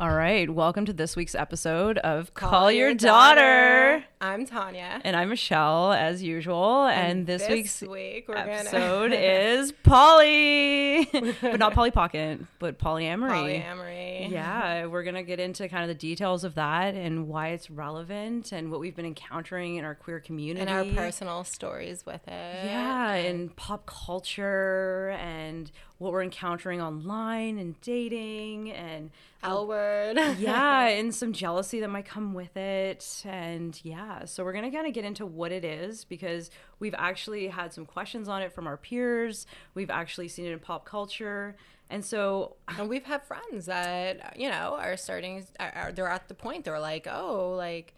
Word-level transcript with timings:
All 0.00 0.10
right, 0.10 0.48
welcome 0.48 0.86
to 0.86 0.94
this 0.94 1.14
week's 1.14 1.34
episode 1.34 1.98
of 1.98 2.32
Call, 2.32 2.48
Call 2.48 2.72
Your, 2.72 2.88
Your 2.88 2.94
daughter. 2.94 3.98
daughter. 3.98 4.04
I'm 4.18 4.46
Tanya. 4.46 4.98
And 5.04 5.14
I'm 5.14 5.28
Michelle, 5.28 5.92
as 5.92 6.22
usual. 6.22 6.86
And, 6.86 7.18
and 7.18 7.26
this, 7.26 7.42
this, 7.42 7.50
week's 7.50 7.82
week 7.82 8.26
episode 8.34 9.12
is 9.14 9.72
Polly. 9.72 11.06
but 11.42 11.58
not 11.58 11.74
Polly 11.74 11.90
Pocket, 11.90 12.40
but 12.58 12.78
polyamory. 12.78 13.62
Polyamory. 13.62 14.30
Yeah, 14.30 14.86
we're 14.86 15.02
going 15.02 15.16
to 15.16 15.22
get 15.22 15.38
into 15.38 15.68
kind 15.68 15.82
of 15.82 15.88
the 15.88 15.94
details 16.00 16.44
of 16.44 16.54
that 16.54 16.94
and 16.94 17.28
why 17.28 17.48
it's 17.48 17.70
relevant 17.70 18.52
and 18.52 18.70
what 18.70 18.80
we've 18.80 18.96
been 18.96 19.04
encountering 19.04 19.76
in 19.76 19.84
our 19.84 19.94
queer 19.94 20.18
community. 20.18 20.62
And 20.62 20.70
our 20.70 20.84
personal 20.96 21.44
stories 21.44 22.06
with 22.06 22.26
it. 22.26 22.64
Yeah, 22.64 23.12
and 23.12 23.54
pop 23.54 23.84
culture 23.84 25.10
and 25.20 25.70
what 26.00 26.12
we're 26.12 26.22
encountering 26.22 26.80
online 26.80 27.58
and 27.58 27.78
dating 27.82 28.72
and 28.72 29.10
L 29.42 29.66
word. 29.66 30.16
yeah, 30.38 30.86
and 30.86 31.14
some 31.14 31.34
jealousy 31.34 31.78
that 31.80 31.90
might 31.90 32.06
come 32.06 32.32
with 32.32 32.56
it. 32.56 33.22
And 33.26 33.78
yeah, 33.84 34.24
so 34.24 34.42
we're 34.42 34.54
going 34.54 34.64
to 34.64 34.74
kind 34.74 34.86
of 34.86 34.94
get 34.94 35.04
into 35.04 35.26
what 35.26 35.52
it 35.52 35.62
is 35.62 36.04
because 36.04 36.50
we've 36.78 36.94
actually 36.96 37.48
had 37.48 37.74
some 37.74 37.84
questions 37.84 38.30
on 38.30 38.40
it 38.40 38.50
from 38.50 38.66
our 38.66 38.78
peers. 38.78 39.46
We've 39.74 39.90
actually 39.90 40.28
seen 40.28 40.46
it 40.46 40.52
in 40.52 40.58
pop 40.58 40.86
culture. 40.86 41.54
And 41.90 42.02
so, 42.02 42.56
and 42.78 42.88
we've 42.88 43.04
had 43.04 43.22
friends 43.22 43.66
that, 43.66 44.38
you 44.38 44.48
know, 44.48 44.78
are 44.80 44.96
starting, 44.96 45.44
are, 45.60 45.92
they're 45.94 46.08
at 46.08 46.28
the 46.28 46.34
point, 46.34 46.64
they're 46.64 46.80
like, 46.80 47.06
oh, 47.10 47.54
like, 47.58 47.94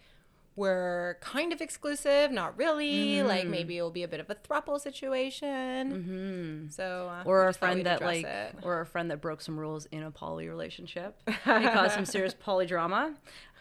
we're 0.54 1.16
kind 1.20 1.52
of 1.52 1.60
exclusive, 1.60 2.30
not 2.30 2.56
really. 2.58 3.16
Mm-hmm. 3.16 3.28
Like 3.28 3.46
maybe 3.46 3.78
it'll 3.78 3.90
be 3.90 4.02
a 4.02 4.08
bit 4.08 4.20
of 4.20 4.28
a 4.28 4.34
throuple 4.34 4.80
situation. 4.80 5.92
Mm-hmm. 5.92 6.68
So, 6.70 7.10
uh, 7.10 7.22
or 7.24 7.48
a 7.48 7.54
friend 7.54 7.86
that 7.86 8.02
like, 8.02 8.24
it. 8.24 8.56
or 8.62 8.80
a 8.80 8.86
friend 8.86 9.10
that 9.10 9.20
broke 9.20 9.40
some 9.40 9.58
rules 9.58 9.86
in 9.86 10.02
a 10.02 10.10
poly 10.10 10.48
relationship 10.48 11.16
and 11.44 11.64
caused 11.72 11.94
some 11.94 12.04
serious 12.04 12.34
poly 12.34 12.66
drama. 12.66 13.14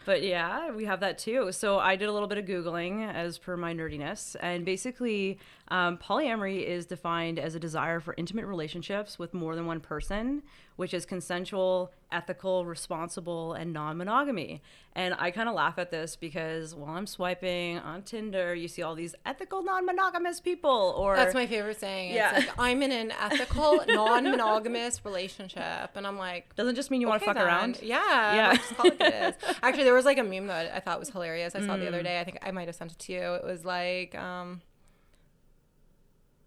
But 0.04 0.22
yeah, 0.22 0.72
we 0.72 0.84
have 0.84 1.00
that 1.00 1.18
too. 1.18 1.52
So 1.52 1.78
I 1.78 1.96
did 1.96 2.08
a 2.08 2.12
little 2.12 2.28
bit 2.28 2.38
of 2.38 2.44
googling 2.44 3.08
as 3.12 3.38
per 3.38 3.56
my 3.56 3.72
nerdiness, 3.72 4.36
and 4.40 4.64
basically, 4.64 5.38
um, 5.72 5.96
polyamory 5.96 6.62
is 6.62 6.84
defined 6.84 7.38
as 7.38 7.54
a 7.54 7.58
desire 7.58 7.98
for 7.98 8.14
intimate 8.18 8.44
relationships 8.44 9.18
with 9.18 9.32
more 9.32 9.56
than 9.56 9.64
one 9.64 9.80
person, 9.80 10.42
which 10.76 10.92
is 10.92 11.06
consensual, 11.06 11.90
ethical, 12.12 12.66
responsible, 12.66 13.54
and 13.54 13.72
non 13.72 13.96
monogamy. 13.96 14.60
And 14.94 15.14
I 15.18 15.30
kind 15.30 15.48
of 15.48 15.54
laugh 15.54 15.78
at 15.78 15.90
this 15.90 16.14
because 16.14 16.74
while 16.74 16.94
I'm 16.94 17.06
swiping 17.06 17.78
on 17.78 18.02
Tinder, 18.02 18.54
you 18.54 18.68
see 18.68 18.82
all 18.82 18.94
these 18.94 19.14
ethical, 19.24 19.62
non 19.62 19.86
monogamous 19.86 20.40
people. 20.40 20.94
Or 20.94 21.16
that's 21.16 21.32
my 21.32 21.46
favorite 21.46 21.80
saying. 21.80 22.12
Yeah. 22.12 22.36
It's 22.36 22.46
like, 22.48 22.58
I'm 22.58 22.82
in 22.82 22.92
an 22.92 23.10
ethical, 23.12 23.82
non 23.88 24.24
monogamous 24.24 25.02
relationship. 25.06 25.88
And 25.94 26.06
I'm 26.06 26.18
like, 26.18 26.54
doesn't 26.54 26.74
just 26.74 26.90
mean 26.90 27.00
you 27.00 27.06
okay, 27.06 27.12
want 27.12 27.22
to 27.22 27.26
fuck 27.28 27.36
then. 27.36 27.46
around. 27.46 27.78
Yeah. 27.82 28.34
Yeah. 28.34 28.56
Just 28.56 28.76
call 28.76 28.88
it 28.88 29.00
it 29.00 29.14
is. 29.14 29.56
Actually, 29.62 29.84
there 29.84 29.94
was 29.94 30.04
like 30.04 30.18
a 30.18 30.22
meme 30.22 30.48
that 30.48 30.70
I 30.74 30.80
thought 30.80 30.98
was 30.98 31.08
hilarious. 31.08 31.54
I 31.54 31.60
saw 31.60 31.76
mm. 31.76 31.80
the 31.80 31.88
other 31.88 32.00
mm. 32.00 32.04
day. 32.04 32.20
I 32.20 32.24
think 32.24 32.40
I 32.42 32.50
might 32.50 32.68
have 32.68 32.76
sent 32.76 32.92
it 32.92 32.98
to 32.98 33.12
you. 33.14 33.20
It 33.36 33.44
was 33.44 33.64
like, 33.64 34.14
um, 34.16 34.60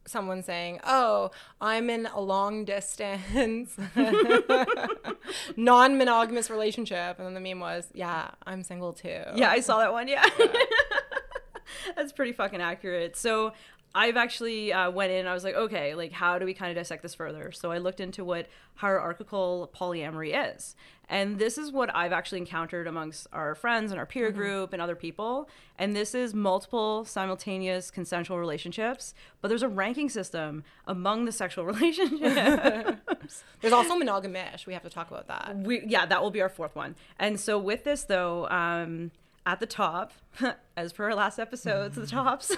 someone 0.08 0.44
saying, 0.44 0.80
"Oh, 0.84 1.32
I'm 1.60 1.90
in 1.90 2.08
a 2.08 2.20
long 2.20 2.66
distance 2.66 3.76
non-monogamous 5.56 6.50
relationship." 6.50 7.18
And 7.20 7.26
then 7.28 7.34
the 7.34 7.40
meme 7.40 7.60
was, 7.60 7.88
"Yeah, 7.94 8.32
I'm 8.46 8.64
single 8.64 8.94
too." 8.94 9.24
Yeah, 9.36 9.50
I 9.50 9.60
saw 9.60 9.80
that 9.80 9.92
one. 9.92 10.08
Yeah. 10.08 10.26
yeah. 10.40 10.46
That's 11.96 12.12
pretty 12.12 12.32
fucking 12.32 12.62
accurate. 12.62 13.18
So, 13.18 13.54
I've 13.98 14.18
actually 14.18 14.74
uh, 14.74 14.92
went 14.92 15.14
in. 15.14 15.26
I 15.26 15.34
was 15.34 15.46
like, 15.46 15.56
okay, 15.56 15.96
like 15.96 16.12
how 16.12 16.38
do 16.38 16.46
we 16.46 16.54
kind 16.54 16.70
of 16.70 16.76
dissect 16.76 17.02
this 17.02 17.16
further? 17.16 17.54
So 17.54 17.72
I 17.72 17.78
looked 17.78 18.02
into 18.02 18.26
what 18.26 18.48
hierarchical 18.76 19.72
polyamory 19.74 20.54
is, 20.54 20.76
and 21.08 21.40
this 21.40 21.58
is 21.58 21.72
what 21.72 21.96
I've 21.96 22.12
actually 22.12 22.40
encountered 22.40 22.88
amongst 22.88 23.28
our 23.32 23.56
friends 23.56 23.92
and 23.92 24.00
our 24.00 24.06
peer 24.06 24.30
mm-hmm. 24.30 24.38
group 24.38 24.74
and 24.74 24.82
other 24.82 24.96
people. 24.98 25.48
And 25.80 25.96
this 25.96 26.14
is 26.14 26.34
multiple 26.34 27.06
simultaneous 27.06 27.90
consensual 27.90 28.38
relationships, 28.38 29.14
but 29.42 29.48
there's 29.48 29.64
a 29.64 29.70
ranking 29.70 30.10
system 30.10 30.66
among 30.86 31.24
the 31.24 31.32
sexual 31.32 31.66
relationships. 31.74 33.44
there's 33.62 33.74
also 33.74 33.98
monogamish. 33.98 34.66
We 34.66 34.74
have 34.74 34.84
to 34.84 34.90
talk 34.90 35.10
about 35.10 35.28
that. 35.28 35.56
We 35.58 35.86
yeah, 35.88 36.06
that 36.06 36.22
will 36.22 36.32
be 36.32 36.42
our 36.42 36.50
fourth 36.50 36.76
one. 36.76 36.96
And 37.18 37.40
so 37.40 37.58
with 37.58 37.86
this 37.86 38.04
though. 38.04 38.50
Um, 38.50 39.12
at 39.46 39.60
the 39.60 39.66
top, 39.66 40.12
as 40.78 40.92
per 40.92 41.06
our 41.06 41.16
last 41.16 41.40
episodes, 41.40 41.96
the 41.96 42.08
tops, 42.08 42.56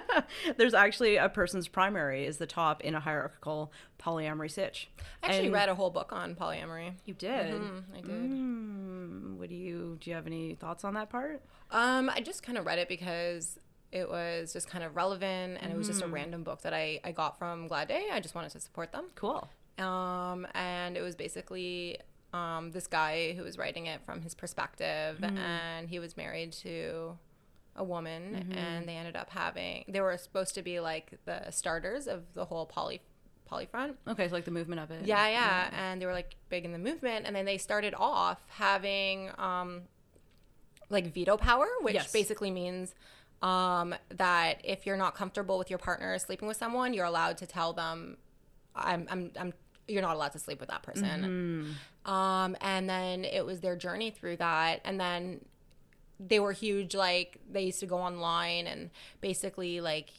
there's 0.56 0.74
actually 0.74 1.16
a 1.16 1.28
person's 1.28 1.68
primary 1.68 2.26
is 2.26 2.38
the 2.38 2.46
top 2.46 2.80
in 2.82 2.94
a 2.94 3.00
hierarchical 3.00 3.72
polyamory 4.00 4.50
sitch. 4.50 4.90
I 5.22 5.28
actually 5.28 5.46
and 5.46 5.54
read 5.54 5.68
a 5.68 5.74
whole 5.74 5.90
book 5.90 6.12
on 6.12 6.34
polyamory. 6.34 6.94
You 7.04 7.14
did? 7.14 7.54
Mm-hmm, 7.54 7.96
I 7.96 8.00
did. 8.00 8.30
Mm, 8.30 9.36
what 9.36 9.48
do 9.48 9.54
you, 9.54 9.96
do 10.00 10.10
you 10.10 10.16
have 10.16 10.26
any 10.26 10.54
thoughts 10.54 10.84
on 10.84 10.94
that 10.94 11.08
part? 11.08 11.42
Um, 11.70 12.10
I 12.10 12.20
just 12.20 12.42
kind 12.42 12.58
of 12.58 12.66
read 12.66 12.78
it 12.78 12.88
because 12.88 13.58
it 13.92 14.08
was 14.08 14.52
just 14.52 14.68
kind 14.68 14.82
of 14.82 14.96
relevant 14.96 15.58
and 15.60 15.70
mm. 15.70 15.74
it 15.74 15.78
was 15.78 15.86
just 15.86 16.02
a 16.02 16.06
mm. 16.06 16.12
random 16.12 16.42
book 16.42 16.62
that 16.62 16.74
I, 16.74 17.00
I 17.04 17.12
got 17.12 17.38
from 17.38 17.68
Glad 17.68 17.88
Day. 17.88 18.08
I 18.12 18.18
just 18.18 18.34
wanted 18.34 18.50
to 18.50 18.60
support 18.60 18.90
them. 18.90 19.06
Cool. 19.14 19.48
Um, 19.78 20.46
and 20.54 20.96
it 20.96 21.02
was 21.02 21.14
basically 21.14 21.98
um, 22.34 22.72
this 22.72 22.88
guy 22.88 23.32
who 23.34 23.44
was 23.44 23.56
writing 23.56 23.86
it 23.86 24.00
from 24.04 24.20
his 24.20 24.34
perspective, 24.34 25.18
mm-hmm. 25.20 25.38
and 25.38 25.88
he 25.88 26.00
was 26.00 26.16
married 26.16 26.52
to 26.52 27.16
a 27.76 27.84
woman, 27.84 28.34
mm-hmm. 28.34 28.58
and 28.58 28.88
they 28.88 28.96
ended 28.96 29.14
up 29.14 29.30
having. 29.30 29.84
They 29.86 30.00
were 30.00 30.16
supposed 30.18 30.54
to 30.56 30.62
be 30.62 30.80
like 30.80 31.12
the 31.26 31.50
starters 31.50 32.08
of 32.08 32.34
the 32.34 32.44
whole 32.44 32.66
poly 32.66 33.02
polyfront. 33.50 33.94
Okay, 34.08 34.26
so 34.26 34.34
like 34.34 34.44
the 34.44 34.50
movement 34.50 34.80
of 34.80 34.90
it. 34.90 35.06
Yeah, 35.06 35.28
yeah, 35.28 35.68
yeah. 35.70 35.70
and 35.72 36.02
they 36.02 36.06
were 36.06 36.12
like 36.12 36.34
big 36.48 36.64
in 36.64 36.72
the 36.72 36.78
movement, 36.78 37.24
and 37.24 37.36
then 37.36 37.44
they 37.44 37.58
started 37.58 37.94
off 37.96 38.42
having 38.48 39.30
um, 39.38 39.82
like 40.90 41.14
veto 41.14 41.36
power, 41.36 41.68
which 41.82 41.94
yes. 41.94 42.12
basically 42.12 42.50
means 42.50 42.96
um, 43.42 43.94
that 44.08 44.60
if 44.64 44.86
you're 44.86 44.96
not 44.96 45.14
comfortable 45.14 45.56
with 45.56 45.70
your 45.70 45.78
partner 45.78 46.18
sleeping 46.18 46.48
with 46.48 46.56
someone, 46.56 46.94
you're 46.94 47.06
allowed 47.06 47.38
to 47.38 47.46
tell 47.46 47.72
them, 47.72 48.16
"I'm, 48.74 49.06
I'm, 49.08 49.30
I'm 49.38 49.52
you're 49.86 50.02
not 50.02 50.16
allowed 50.16 50.32
to 50.32 50.38
sleep 50.38 50.58
with 50.58 50.70
that 50.70 50.82
person. 50.82 51.04
Mm-hmm. 51.04 51.72
Um, 52.04 52.56
and 52.60 52.88
then 52.88 53.24
it 53.24 53.44
was 53.44 53.60
their 53.60 53.76
journey 53.76 54.10
through 54.10 54.36
that. 54.36 54.80
And 54.84 55.00
then 55.00 55.44
they 56.20 56.40
were 56.40 56.52
huge. 56.52 56.94
Like 56.94 57.40
they 57.50 57.62
used 57.62 57.80
to 57.80 57.86
go 57.86 57.98
online 57.98 58.66
and 58.66 58.90
basically 59.20 59.80
like 59.80 60.10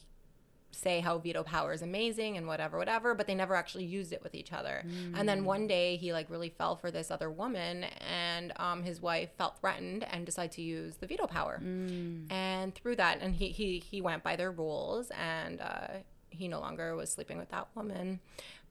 say 0.76 1.00
how 1.00 1.18
veto 1.18 1.42
power 1.42 1.72
is 1.72 1.82
amazing 1.82 2.36
and 2.36 2.46
whatever, 2.46 2.76
whatever, 2.76 3.14
but 3.14 3.26
they 3.26 3.34
never 3.34 3.54
actually 3.54 3.84
used 3.84 4.12
it 4.12 4.22
with 4.22 4.34
each 4.34 4.52
other. 4.52 4.84
Mm. 4.86 5.18
And 5.18 5.28
then 5.28 5.44
one 5.44 5.66
day 5.66 5.96
he 5.96 6.12
like 6.12 6.28
really 6.28 6.50
fell 6.50 6.76
for 6.76 6.90
this 6.90 7.10
other 7.10 7.30
woman 7.30 7.86
and 8.06 8.52
um, 8.56 8.82
his 8.82 9.00
wife 9.00 9.30
felt 9.38 9.58
threatened 9.58 10.04
and 10.10 10.26
decided 10.26 10.52
to 10.52 10.62
use 10.62 10.96
the 10.96 11.06
veto 11.06 11.26
power. 11.26 11.60
Mm. 11.64 12.30
And 12.30 12.74
through 12.74 12.96
that, 12.96 13.18
and 13.20 13.34
he, 13.34 13.48
he, 13.48 13.78
he 13.78 14.02
went 14.02 14.22
by 14.22 14.36
their 14.36 14.52
rules 14.52 15.10
and 15.10 15.60
uh, 15.60 15.86
he 16.28 16.46
no 16.48 16.60
longer 16.60 16.94
was 16.94 17.10
sleeping 17.10 17.38
with 17.38 17.50
that 17.50 17.68
woman. 17.74 18.20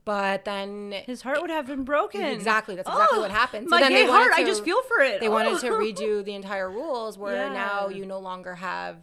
But 0.06 0.44
then 0.44 0.92
his 1.04 1.20
heart 1.20 1.42
would 1.42 1.50
have 1.50 1.66
been 1.66 1.82
broken. 1.82 2.22
Exactly. 2.22 2.76
That's 2.76 2.88
exactly 2.88 3.18
oh, 3.18 3.22
what 3.22 3.32
happened. 3.32 3.66
So 3.68 3.70
my 3.70 3.80
then 3.80 3.90
gay 3.90 4.06
heart, 4.06 4.32
to, 4.34 4.40
I 4.40 4.44
just 4.44 4.64
feel 4.64 4.80
for 4.82 5.00
it. 5.00 5.18
They 5.18 5.26
oh. 5.26 5.32
wanted 5.32 5.58
to 5.58 5.66
redo 5.72 6.24
the 6.24 6.34
entire 6.34 6.70
rules 6.70 7.18
where 7.18 7.48
yeah. 7.48 7.52
now 7.52 7.88
you 7.88 8.06
no 8.06 8.20
longer 8.20 8.54
have 8.54 8.98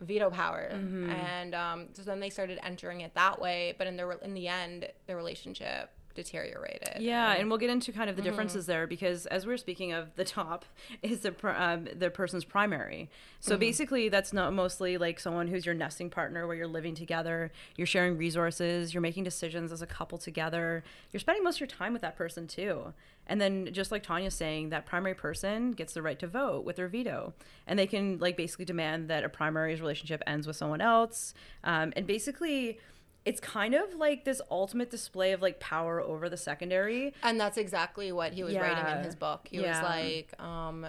veto 0.00 0.30
power. 0.30 0.68
Mm-hmm. 0.74 1.10
And 1.10 1.54
um, 1.54 1.86
so 1.92 2.02
then 2.02 2.18
they 2.18 2.28
started 2.28 2.58
entering 2.64 3.02
it 3.02 3.14
that 3.14 3.40
way. 3.40 3.76
But 3.78 3.86
in 3.86 3.96
the 3.96 4.18
in 4.18 4.34
the 4.34 4.48
end, 4.48 4.88
the 5.06 5.14
relationship 5.14 5.90
deteriorated. 6.18 7.00
Yeah, 7.00 7.32
and, 7.32 7.48
we'll 7.48 7.58
get 7.58 7.70
into 7.70 7.92
kind 7.92 8.10
of 8.10 8.16
the 8.16 8.22
mm-hmm. 8.22 8.30
differences 8.30 8.66
there 8.66 8.88
because 8.88 9.26
as 9.26 9.46
we're 9.46 9.56
speaking 9.56 9.92
of 9.92 10.14
the 10.16 10.24
top 10.24 10.64
is 11.02 11.20
the 11.20 11.32
um, 11.44 11.88
the 11.94 12.10
person's 12.10 12.44
primary. 12.44 13.08
So 13.40 13.52
mm-hmm. 13.52 13.60
basically, 13.60 14.08
that's 14.08 14.32
not 14.32 14.52
mostly 14.52 14.98
like 14.98 15.20
someone 15.20 15.46
who's 15.46 15.64
your 15.64 15.76
nesting 15.76 16.10
partner 16.10 16.46
where 16.46 16.56
you're 16.56 16.66
living 16.66 16.94
together, 16.94 17.52
you're 17.76 17.86
sharing 17.86 18.18
resources, 18.18 18.92
you're 18.92 19.00
making 19.00 19.24
decisions 19.24 19.70
as 19.70 19.80
a 19.80 19.86
couple 19.86 20.18
together, 20.18 20.82
you're 21.12 21.20
spending 21.20 21.44
most 21.44 21.56
of 21.56 21.60
your 21.60 21.68
time 21.68 21.92
with 21.92 22.02
that 22.02 22.16
person 22.16 22.48
too. 22.48 22.92
And 23.28 23.40
then 23.40 23.68
just 23.72 23.92
like 23.92 24.02
Tanya's 24.02 24.34
saying, 24.34 24.70
that 24.70 24.86
primary 24.86 25.14
person 25.14 25.72
gets 25.72 25.92
the 25.92 26.02
right 26.02 26.18
to 26.18 26.26
vote 26.26 26.64
with 26.64 26.76
their 26.76 26.88
veto, 26.88 27.34
and 27.66 27.78
they 27.78 27.86
can 27.86 28.18
like 28.18 28.36
basically 28.36 28.64
demand 28.64 29.08
that 29.08 29.22
a 29.22 29.28
primary's 29.28 29.80
relationship 29.80 30.22
ends 30.26 30.46
with 30.46 30.56
someone 30.56 30.80
else, 30.80 31.34
um, 31.62 31.92
and 31.94 32.06
basically 32.06 32.78
it's 33.24 33.40
kind 33.40 33.74
of 33.74 33.94
like 33.94 34.24
this 34.24 34.40
ultimate 34.50 34.90
display 34.90 35.32
of 35.32 35.42
like 35.42 35.60
power 35.60 36.00
over 36.00 36.28
the 36.28 36.36
secondary. 36.36 37.12
And 37.22 37.38
that's 37.38 37.58
exactly 37.58 38.10
what 38.12 38.32
he 38.32 38.42
was 38.42 38.54
yeah. 38.54 38.60
writing 38.60 38.98
in 38.98 39.04
his 39.04 39.14
book. 39.14 39.48
He 39.50 39.60
yeah. 39.60 39.82
was 39.82 39.90
like, 39.90 40.40
um, 40.40 40.86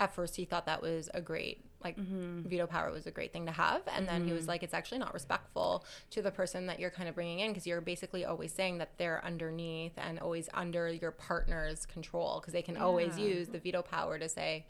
at 0.00 0.14
first 0.14 0.36
he 0.36 0.44
thought 0.44 0.66
that 0.66 0.82
was 0.82 1.10
a 1.14 1.20
great 1.20 1.64
like 1.84 1.96
mm-hmm. 1.96 2.42
veto 2.48 2.66
power 2.66 2.90
was 2.90 3.06
a 3.06 3.10
great 3.10 3.32
thing 3.32 3.46
to 3.46 3.52
have 3.52 3.82
and 3.94 4.06
then 4.06 4.20
mm-hmm. 4.20 4.28
he 4.28 4.32
was 4.32 4.42
mm-hmm. 4.42 4.50
like 4.50 4.62
it's 4.62 4.74
actually 4.74 4.98
not 4.98 5.14
respectful 5.14 5.84
to 6.10 6.20
the 6.20 6.30
person 6.30 6.66
that 6.66 6.78
you're 6.78 6.90
kind 6.90 7.08
of 7.08 7.14
bringing 7.14 7.40
in 7.40 7.50
because 7.50 7.66
you're 7.66 7.80
basically 7.80 8.24
always 8.24 8.52
saying 8.52 8.78
that 8.78 8.90
they're 8.98 9.24
underneath 9.24 9.92
and 9.96 10.18
always 10.18 10.48
under 10.52 10.92
your 10.92 11.10
partner's 11.10 11.86
control 11.86 12.40
because 12.40 12.52
they 12.52 12.62
can 12.62 12.74
yeah. 12.74 12.82
always 12.82 13.18
use 13.18 13.48
the 13.48 13.58
veto 13.58 13.82
power 13.82 14.18
to 14.18 14.28
say 14.28 14.66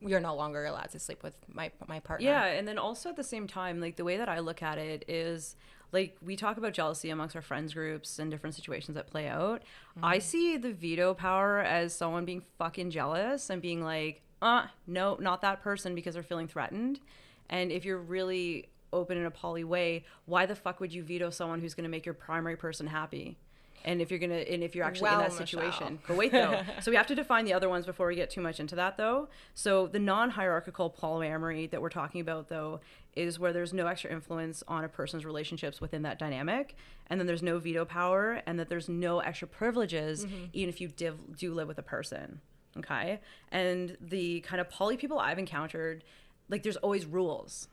you're 0.00 0.20
no 0.20 0.34
longer 0.34 0.64
allowed 0.64 0.90
to 0.90 0.98
sleep 0.98 1.22
with 1.22 1.34
my 1.52 1.70
my 1.86 2.00
partner. 2.00 2.26
Yeah, 2.26 2.44
and 2.44 2.66
then 2.66 2.78
also 2.78 3.10
at 3.10 3.16
the 3.16 3.24
same 3.24 3.46
time, 3.46 3.80
like 3.80 3.96
the 3.96 4.04
way 4.04 4.16
that 4.16 4.28
I 4.28 4.38
look 4.40 4.62
at 4.62 4.78
it 4.78 5.04
is 5.08 5.56
like 5.92 6.16
we 6.22 6.36
talk 6.36 6.56
about 6.56 6.72
jealousy 6.72 7.10
amongst 7.10 7.36
our 7.36 7.42
friends 7.42 7.74
groups 7.74 8.18
and 8.18 8.30
different 8.30 8.54
situations 8.54 8.94
that 8.94 9.08
play 9.08 9.28
out. 9.28 9.62
Mm-hmm. 9.96 10.04
I 10.04 10.18
see 10.18 10.56
the 10.56 10.72
veto 10.72 11.14
power 11.14 11.60
as 11.60 11.94
someone 11.94 12.24
being 12.24 12.42
fucking 12.58 12.90
jealous 12.90 13.50
and 13.50 13.60
being 13.60 13.82
like, 13.82 14.22
"Uh, 14.40 14.66
no, 14.86 15.16
not 15.20 15.42
that 15.42 15.62
person 15.62 15.94
because 15.94 16.14
they're 16.14 16.22
feeling 16.22 16.48
threatened." 16.48 17.00
And 17.48 17.72
if 17.72 17.84
you're 17.84 17.98
really 17.98 18.68
open 18.92 19.18
in 19.18 19.26
a 19.26 19.30
poly 19.30 19.64
way, 19.64 20.04
why 20.26 20.46
the 20.46 20.54
fuck 20.54 20.80
would 20.80 20.92
you 20.92 21.02
veto 21.02 21.30
someone 21.30 21.60
who's 21.60 21.74
going 21.74 21.84
to 21.84 21.90
make 21.90 22.06
your 22.06 22.14
primary 22.14 22.56
person 22.56 22.86
happy? 22.86 23.36
And 23.84 24.00
if 24.00 24.10
you're 24.10 24.20
gonna 24.20 24.34
and 24.34 24.62
if 24.62 24.74
you're 24.74 24.84
actually 24.84 25.10
well, 25.10 25.20
in 25.20 25.28
that 25.28 25.32
situation. 25.32 25.98
But 26.06 26.16
wait 26.16 26.32
though. 26.32 26.62
So 26.80 26.90
we 26.90 26.96
have 26.96 27.06
to 27.08 27.14
define 27.14 27.44
the 27.44 27.52
other 27.52 27.68
ones 27.68 27.86
before 27.86 28.06
we 28.06 28.14
get 28.14 28.30
too 28.30 28.40
much 28.40 28.60
into 28.60 28.74
that 28.76 28.96
though. 28.96 29.28
So 29.54 29.86
the 29.86 29.98
non-hierarchical 29.98 30.94
polyamory 31.00 31.70
that 31.70 31.80
we're 31.82 31.90
talking 31.90 32.20
about 32.20 32.48
though 32.48 32.80
is 33.14 33.38
where 33.38 33.52
there's 33.52 33.72
no 33.72 33.86
extra 33.86 34.10
influence 34.10 34.62
on 34.68 34.84
a 34.84 34.88
person's 34.88 35.24
relationships 35.24 35.80
within 35.80 36.02
that 36.02 36.18
dynamic 36.18 36.76
and 37.08 37.18
then 37.18 37.26
there's 37.26 37.42
no 37.42 37.58
veto 37.58 37.84
power 37.84 38.40
and 38.46 38.58
that 38.58 38.68
there's 38.68 38.88
no 38.88 39.18
extra 39.18 39.48
privileges 39.48 40.24
mm-hmm. 40.24 40.44
even 40.52 40.68
if 40.68 40.80
you 40.80 40.88
div- 40.88 41.36
do 41.36 41.52
live 41.52 41.66
with 41.66 41.78
a 41.78 41.82
person 41.82 42.40
okay? 42.78 43.20
And 43.50 43.96
the 44.00 44.40
kind 44.40 44.60
of 44.60 44.70
poly 44.70 44.96
people 44.96 45.18
i've 45.18 45.38
encountered 45.38 46.04
like 46.48 46.62
there's 46.62 46.76
always 46.76 47.06
rules. 47.06 47.68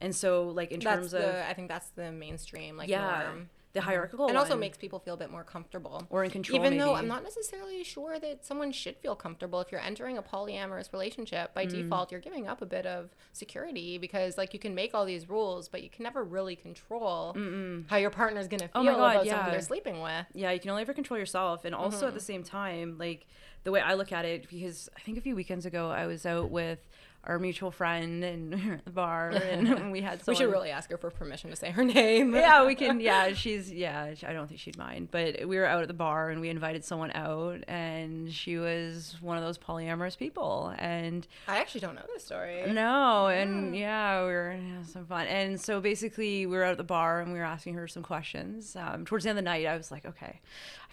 And 0.00 0.14
so 0.14 0.48
like 0.48 0.72
in 0.72 0.80
that's 0.80 0.96
terms 0.96 1.10
the, 1.12 1.28
of 1.28 1.46
i 1.48 1.54
think 1.54 1.68
that's 1.68 1.88
the 1.90 2.12
mainstream 2.12 2.76
like 2.76 2.88
yeah. 2.88 3.22
norm 3.24 3.48
the 3.76 3.82
hierarchical 3.82 4.26
and 4.26 4.38
also 4.38 4.56
makes 4.56 4.78
people 4.78 4.98
feel 4.98 5.14
a 5.14 5.16
bit 5.18 5.30
more 5.30 5.44
comfortable 5.44 6.06
or 6.08 6.24
in 6.24 6.30
control 6.30 6.58
even 6.58 6.70
maybe. 6.70 6.82
though 6.82 6.94
i'm 6.94 7.06
not 7.06 7.22
necessarily 7.22 7.84
sure 7.84 8.18
that 8.18 8.44
someone 8.44 8.72
should 8.72 8.96
feel 8.96 9.14
comfortable 9.14 9.60
if 9.60 9.70
you're 9.70 9.80
entering 9.82 10.16
a 10.16 10.22
polyamorous 10.22 10.92
relationship 10.94 11.52
by 11.52 11.66
mm. 11.66 11.70
default 11.70 12.10
you're 12.10 12.20
giving 12.20 12.48
up 12.48 12.62
a 12.62 12.66
bit 12.66 12.86
of 12.86 13.10
security 13.32 13.98
because 13.98 14.38
like 14.38 14.54
you 14.54 14.58
can 14.58 14.74
make 14.74 14.94
all 14.94 15.04
these 15.04 15.28
rules 15.28 15.68
but 15.68 15.82
you 15.82 15.90
can 15.90 16.02
never 16.02 16.24
really 16.24 16.56
control 16.56 17.34
Mm-mm. 17.36 17.84
how 17.88 17.98
your 17.98 18.08
partner's 18.08 18.48
going 18.48 18.60
to 18.60 18.68
feel 18.68 18.80
oh 18.80 18.84
God, 18.84 18.94
about 18.94 19.26
yeah. 19.26 19.32
someone 19.34 19.50
they're 19.50 19.60
sleeping 19.60 20.00
with 20.00 20.24
yeah 20.32 20.50
you 20.50 20.58
can 20.58 20.70
only 20.70 20.80
ever 20.80 20.94
control 20.94 21.18
yourself 21.18 21.66
and 21.66 21.74
also 21.74 21.98
mm-hmm. 21.98 22.08
at 22.08 22.14
the 22.14 22.20
same 22.20 22.42
time 22.42 22.96
like 22.96 23.26
the 23.64 23.70
way 23.70 23.82
i 23.82 23.92
look 23.92 24.10
at 24.10 24.24
it 24.24 24.48
because 24.48 24.88
i 24.96 25.00
think 25.00 25.18
a 25.18 25.20
few 25.20 25.36
weekends 25.36 25.66
ago 25.66 25.90
i 25.90 26.06
was 26.06 26.24
out 26.24 26.50
with 26.50 26.78
our 27.26 27.38
mutual 27.38 27.70
friend 27.70 28.24
and 28.24 28.80
the 28.84 28.90
bar 28.90 29.30
and 29.50 29.90
we 29.92 30.00
had 30.00 30.22
someone... 30.22 30.38
we 30.38 30.44
should 30.44 30.52
really 30.52 30.70
ask 30.70 30.90
her 30.90 30.96
for 30.96 31.10
permission 31.10 31.50
to 31.50 31.56
say 31.56 31.70
her 31.70 31.84
name. 31.84 32.34
Yeah 32.34 32.66
we 32.66 32.74
can 32.74 33.00
yeah 33.00 33.32
she's 33.32 33.72
yeah 33.72 34.14
i 34.26 34.32
don't 34.32 34.46
think 34.48 34.60
she'd 34.60 34.78
mind 34.78 35.08
but 35.10 35.46
we 35.46 35.56
were 35.56 35.66
out 35.66 35.82
at 35.82 35.88
the 35.88 35.94
bar 35.94 36.30
and 36.30 36.40
we 36.40 36.48
invited 36.48 36.84
someone 36.84 37.10
out 37.12 37.62
and 37.68 38.32
she 38.32 38.56
was 38.56 39.16
one 39.20 39.36
of 39.36 39.44
those 39.44 39.58
polyamorous 39.58 40.16
people 40.16 40.74
and 40.78 41.26
i 41.48 41.58
actually 41.58 41.80
don't 41.80 41.94
know 41.94 42.02
this 42.14 42.24
story. 42.24 42.62
No 42.72 43.26
and 43.28 43.76
yeah, 43.76 44.20
we 44.22 44.32
were 44.32 44.50
having 44.50 44.84
some 44.84 45.06
fun 45.06 45.26
and 45.26 45.60
so 45.60 45.80
basically 45.80 46.46
we 46.46 46.56
were 46.56 46.64
out 46.64 46.72
at 46.72 46.78
the 46.78 46.84
bar 46.84 47.20
and 47.20 47.32
we 47.32 47.38
were 47.38 47.44
asking 47.44 47.74
her 47.74 47.88
some 47.88 48.02
questions 48.02 48.76
um, 48.76 49.04
towards 49.04 49.24
the 49.24 49.30
end 49.30 49.38
of 49.38 49.44
the 49.44 49.50
night 49.50 49.66
i 49.66 49.76
was 49.76 49.90
like 49.90 50.04
okay 50.06 50.40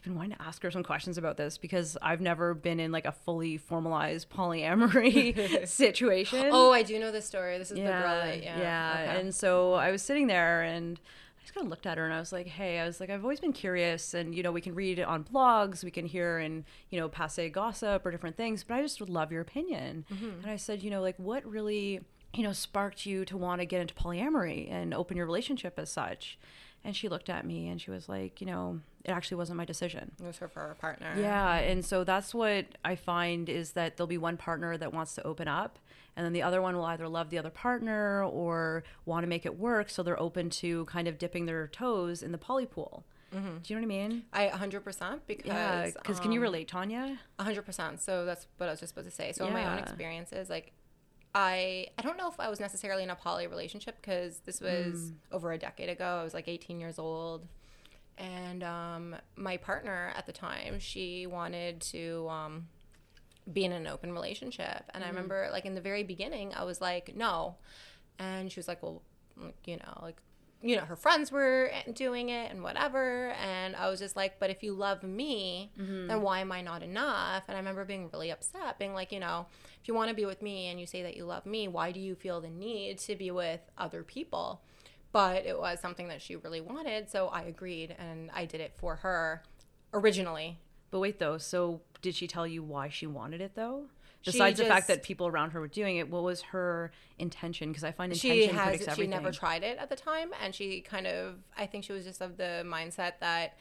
I've 0.03 0.09
been 0.09 0.15
wanting 0.17 0.35
to 0.35 0.41
ask 0.41 0.61
her 0.63 0.69
some 0.69 0.83
questions 0.83 1.17
about 1.17 1.38
this 1.38 1.57
because 1.57 1.95
I've 2.01 2.19
never 2.19 2.53
been 2.53 2.81
in 2.81 2.91
like 2.91 3.05
a 3.05 3.13
fully 3.13 3.55
formalized 3.55 4.29
polyamory 4.29 5.65
situation. 5.67 6.50
Oh, 6.51 6.73
I 6.73 6.83
do 6.83 7.00
know 7.00 7.09
this 7.09 7.25
story. 7.25 7.57
This 7.57 7.71
is 7.71 7.77
yeah, 7.79 7.85
the 7.85 7.91
girl 8.05 8.15
that, 8.15 8.44
yeah. 8.44 8.59
Yeah. 8.59 8.91
Okay. 8.91 9.21
And 9.21 9.33
so 9.33 9.75
I 9.75 9.91
was 9.91 10.01
sitting 10.01 10.27
there 10.27 10.61
and 10.63 11.00
I 11.38 11.41
just 11.41 11.53
kind 11.53 11.65
of 11.65 11.69
looked 11.69 11.85
at 11.85 11.97
her 11.97 12.03
and 12.03 12.13
I 12.13 12.19
was 12.19 12.33
like, 12.33 12.47
hey, 12.47 12.79
I 12.79 12.85
was 12.85 13.00
like, 13.00 13.09
I've 13.09 13.23
always 13.23 13.39
been 13.39 13.53
curious 13.53 14.13
and, 14.13 14.35
you 14.35 14.44
know, 14.44 14.51
we 14.51 14.59
can 14.59 14.75
read 14.75 15.00
it 15.00 15.03
on 15.03 15.23
blogs, 15.23 15.85
we 15.85 15.91
can 15.91 16.05
hear 16.05 16.38
in, 16.38 16.65
you 16.89 17.00
know, 17.00 17.07
passe 17.07 17.50
gossip 17.50 18.05
or 18.05 18.11
different 18.11 18.35
things, 18.35 18.65
but 18.65 18.75
I 18.75 18.81
just 18.81 19.00
would 19.00 19.09
love 19.09 19.31
your 19.31 19.39
opinion. 19.39 20.03
Mm-hmm. 20.13 20.41
And 20.41 20.51
I 20.51 20.57
said, 20.57 20.83
you 20.83 20.89
know, 20.89 21.01
like 21.01 21.15
what 21.15 21.45
really, 21.45 22.01
you 22.33 22.44
know, 22.44 22.51
sparked 22.51 23.05
you 23.05 23.23
to 23.23 23.38
want 23.38 23.61
to 23.61 23.65
get 23.65 23.79
into 23.79 23.94
polyamory 23.94 24.69
and 24.69 24.94
open 24.94 25.15
your 25.15 25.25
relationship 25.25 25.79
as 25.79 25.89
such? 25.89 26.38
And 26.83 26.94
she 26.94 27.07
looked 27.07 27.29
at 27.29 27.45
me 27.45 27.69
and 27.69 27.79
she 27.79 27.89
was 27.89 28.09
like, 28.09 28.41
you 28.41 28.47
know, 28.47 28.81
it 29.05 29.11
actually 29.11 29.38
wasn't 29.38 29.57
my 29.57 29.65
decision. 29.65 30.11
It 30.19 30.25
was 30.25 30.38
her 30.38 30.47
for 30.47 30.61
her 30.61 30.75
partner. 30.75 31.13
Yeah. 31.17 31.55
And 31.55 31.83
so 31.83 32.03
that's 32.03 32.33
what 32.33 32.65
I 32.85 32.95
find 32.95 33.50
is 33.50 33.71
that 33.71 33.97
there'll 33.97 34.07
be 34.07 34.17
one 34.17 34.38
partner 34.38 34.77
that 34.77 34.94
wants 34.94 35.13
to 35.15 35.23
open 35.23 35.47
up, 35.47 35.79
and 36.15 36.25
then 36.25 36.33
the 36.33 36.41
other 36.41 36.61
one 36.61 36.75
will 36.75 36.85
either 36.85 37.07
love 37.07 37.29
the 37.29 37.38
other 37.38 37.50
partner 37.50 38.23
or 38.23 38.83
want 39.05 39.23
to 39.23 39.27
make 39.27 39.45
it 39.45 39.59
work. 39.59 39.89
So 39.89 40.03
they're 40.03 40.19
open 40.19 40.50
to 40.51 40.85
kind 40.85 41.07
of 41.07 41.17
dipping 41.17 41.45
their 41.45 41.67
toes 41.67 42.23
in 42.23 42.31
the 42.31 42.38
poly 42.38 42.65
pool. 42.65 43.03
Mm-hmm. 43.35 43.57
Do 43.63 43.73
you 43.73 43.79
know 43.79 43.88
what 43.88 43.94
I 43.94 44.07
mean? 44.07 44.23
I 44.31 44.47
100% 44.47 45.19
because. 45.25 45.45
Yeah. 45.45 45.85
Because 45.85 46.17
um, 46.17 46.23
can 46.23 46.31
you 46.31 46.39
um, 46.39 46.44
relate, 46.44 46.67
Tanya? 46.67 47.19
100%. 47.39 48.00
So 48.00 48.25
that's 48.25 48.47
what 48.57 48.67
I 48.67 48.71
was 48.71 48.79
just 48.79 48.91
supposed 48.91 49.09
to 49.09 49.15
say. 49.15 49.31
So, 49.31 49.44
yeah. 49.44 49.47
in 49.47 49.53
my 49.53 49.73
own 49.73 49.79
experiences, 49.79 50.50
like, 50.50 50.71
I 51.35 51.88
I 51.97 52.03
don't 52.03 52.17
know 52.17 52.29
if 52.29 52.39
I 52.39 52.50
was 52.50 52.59
necessarily 52.59 53.01
in 53.01 53.09
a 53.09 53.15
poly 53.15 53.47
relationship 53.47 53.95
because 54.00 54.38
this 54.45 54.61
was 54.61 55.11
mm. 55.11 55.13
over 55.31 55.51
a 55.51 55.57
decade 55.57 55.89
ago. 55.89 56.05
I 56.05 56.23
was 56.23 56.33
like 56.33 56.47
18 56.47 56.79
years 56.79 57.00
old, 57.00 57.47
and 58.18 58.63
um, 58.63 59.15
my 59.36 59.57
partner 59.57 60.13
at 60.15 60.25
the 60.25 60.31
time 60.31 60.80
she 60.80 61.25
wanted 61.27 61.81
to 61.81 62.27
um, 62.30 62.68
be 63.51 63.65
in 63.65 63.71
an 63.71 63.88
open 63.88 64.13
relationship, 64.13 64.83
and 64.94 65.04
mm. 65.04 65.07
I 65.07 65.10
remember 65.10 65.50
like 65.51 65.65
in 65.65 65.75
the 65.75 65.81
very 65.81 66.04
beginning 66.04 66.54
I 66.56 66.63
was 66.63 66.81
like 66.81 67.15
no, 67.15 67.56
and 68.19 68.51
she 68.51 68.60
was 68.60 68.68
like 68.68 68.81
well 68.83 69.01
you 69.65 69.77
know 69.77 70.00
like 70.01 70.18
you 70.62 70.77
know 70.77 70.83
her 70.83 70.95
friends 70.95 71.31
were 71.31 71.69
doing 71.94 72.30
it 72.30 72.50
and 72.50 72.63
whatever 72.63 73.31
and 73.31 73.75
i 73.75 73.89
was 73.89 74.00
just 74.00 74.15
like 74.15 74.39
but 74.39 74.50
if 74.50 74.63
you 74.63 74.71
love 74.74 75.04
me 75.04 75.69
mm-hmm. 75.77 76.07
then 76.07 76.21
why 76.21 76.39
am 76.39 76.54
i 76.54 76.62
not 76.62 76.81
enough 76.81 77.44
and 77.50 77.57
i 77.57 77.60
remember 77.60 77.83
being 77.83 78.10
really 78.13 78.31
upset 78.31 78.80
being 78.80 78.94
like 78.94 79.12
you 79.12 79.19
know 79.19 79.45
if 79.83 79.89
you 79.89 79.94
want 79.94 80.07
to 80.07 80.15
be 80.15 80.25
with 80.25 80.42
me 80.42 80.68
and 80.68 80.80
you 80.80 80.88
say 80.88 81.04
that 81.04 81.18
you 81.18 81.25
love 81.25 81.45
me, 81.45 81.68
why 81.68 81.92
do 81.92 82.00
you 82.00 82.15
feel 82.15 82.39
the 82.39 82.50
need 82.50 83.00
to 83.00 83.18
be 83.18 83.31
with 83.31 83.60
other 83.77 84.01
people? 84.01 84.62
But 85.13 85.45
it 85.45 85.57
was 85.57 85.80
something 85.80 86.10
that 86.10 86.21
she 86.21 86.36
really 86.36 86.60
wanted, 86.60 87.10
so 87.10 87.27
I 87.27 87.44
agreed 87.44 87.95
and 87.98 88.30
I 88.33 88.45
did 88.45 88.60
it 88.60 88.74
for 88.75 88.98
her 88.98 89.44
originally. 89.94 90.60
But 90.92 91.00
wait 91.00 91.19
though, 91.19 91.38
so 91.38 91.81
did 92.01 92.15
she 92.15 92.27
tell 92.27 92.45
you 92.45 92.62
why 92.63 92.89
she 92.89 93.07
wanted 93.07 93.39
it 93.39 93.54
though? 93.56 93.86
Besides 94.25 94.57
just, 94.57 94.68
the 94.68 94.74
fact 94.74 94.88
that 94.88 95.04
people 95.04 95.27
around 95.27 95.51
her 95.51 95.60
were 95.60 95.68
doing 95.68 95.98
it, 95.98 96.10
what 96.10 96.24
was 96.24 96.42
her 96.42 96.92
intention? 97.19 97.69
Because 97.69 97.83
I 97.83 97.92
find 97.92 98.12
intention 98.12 98.38
she 98.38 98.48
has, 98.48 98.63
predicts 98.68 98.88
everything. 98.88 99.12
She 99.12 99.15
never 99.18 99.31
tried 99.31 99.63
it 99.63 99.77
at 99.77 99.89
the 99.89 99.95
time, 99.95 100.31
and 100.42 100.56
she 100.56 100.81
kind 100.81 101.07
of, 101.07 101.36
I 101.57 101.65
think 101.65 101.83
she 101.83 101.94
was 101.94 102.06
just 102.06 102.21
of 102.21 102.38
the 102.38 102.63
mindset 102.65 103.13
that 103.19 103.57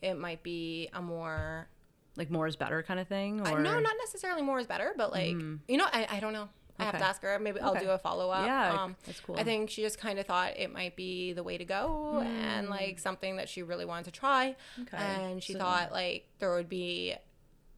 it 0.00 0.14
might 0.14 0.42
be 0.42 0.88
a 0.92 1.02
more 1.02 1.68
like 2.16 2.30
more 2.30 2.46
is 2.46 2.56
better 2.56 2.82
kind 2.82 3.00
of 3.00 3.08
thing? 3.08 3.40
Or? 3.40 3.58
Uh, 3.58 3.62
no, 3.62 3.78
not 3.80 3.94
necessarily 3.98 4.42
more 4.42 4.58
is 4.58 4.66
better, 4.66 4.94
but 4.96 5.12
like 5.12 5.34
mm. 5.34 5.58
you 5.68 5.76
know, 5.76 5.86
I, 5.92 6.06
I 6.10 6.20
don't 6.20 6.32
know. 6.32 6.48
I 6.78 6.84
have 6.84 6.98
to 6.98 7.04
ask 7.04 7.22
her. 7.22 7.38
Maybe. 7.38 7.60
I'll 7.60 7.74
do 7.74 7.90
a 7.90 7.98
follow 7.98 8.30
up. 8.30 8.46
Yeah, 8.46 8.82
um, 8.82 8.96
that's 9.04 9.20
cool. 9.20 9.36
I 9.38 9.44
think 9.44 9.70
she 9.70 9.82
just 9.82 9.98
kind 9.98 10.18
of 10.18 10.26
thought 10.26 10.56
it 10.56 10.72
might 10.72 10.96
be 10.96 11.32
the 11.32 11.42
way 11.42 11.58
to 11.58 11.64
go 11.64 12.22
mm. 12.22 12.26
and 12.26 12.68
like 12.68 12.98
something 12.98 13.36
that 13.36 13.48
she 13.48 13.62
really 13.62 13.84
wanted 13.84 14.06
to 14.06 14.10
try. 14.10 14.56
Okay. 14.82 14.96
And 14.96 15.42
she 15.42 15.52
so, 15.54 15.58
thought 15.58 15.92
like 15.92 16.28
there 16.38 16.54
would 16.54 16.68
be, 16.68 17.14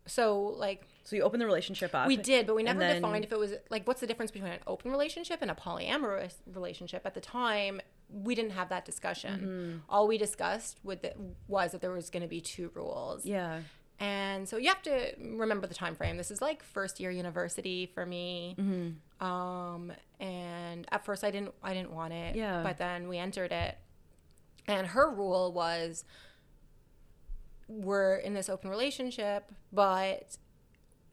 so 0.07 0.55
like. 0.57 0.87
So 1.05 1.17
you 1.17 1.23
opened 1.23 1.41
the 1.41 1.47
relationship 1.47 1.95
up. 1.95 2.07
We 2.07 2.17
did, 2.17 2.47
but 2.47 2.55
we 2.55 2.63
never 2.63 2.81
then... 2.81 2.97
defined 2.97 3.25
if 3.25 3.33
it 3.33 3.39
was 3.39 3.55
like 3.71 3.87
what's 3.87 4.01
the 4.01 4.07
difference 4.07 4.31
between 4.31 4.53
an 4.53 4.61
open 4.67 4.91
relationship 4.91 5.39
and 5.41 5.51
a 5.51 5.55
polyamorous 5.55 6.35
relationship. 6.53 7.07
At 7.07 7.15
the 7.15 7.21
time, 7.21 7.81
we 8.11 8.35
didn't 8.35 8.53
have 8.53 8.69
that 8.71 8.85
discussion. 8.85 9.41
Mm-hmm. 9.41 9.79
All 9.89 10.07
we 10.09 10.19
discussed 10.19 10.79
with 10.83 11.05
it 11.05 11.19
was 11.47 11.73
that 11.73 11.81
there 11.81 11.93
was 11.93 12.11
going 12.11 12.23
to 12.23 12.29
be 12.29 12.41
two 12.41 12.71
rules. 12.75 13.25
Yeah. 13.25 13.61
And 14.01 14.49
so 14.49 14.57
you 14.57 14.69
have 14.69 14.83
to 14.83 15.15
remember 15.19 15.67
the 15.67 15.75
time 15.75 15.97
frame. 15.97 16.17
This 16.17 16.31
is 16.31 16.41
like 16.41 16.63
first 16.63 17.01
year 17.01 17.11
university 17.11 17.91
for 17.93 18.07
me. 18.07 18.55
Mm-hmm. 18.59 19.27
Um, 19.27 19.93
and 20.21 20.87
at 20.93 21.05
first 21.05 21.25
I 21.25 21.31
didn't 21.31 21.53
I 21.63 21.75
didn't 21.75 21.93
want 21.93 22.13
it. 22.13 22.37
Yeah. 22.37 22.63
But 22.63 22.79
then 22.79 23.09
we 23.09 23.19
entered 23.19 23.51
it. 23.51 23.77
And 24.69 24.87
her 24.89 25.11
rule 25.11 25.53
was 25.53 26.05
we're 27.67 28.17
in 28.17 28.35
this 28.35 28.49
open 28.49 28.71
relationship, 28.71 29.51
but 29.73 30.37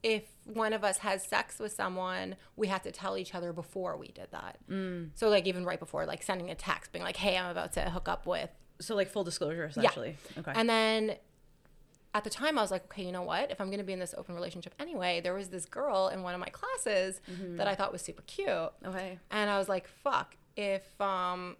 if 0.04 0.24
one 0.46 0.72
of 0.72 0.84
us 0.84 1.00
has 1.00 1.24
sex 1.24 1.58
with 1.58 1.72
someone, 1.72 2.36
we 2.56 2.68
have 2.68 2.84
to 2.84 2.92
tell 2.92 3.18
each 3.18 3.34
other 3.34 3.52
before 3.52 3.98
we 3.98 4.10
did 4.10 4.28
that. 4.32 4.58
Mm. 4.70 5.10
So 5.16 5.30
like 5.30 5.48
even 5.48 5.66
right 5.66 5.80
before, 5.80 6.06
like 6.06 6.22
sending 6.22 6.52
a 6.52 6.56
text 6.56 6.92
being 6.92 7.04
like, 7.04 7.18
"Hey, 7.18 7.38
I'm 7.38 7.50
about 7.50 7.74
to 7.74 7.90
hook 7.90 8.08
up 8.08 8.28
with." 8.28 8.52
So 8.80 8.96
like 8.96 9.10
full 9.10 9.24
disclosure, 9.24 9.66
essentially. 9.66 10.18
Yeah. 10.36 10.40
Okay. 10.42 10.52
And 10.56 10.70
then 10.70 11.16
at 12.16 12.24
the 12.24 12.30
time 12.30 12.58
I 12.58 12.62
was 12.62 12.72
like, 12.72 12.86
okay, 12.86 13.04
you 13.04 13.12
know 13.12 13.24
what? 13.24 13.52
If 13.52 13.60
I'm 13.60 13.68
going 13.68 13.80
to 13.80 13.84
be 13.84 13.92
in 13.92 14.00
this 14.00 14.16
open 14.18 14.36
relationship 14.36 14.74
anyway, 14.80 15.20
there 15.20 15.34
was 15.34 15.50
this 15.50 15.66
girl 15.66 16.08
in 16.08 16.24
one 16.24 16.34
of 16.34 16.40
my 16.40 16.48
classes 16.48 17.20
mm-hmm. 17.30 17.58
that 17.58 17.68
I 17.68 17.76
thought 17.76 17.92
was 17.92 18.02
super 18.02 18.22
cute. 18.22 18.48
Okay. 18.48 19.20
And 19.30 19.50
I 19.50 19.58
was 19.60 19.68
like, 19.68 19.86
fuck, 19.86 20.38
if 20.56 21.00
um 21.02 21.58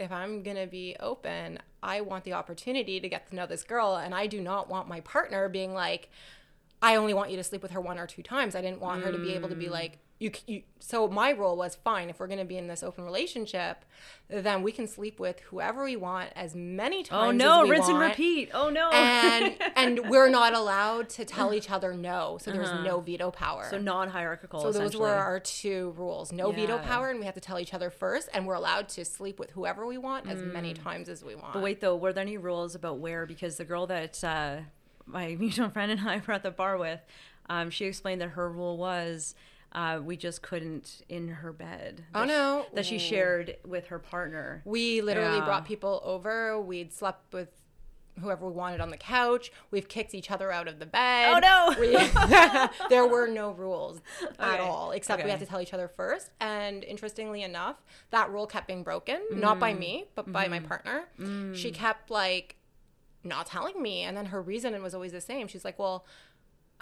if 0.00 0.10
I'm 0.10 0.42
going 0.42 0.56
to 0.56 0.66
be 0.66 0.96
open, 0.98 1.60
I 1.80 2.00
want 2.00 2.24
the 2.24 2.32
opportunity 2.32 2.98
to 2.98 3.08
get 3.08 3.28
to 3.28 3.36
know 3.36 3.46
this 3.46 3.62
girl 3.62 3.94
and 3.94 4.12
I 4.12 4.26
do 4.26 4.40
not 4.40 4.68
want 4.68 4.88
my 4.88 4.98
partner 5.00 5.48
being 5.48 5.72
like 5.72 6.10
I 6.82 6.96
only 6.96 7.14
want 7.14 7.30
you 7.30 7.36
to 7.36 7.44
sleep 7.44 7.62
with 7.62 7.70
her 7.70 7.80
one 7.80 7.98
or 7.98 8.08
two 8.08 8.24
times. 8.24 8.56
I 8.56 8.60
didn't 8.60 8.80
want 8.80 9.04
her 9.04 9.12
to 9.12 9.18
be 9.18 9.34
able 9.34 9.48
to 9.50 9.54
be 9.54 9.68
like, 9.68 10.00
you, 10.22 10.30
you 10.46 10.62
so 10.78 11.06
my 11.08 11.32
role 11.32 11.56
was 11.56 11.74
fine 11.74 12.08
if 12.10 12.18
we're 12.18 12.26
going 12.26 12.38
to 12.38 12.44
be 12.44 12.56
in 12.56 12.66
this 12.66 12.82
open 12.82 13.04
relationship 13.04 13.84
then 14.28 14.62
we 14.62 14.72
can 14.72 14.86
sleep 14.88 15.20
with 15.20 15.40
whoever 15.40 15.84
we 15.84 15.94
want 15.94 16.30
as 16.34 16.54
many 16.54 17.02
times. 17.02 17.28
Oh 17.28 17.30
no, 17.32 17.68
rinse 17.68 17.86
and 17.88 17.98
repeat. 17.98 18.50
Oh 18.54 18.70
no. 18.70 18.90
and 18.90 19.54
and 19.76 20.08
we're 20.08 20.30
not 20.30 20.54
allowed 20.54 21.10
to 21.10 21.24
tell 21.26 21.52
each 21.52 21.70
other 21.70 21.92
no 21.92 22.38
so 22.40 22.50
there's 22.50 22.72
no 22.84 23.00
veto 23.00 23.30
power 23.30 23.66
so 23.68 23.78
non-hierarchical. 23.78 24.60
so 24.60 24.72
those 24.72 24.96
were 24.96 25.08
our 25.12 25.38
two 25.40 25.94
rules 25.98 26.32
no 26.32 26.50
veto 26.50 26.78
power 26.78 27.10
and 27.10 27.18
we 27.20 27.26
have 27.26 27.34
to 27.34 27.40
tell 27.40 27.58
each 27.58 27.74
other 27.74 27.90
first 27.90 28.28
and 28.32 28.46
we're 28.46 28.54
allowed 28.54 28.88
to 28.88 29.04
sleep 29.04 29.38
with 29.38 29.50
whoever 29.50 29.86
we 29.86 29.98
want 29.98 30.26
as 30.28 30.42
many 30.42 30.72
times 30.72 31.08
as 31.08 31.22
we 31.22 31.34
want 31.34 31.42
Mm. 31.42 31.54
But 31.54 31.62
wait, 31.62 31.80
though, 31.80 31.96
were 31.96 32.12
there 32.12 32.22
any 32.22 32.36
rules 32.38 32.74
about 32.74 32.98
where? 32.98 33.26
Because 33.26 33.56
the 33.56 33.64
girl 33.64 33.86
that 33.88 34.22
uh, 34.24 34.58
my 35.06 35.34
mutual 35.38 35.68
friend 35.68 35.90
and 35.92 36.00
I 36.08 36.22
were 36.26 36.34
at 36.34 36.42
the 36.42 36.50
bar 36.50 36.78
with, 36.78 37.00
um, 37.48 37.70
she 37.70 37.84
explained 37.84 38.20
that 38.20 38.30
her 38.30 38.50
rule 38.50 38.76
was 38.76 39.34
uh, 39.72 40.00
we 40.02 40.16
just 40.16 40.42
couldn't 40.42 41.02
in 41.08 41.28
her 41.28 41.52
bed. 41.52 42.04
Oh, 42.14 42.20
that 42.20 42.28
she- 42.28 42.34
no. 42.34 42.66
that 42.74 42.86
she 42.86 42.98
shared 42.98 43.56
with 43.66 43.86
her 43.88 43.98
partner. 43.98 44.62
We 44.64 45.00
literally 45.00 45.38
Yeah. 45.38 45.44
brought 45.44 45.64
people 45.64 46.00
over. 46.04 46.60
We'd 46.60 46.92
slept 46.92 47.32
with 47.32 47.48
whoever 48.20 48.46
we 48.46 48.52
wanted 48.52 48.82
on 48.82 48.90
the 48.90 48.96
couch. 48.98 49.50
We've 49.70 49.88
kicked 49.88 50.14
each 50.14 50.30
other 50.30 50.52
out 50.52 50.68
of 50.68 50.78
the 50.78 50.84
bed. 50.84 51.32
Oh, 51.32 51.38
no. 51.38 51.80
We- 51.80 51.96
there 52.90 53.06
were 53.06 53.26
no 53.26 53.52
rules 53.52 54.02
at 54.38 54.60
all, 54.60 54.90
except 54.90 55.18
we 55.20 55.22
Okay. 55.22 55.30
had 55.30 55.40
to 55.40 55.46
tell 55.46 55.62
each 55.62 55.72
other 55.72 55.88
first. 55.88 56.30
And 56.38 56.84
interestingly 56.84 57.42
enough, 57.42 57.76
that 58.10 58.30
rule 58.30 58.46
kept 58.46 58.66
being 58.66 58.82
broken, 58.82 59.22
not 59.32 59.56
Mm. 59.56 59.60
by 59.60 59.72
me, 59.74 60.04
but 60.14 60.30
by 60.30 60.42
Mm-hmm. 60.44 60.50
my 60.50 60.60
partner. 60.60 61.54
She 61.54 61.70
kept 61.70 62.10
like 62.10 62.56
not 63.24 63.46
telling 63.46 63.80
me, 63.80 64.02
and 64.02 64.14
then 64.16 64.26
her 64.26 64.42
reason 64.42 64.80
was 64.82 64.94
always 64.94 65.12
the 65.12 65.20
same. 65.20 65.46
She's 65.48 65.64
like, 65.64 65.78
"Well." 65.78 66.04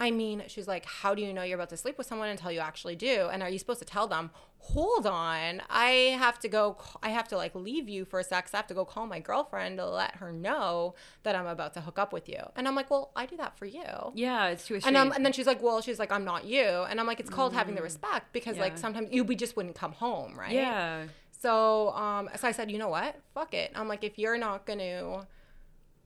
I 0.01 0.09
mean, 0.11 0.43
she's 0.47 0.67
like, 0.67 0.85
how 0.85 1.13
do 1.15 1.21
you 1.21 1.31
know 1.31 1.43
you're 1.43 1.55
about 1.61 1.69
to 1.69 1.77
sleep 1.77 1.97
with 1.97 2.07
someone 2.07 2.29
until 2.29 2.51
you 2.51 2.59
actually 2.59 2.95
do? 2.95 3.29
And 3.31 3.43
are 3.43 3.49
you 3.49 3.59
supposed 3.59 3.79
to 3.79 3.85
tell 3.85 4.07
them, 4.07 4.31
hold 4.57 5.05
on, 5.05 5.61
I 5.69 5.89
have 6.17 6.37
to 6.39 6.47
go, 6.47 6.77
I 7.03 7.09
have 7.09 7.27
to 7.29 7.37
like 7.37 7.53
leave 7.55 7.87
you 7.87 8.05
for 8.05 8.19
a 8.19 8.23
sec. 8.23 8.45
'cause 8.45 8.53
I 8.53 8.57
have 8.57 8.67
to 8.67 8.73
go 8.73 8.83
call 8.83 9.05
my 9.05 9.19
girlfriend 9.19 9.77
to 9.77 9.85
let 9.87 10.15
her 10.17 10.31
know 10.31 10.95
that 11.23 11.35
I'm 11.35 11.45
about 11.47 11.73
to 11.75 11.81
hook 11.81 11.99
up 11.99 12.11
with 12.13 12.27
you. 12.27 12.41
And 12.55 12.67
I'm 12.67 12.75
like, 12.75 12.89
well, 12.89 13.11
I 13.15 13.25
do 13.27 13.37
that 13.37 13.57
for 13.59 13.65
you. 13.67 13.83
Yeah, 14.15 14.47
it's 14.47 14.65
too. 14.65 14.79
And, 14.83 14.97
um, 14.97 15.11
and 15.11 15.23
then 15.25 15.33
she's 15.33 15.47
like, 15.47 15.61
well, 15.61 15.81
she's 15.81 15.99
like, 15.99 16.11
I'm 16.11 16.25
not 16.25 16.45
you. 16.45 16.65
And 16.89 16.99
I'm 16.99 17.05
like, 17.07 17.19
it's 17.19 17.29
called 17.29 17.53
having 17.53 17.75
the 17.75 17.83
respect 17.83 18.33
because 18.33 18.57
like 18.57 18.73
Mm. 18.75 18.79
Sometimes 18.79 19.07
you, 19.11 19.23
we 19.23 19.35
just 19.35 19.55
wouldn't 19.55 19.75
come 19.75 19.91
home, 19.93 20.39
right? 20.39 20.51
yeah, 20.51 21.05
So, 21.31 21.89
um, 21.91 22.29
so 22.37 22.47
I 22.47 22.51
said, 22.51 22.69
you 22.71 22.77
know 22.77 22.89
what? 22.89 23.15
Fuck 23.33 23.53
it. 23.53 23.71
I'm 23.75 23.87
like, 23.87 24.03
if 24.03 24.17
you're 24.17 24.37
not 24.37 24.65
going 24.65 24.79
to 24.79 25.27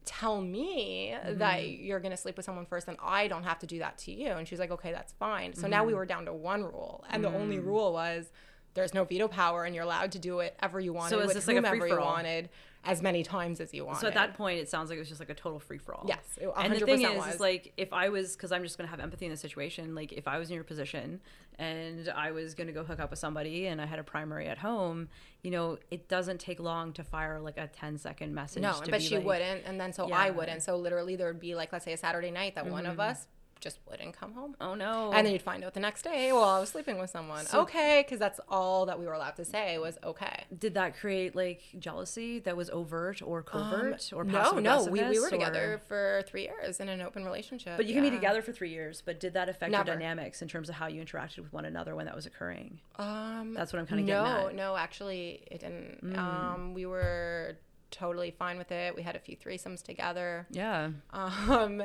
tell 0.06 0.42
me 0.42 1.16
that 1.24 1.60
mm-hmm. 1.60 1.84
you're 1.84 2.00
going 2.00 2.12
to 2.12 2.18
sleep 2.18 2.38
with 2.38 2.46
someone 2.46 2.66
first, 2.66 2.88
and 2.88 2.98
I 3.04 3.28
don't 3.28 3.44
have 3.44 3.60
to 3.60 3.68
do 3.68 3.80
that 3.80 3.98
to 4.00 4.12
you. 4.12 4.30
And 4.30 4.48
she's 4.48 4.60
like, 4.60 4.72
okay, 4.72 4.92
that's 4.92 5.14
fine. 5.14 5.54
So 5.54 5.68
now 5.68 5.84
we 5.84 5.92
mm-hmm. 5.92 5.98
were 5.98 6.06
down 6.06 6.26
to 6.26 6.34
one 6.34 6.64
rule. 6.64 7.04
And 7.10 7.24
the 7.24 7.30
only 7.30 7.58
mm. 7.58 7.66
rule 7.66 7.94
was 7.94 8.32
there's 8.76 8.94
no 8.94 9.04
veto 9.04 9.28
power 9.28 9.64
and 9.64 9.74
you're 9.74 9.86
allowed 9.86 10.12
to 10.12 10.20
do 10.20 10.36
whatever 10.36 10.80
you 10.80 10.94
wanted 10.94 11.18
is 11.18 11.28
with 11.28 11.36
this 11.36 11.48
like 11.48 11.56
a 11.56 11.60
whomever 11.60 11.88
you 11.88 11.98
wanted 11.98 12.50
as 12.86 13.02
many 13.02 13.24
times 13.24 13.60
as 13.60 13.74
you 13.74 13.86
want. 13.86 14.00
So 14.00 14.08
at 14.08 14.14
that 14.14 14.36
point, 14.36 14.60
it 14.60 14.70
sounds 14.70 14.90
like 14.90 14.98
it 14.98 15.00
was 15.00 15.10
just 15.10 15.20
like 15.20 15.30
a 15.30 15.36
total 15.36 15.60
free 15.60 15.78
for 15.78 15.96
all. 15.96 16.06
Yes, 16.08 16.20
it 16.40 16.50
and 16.56 16.74
the 16.74 16.80
thing 16.86 17.02
is, 17.02 17.36
is 17.36 17.40
like 17.40 17.74
if 17.78 17.92
I 17.94 18.10
was, 18.10 18.36
because 18.36 18.52
I'm 18.52 18.64
just 18.64 18.78
gonna 18.78 18.90
have 18.90 19.00
empathy 19.00 19.26
in 19.26 19.32
the 19.32 19.38
situation. 19.38 19.96
Like 19.96 20.14
if 20.14 20.28
I 20.28 20.38
was 20.38 20.50
in 20.50 20.56
your 20.56 20.64
position 20.64 21.22
and 21.58 22.10
I 22.10 22.32
was 22.32 22.54
gonna 22.54 22.72
go 22.72 22.84
hook 22.84 23.00
up 23.00 23.10
with 23.10 23.20
somebody 23.20 23.68
and 23.68 23.82
I 23.82 23.86
had 23.86 24.00
a 24.00 24.04
primary 24.04 24.48
at 24.48 24.58
home, 24.58 25.10
you 25.42 25.52
know, 25.52 25.78
it 25.92 26.08
doesn't 26.08 26.40
take 26.40 26.60
long 26.60 26.94
to 26.94 27.04
fire 27.04 27.40
like 27.40 27.58
a 27.58 27.68
10 27.68 27.98
second 27.98 28.34
message. 28.34 28.62
No, 28.62 28.82
but 28.90 29.02
she 29.02 29.18
like, 29.18 29.26
wouldn't, 29.26 29.64
and 29.66 29.80
then 29.80 29.94
so 29.94 30.06
I 30.06 30.08
Yeah. 30.08 30.28
Mm-hmm. 30.28 30.38
wouldn't. 30.38 30.64
So 30.64 30.76
literally, 30.78 31.16
there 31.16 31.28
would 31.28 31.40
be 31.40 31.56
like, 31.56 31.72
let's 31.72 31.86
say, 31.86 31.94
a 31.94 31.98
Saturday 31.98 32.32
night 32.32 32.56
that 32.56 32.68
one 32.68 32.86
of 32.86 33.00
us 33.00 33.28
just 33.62 33.80
wouldn't 33.90 34.14
come 34.20 34.34
home. 34.34 34.56
Oh 34.62 34.76
no. 34.76 35.12
And 35.12 35.26
then 35.26 35.34
you'd 35.34 35.42
find 35.42 35.64
out 35.64 35.74
the 35.74 35.80
next 35.80 36.04
day, 36.04 36.32
well, 36.32 36.44
I 36.44 36.60
was 36.60 36.70
sleeping 36.70 37.00
with 37.00 37.10
someone. 37.10 37.46
okay, 37.54 38.04
because 38.06 38.20
that's 38.20 38.40
all 38.48 38.86
that 38.86 39.00
we 39.00 39.06
were 39.08 39.14
allowed 39.14 39.36
to 39.38 39.46
say 39.46 39.78
was 39.80 39.98
okay. 40.04 40.44
did 40.58 40.74
that 40.76 40.96
create 40.98 41.36
like 41.36 41.62
jealousy 41.80 42.40
that 42.40 42.56
was 42.56 42.70
overt 42.70 43.22
or 43.24 43.42
covert 43.42 44.12
or 44.14 44.22
Um, 44.22 44.28
No, 44.32 44.40
passive 44.40 44.64
no, 44.64 44.84
we, 44.86 45.04
we 45.04 45.20
were 45.20 45.28
or- 45.28 45.30
together 45.30 45.82
for 45.88 46.24
three 46.28 46.44
years 46.44 46.80
in 46.80 46.90
an 46.90 47.02
open 47.02 47.24
relationship. 47.26 47.78
But 47.78 47.86
you 47.88 47.94
can 47.94 48.04
be 48.04 48.12
together 48.12 48.42
for 48.42 48.52
three 48.52 48.70
years. 48.70 49.02
But 49.04 49.20
did 49.20 49.34
that 49.34 49.50
affect 49.50 49.72
Never. 49.72 49.88
your 49.92 49.96
dynamics 49.96 50.42
in 50.42 50.48
terms 50.48 50.70
of 50.70 50.76
how 50.76 50.88
you 50.88 51.04
interacted 51.04 51.40
with 51.40 51.54
one 51.54 51.66
another 51.66 51.96
when 51.96 52.06
that 52.06 52.16
was 52.16 52.26
occurring? 52.26 52.80
Um, 52.98 53.54
That's 53.56 53.74
what 53.74 53.80
I'm 53.80 53.88
kind 53.88 54.02
of 54.02 54.06
no, 54.08 54.24
getting 54.24 54.46
at. 54.48 54.52
Mm. 54.54 54.56
no, 54.56 54.76
actually, 54.78 55.44
it 55.50 55.62
didn't. 55.62 56.16
Um, 56.18 56.74
we 56.74 56.86
were 56.86 57.58
totally 57.92 58.32
fine 58.32 58.58
with 58.58 58.72
it. 58.72 58.96
We 58.96 59.02
had 59.02 59.16
a 59.16 59.20
few 59.20 59.38
threesomes 59.38 59.82
together. 59.82 60.46
Yeah. 60.52 60.90
Um, 61.14 61.84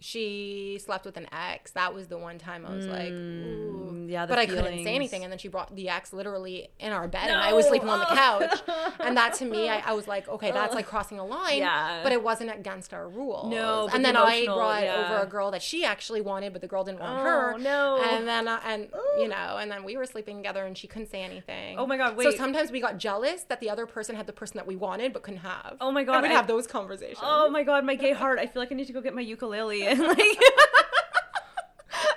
she 0.00 0.80
slept 0.84 1.04
with 1.04 1.16
an 1.18 1.26
ex. 1.32 1.70
That 1.72 1.94
was 1.94 2.08
the 2.08 2.16
one 2.18 2.38
time 2.38 2.64
I 2.66 2.74
was 2.74 2.86
like, 2.86 3.10
ooh. 3.10 3.90
Mm, 3.92 4.10
yeah, 4.10 4.24
the 4.26 4.30
but 4.30 4.38
I 4.38 4.46
couldn't 4.46 4.82
say 4.82 4.94
anything. 4.94 5.22
And 5.24 5.30
then 5.30 5.38
she 5.38 5.48
brought 5.48 5.74
the 5.76 5.88
ex 5.90 6.12
literally 6.12 6.68
in 6.80 6.90
our 6.92 7.06
bed, 7.06 7.28
and 7.28 7.38
I 7.38 7.52
was 7.52 7.66
sleeping 7.68 7.88
on 7.88 8.00
the 8.00 8.06
couch. 8.06 8.60
and 9.00 9.16
that 9.16 9.34
to 9.34 9.44
me, 9.44 9.68
I, 9.68 9.78
I 9.80 9.92
was 9.92 10.08
like, 10.08 10.26
okay, 10.28 10.50
that's 10.50 10.74
like 10.74 10.86
crossing 10.86 11.18
a 11.18 11.24
line. 11.24 11.58
Yeah. 11.58 12.00
But 12.02 12.12
it 12.12 12.22
wasn't 12.22 12.50
against 12.54 12.94
our 12.94 13.08
rules. 13.08 13.50
No, 13.52 13.88
And 13.92 14.04
then 14.04 14.16
I 14.16 14.46
brought 14.46 14.82
yeah. 14.82 15.04
over 15.12 15.22
a 15.22 15.26
girl 15.26 15.50
that 15.50 15.62
she 15.62 15.84
actually 15.84 16.22
wanted, 16.22 16.52
but 16.52 16.62
the 16.62 16.68
girl 16.68 16.82
didn't 16.82 17.00
want 17.00 17.20
Oh, 17.20 17.22
her. 17.22 17.58
no. 17.58 18.00
And 18.02 18.26
then, 18.26 18.48
uh, 18.48 18.60
and 18.64 18.88
you 19.18 19.28
know, 19.28 19.58
and 19.60 19.70
then 19.70 19.84
we 19.84 19.96
were 19.96 20.06
sleeping 20.06 20.38
together, 20.38 20.64
and 20.64 20.76
she 20.76 20.86
couldn't 20.86 21.10
say 21.10 21.22
anything. 21.22 21.78
Oh 21.78 21.86
my 21.86 21.96
God, 21.98 22.20
So 22.22 22.30
sometimes 22.30 22.72
we 22.72 22.80
got 22.80 22.96
jealous 22.98 23.44
that 23.44 23.60
the 23.60 23.68
other 23.68 23.84
person 23.86 24.16
had 24.16 24.26
the 24.26 24.32
person 24.32 24.56
that 24.56 24.66
we 24.66 24.76
wanted 24.76 25.12
but 25.12 25.22
couldn't 25.22 25.40
have. 25.40 25.76
Oh 25.80 25.92
my 25.92 26.04
God, 26.04 26.14
And 26.16 26.22
we'd 26.22 26.30
I- 26.30 26.36
have 26.36 26.46
those 26.46 26.66
conversations. 26.66 27.18
Oh 27.22 27.50
my 27.50 27.62
god, 27.64 27.84
my 27.84 27.94
gay 27.96 28.12
heart. 28.12 28.38
I 28.38 28.46
feel 28.46 28.62
like 28.62 28.72
I 28.72 28.74
need 28.74 28.86
to 28.86 28.92
go 28.92 29.00
get 29.00 29.14
my 29.14 29.20
ukulele 29.20 29.89
and 29.90 30.00
like 30.14 30.38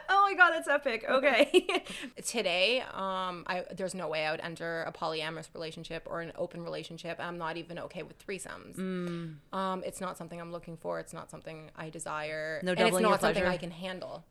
Oh 0.09 0.21
my 0.29 0.35
god, 0.35 0.51
that's 0.51 0.67
epic. 0.67 1.05
Okay. 1.09 1.83
today 2.25 2.81
um 2.93 3.43
i 3.47 3.63
there's 3.75 3.93
no 3.93 4.07
way 4.07 4.25
i 4.25 4.31
would 4.31 4.39
enter 4.41 4.83
a 4.83 4.91
polyamorous 4.91 5.47
relationship 5.53 6.03
or 6.09 6.21
an 6.21 6.31
open 6.37 6.63
relationship 6.63 7.17
i'm 7.19 7.37
not 7.37 7.57
even 7.57 7.77
okay 7.79 8.03
with 8.03 8.17
threesomes 8.25 8.75
Mm. 8.77 9.35
um 9.51 9.83
it's 9.85 9.99
not 10.01 10.17
something 10.17 10.39
i'm 10.39 10.51
looking 10.51 10.77
for 10.77 10.99
it's 10.99 11.13
not 11.13 11.29
something 11.29 11.69
i 11.75 11.89
desire 11.89 12.59
No 12.63 12.71
and 12.71 12.79
it's 12.79 12.85
doubling 12.87 13.01
your 13.03 13.11
not 13.11 13.21
something 13.21 13.43
i 13.45 13.57
can 13.57 13.71
handle 13.71 14.23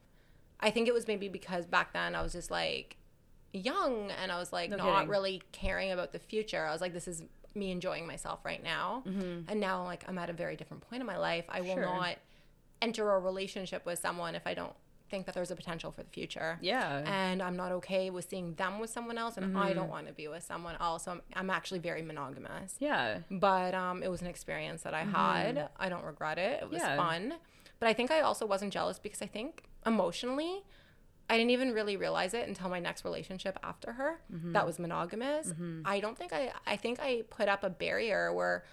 i 0.61 0.71
think 0.71 0.89
it 0.89 0.95
was 0.95 1.07
maybe 1.07 1.29
because 1.29 1.67
back 1.67 1.93
then 1.93 2.15
i 2.15 2.23
was 2.23 2.33
just 2.33 2.51
like 2.51 2.97
young 3.53 4.11
and 4.23 4.33
i 4.33 4.39
was 4.39 4.53
like 4.53 4.71
No 4.71 4.77
not 4.77 4.95
kidding. 4.95 5.09
really 5.11 5.43
caring 5.53 5.91
about 5.93 6.13
the 6.13 6.19
future 6.19 6.65
i 6.67 6.73
was 6.73 6.81
like 6.81 6.93
this 6.93 7.07
is 7.09 7.23
me 7.55 7.71
enjoying 7.71 8.07
myself 8.07 8.41
right 8.45 8.63
now 8.63 9.03
and 9.07 9.61
now 9.61 9.85
like 9.85 10.05
i'm 10.09 10.19
at 10.19 10.31
a 10.31 10.33
very 10.33 10.57
different 10.57 10.83
point 10.89 11.01
in 11.01 11.07
my 11.07 11.19
life 11.19 11.45
i 11.49 11.61
will 11.61 11.69
Mm-hmm. 11.69 11.83
Sure. 11.83 11.95
not 12.01 12.17
enter 12.83 13.05
a 13.13 13.19
relationship 13.31 13.87
with 13.87 13.99
someone 13.99 14.35
if 14.35 14.47
i 14.47 14.55
don't 14.55 14.75
think 15.11 15.27
that 15.27 15.35
there's 15.35 15.51
a 15.51 15.57
potential 15.63 15.91
for 15.93 16.03
the 16.03 16.09
future 16.09 16.59
Yeah. 16.63 17.03
and 17.05 17.43
I'm 17.43 17.55
not 17.63 17.71
okay 17.79 18.09
with 18.09 18.27
seeing 18.31 18.55
them 18.55 18.79
with 18.83 18.89
someone 18.89 19.19
else, 19.19 19.37
and 19.37 19.45
I 19.45 19.49
Mm-hmm. 19.67 19.79
don't 19.79 19.91
want 19.91 20.07
to 20.07 20.15
be 20.15 20.27
with 20.27 20.43
someone 20.43 20.75
else. 20.81 21.05
So 21.05 21.11
I'm, 21.13 21.21
I'm 21.41 21.51
actually 21.51 21.81
very 21.81 22.01
monogamous. 22.01 22.77
yeah. 22.79 23.19
But 23.31 23.75
um, 23.75 24.03
it 24.03 24.11
was 24.11 24.23
an 24.23 24.29
experience 24.35 24.81
that 24.85 24.95
I 24.95 25.05
had. 25.05 25.69
I 25.85 25.91
don't 25.91 26.07
regret 26.13 26.39
it. 26.39 26.63
It 26.63 26.71
was 26.71 26.81
Mm-hmm. 26.81 26.91
Yeah. 26.93 26.97
fun. 26.97 27.35
But 27.79 27.91
I 27.91 27.93
think 27.93 28.11
I 28.11 28.21
also 28.23 28.47
wasn't 28.47 28.73
jealous 28.73 28.99
because 28.99 29.21
I 29.21 29.27
think 29.27 29.65
emotionally, 29.85 30.63
I 31.29 31.37
didn't 31.37 31.51
even 31.51 31.73
really 31.73 31.99
realize 31.99 32.33
it 32.33 32.49
until 32.49 32.71
my 32.71 32.81
next 32.81 33.05
relationship 33.05 33.59
after 33.63 33.93
her 33.93 34.19
Mm-hmm. 34.33 34.53
that 34.53 34.65
was 34.67 34.79
monogamous. 34.79 35.53
I 35.85 36.01
don't 36.01 36.17
think 36.17 36.33
I, 36.33 36.53
I 36.67 36.77
think 36.79 37.01
I 37.01 37.11
put 37.29 37.49
up 37.55 37.65
a 37.65 37.71
barrier 37.85 38.33
where 38.33 38.65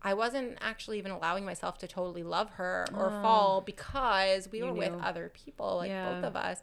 I 0.00 0.14
wasn't 0.14 0.58
actually 0.60 0.98
even 0.98 1.10
allowing 1.10 1.44
myself 1.44 1.78
to 1.78 1.88
totally 1.88 2.22
love 2.22 2.50
her 2.50 2.86
or 2.94 3.10
fall 3.10 3.60
because 3.60 4.48
we 4.50 4.62
were 4.62 4.72
with 4.72 4.92
other 5.02 5.30
people, 5.34 5.76
like 5.78 5.88
Yeah. 5.90 6.12
both 6.14 6.24
of 6.24 6.36
us. 6.36 6.62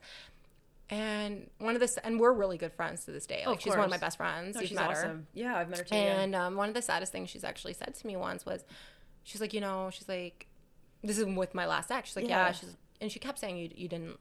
And 0.90 1.50
one 1.58 1.74
of 1.76 1.82
the 1.82 2.06
and 2.06 2.20
we're 2.20 2.32
really 2.32 2.58
good 2.58 2.72
friends 2.74 3.06
to 3.06 3.12
this 3.12 3.26
day. 3.26 3.42
Oh, 3.46 3.50
Like 3.50 3.58
of 3.58 3.64
she's 3.64 3.72
one 3.76 3.86
of 3.86 3.90
my 3.90 3.98
best 3.98 4.18
friends. 4.18 4.54
No, 4.56 4.62
You've 4.62 4.70
she's 4.70 4.78
met 4.78 4.92
her. 4.92 4.98
awesome. 4.98 5.28
Yeah, 5.34 5.56
I've 5.58 5.68
met 5.68 5.80
her 5.80 5.84
too. 5.84 5.96
yeah. 5.96 6.22
And 6.22 6.36
um, 6.36 6.56
one 6.56 6.68
of 6.70 6.76
the 6.76 6.82
saddest 6.82 7.12
things 7.12 7.30
she's 7.30 7.44
actually 7.44 7.74
said 7.74 7.96
to 7.96 8.08
me 8.08 8.16
once 8.16 8.46
was, 8.46 8.64
she's 9.24 9.42
like, 9.42 9.52
you 9.54 9.62
know, 9.62 9.90
she's 9.92 10.08
like, 10.08 10.46
this 11.04 11.18
is 11.18 11.26
with 11.26 11.56
my 11.56 11.66
last 11.66 11.90
ex. 11.92 12.10
She's 12.10 12.16
like, 12.18 12.28
yeah. 12.30 12.46
Yeah. 12.48 12.52
She's 12.52 12.78
and 13.02 13.12
she 13.12 13.20
kept 13.20 13.40
saying 13.40 13.58
you 13.58 13.70
you 13.76 13.88
didn't, 13.90 14.20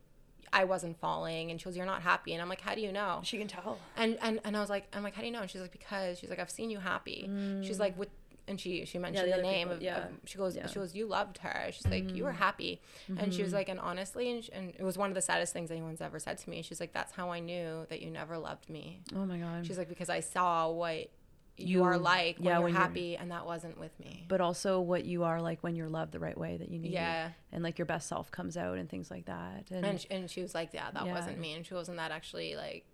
I 0.54 0.64
wasn't 0.64 0.98
falling, 0.98 1.50
and 1.50 1.60
she 1.60 1.68
was, 1.68 1.76
you're 1.76 1.84
not 1.86 2.00
happy, 2.02 2.32
and 2.32 2.40
I'm 2.40 2.48
like, 2.48 2.60
how 2.62 2.74
do 2.74 2.80
you 2.80 2.92
know? 2.92 3.20
she 3.24 3.36
can 3.38 3.46
tell. 3.46 3.78
And 3.96 4.16
and 4.22 4.40
and 4.44 4.56
I 4.56 4.60
was 4.60 4.70
like, 4.70 4.86
I'm 4.94 5.02
like, 5.02 5.14
how 5.14 5.20
do 5.20 5.26
you 5.26 5.32
know? 5.34 5.42
And 5.42 5.50
she's 5.50 5.60
like, 5.60 5.70
because 5.72 6.18
she's 6.18 6.30
like, 6.30 6.38
I've 6.38 6.50
seen 6.50 6.70
you 6.70 6.78
happy. 6.78 7.30
She's 7.62 7.78
like, 7.78 7.96
with. 7.98 8.08
And 8.46 8.60
she 8.60 8.84
she 8.84 8.98
mentioned 8.98 9.32
the 9.32 9.36
the, 9.36 9.42
name 9.42 9.68
people, 9.68 9.76
of, 9.76 9.82
yeah. 9.82 9.96
of 10.04 10.12
she 10.26 10.36
goes 10.38 10.54
Yeah. 10.54 10.66
she 10.66 10.74
goes 10.74 10.94
you 10.94 11.06
loved 11.06 11.38
her 11.38 11.70
she's 11.72 11.86
like 11.86 12.14
you 12.14 12.24
were 12.24 12.30
mm-hmm. 12.30 12.38
happy 12.38 12.82
and 13.08 13.32
she 13.32 13.42
was 13.42 13.50
mm-hmm. 13.52 13.56
like 13.56 13.68
and 13.70 13.80
honestly 13.80 14.30
and, 14.30 14.44
sh- 14.44 14.50
and 14.52 14.74
it 14.78 14.82
was 14.82 14.98
one 14.98 15.08
of 15.10 15.14
the 15.14 15.22
saddest 15.22 15.52
things 15.54 15.70
anyone's 15.70 16.02
ever 16.02 16.18
said 16.18 16.36
to 16.38 16.50
me 16.50 16.60
she's 16.60 16.78
like 16.78 16.92
that's 16.92 17.12
how 17.12 17.30
I 17.30 17.40
knew 17.40 17.86
that 17.88 18.02
you 18.02 18.10
never 18.10 18.36
loved 18.36 18.68
me 18.68 19.00
Oh 19.16 19.24
my 19.24 19.38
god. 19.38 19.66
She's 19.66 19.78
like, 19.78 19.88
because 19.88 20.10
I 20.10 20.20
saw 20.20 20.68
what 20.70 21.08
you, 21.56 21.84
are 21.84 21.96
like 21.96 22.36
when 22.38 22.46
yeah, 22.46 22.52
you're 22.54 22.62
when 22.64 22.72
you're- 22.72 22.82
happy, 22.82 23.16
and 23.16 23.30
that 23.30 23.46
wasn't 23.46 23.78
with 23.78 23.98
me. 24.00 24.24
but 24.28 24.40
also 24.40 24.80
what 24.80 25.04
you 25.04 25.22
are 25.22 25.40
like 25.40 25.62
when 25.62 25.76
you're 25.76 25.88
loved 25.88 26.10
the 26.12 26.18
right 26.18 26.36
way 26.36 26.56
that 26.56 26.68
you 26.68 26.80
need. 26.80 26.90
Yeah. 26.92 27.30
And 27.52 27.62
like 27.62 27.78
your 27.78 27.86
best 27.86 28.08
self 28.08 28.30
comes 28.32 28.56
out 28.56 28.76
and 28.76 28.90
things 28.90 29.08
like 29.08 29.26
that. 29.26 29.70
And, 29.70 29.86
And, 29.86 30.06
and 30.10 30.28
she 30.30 30.42
was 30.42 30.52
like, 30.52 30.74
yeah, 30.74 30.90
that 30.90 31.06
Yeah. 31.06 31.14
wasn't 31.14 31.38
me. 31.38 31.52
And 31.54 31.64
she 31.64 31.72
wasn't 31.74 31.98
that 31.98 32.10
actually 32.10 32.56
like 32.56 32.84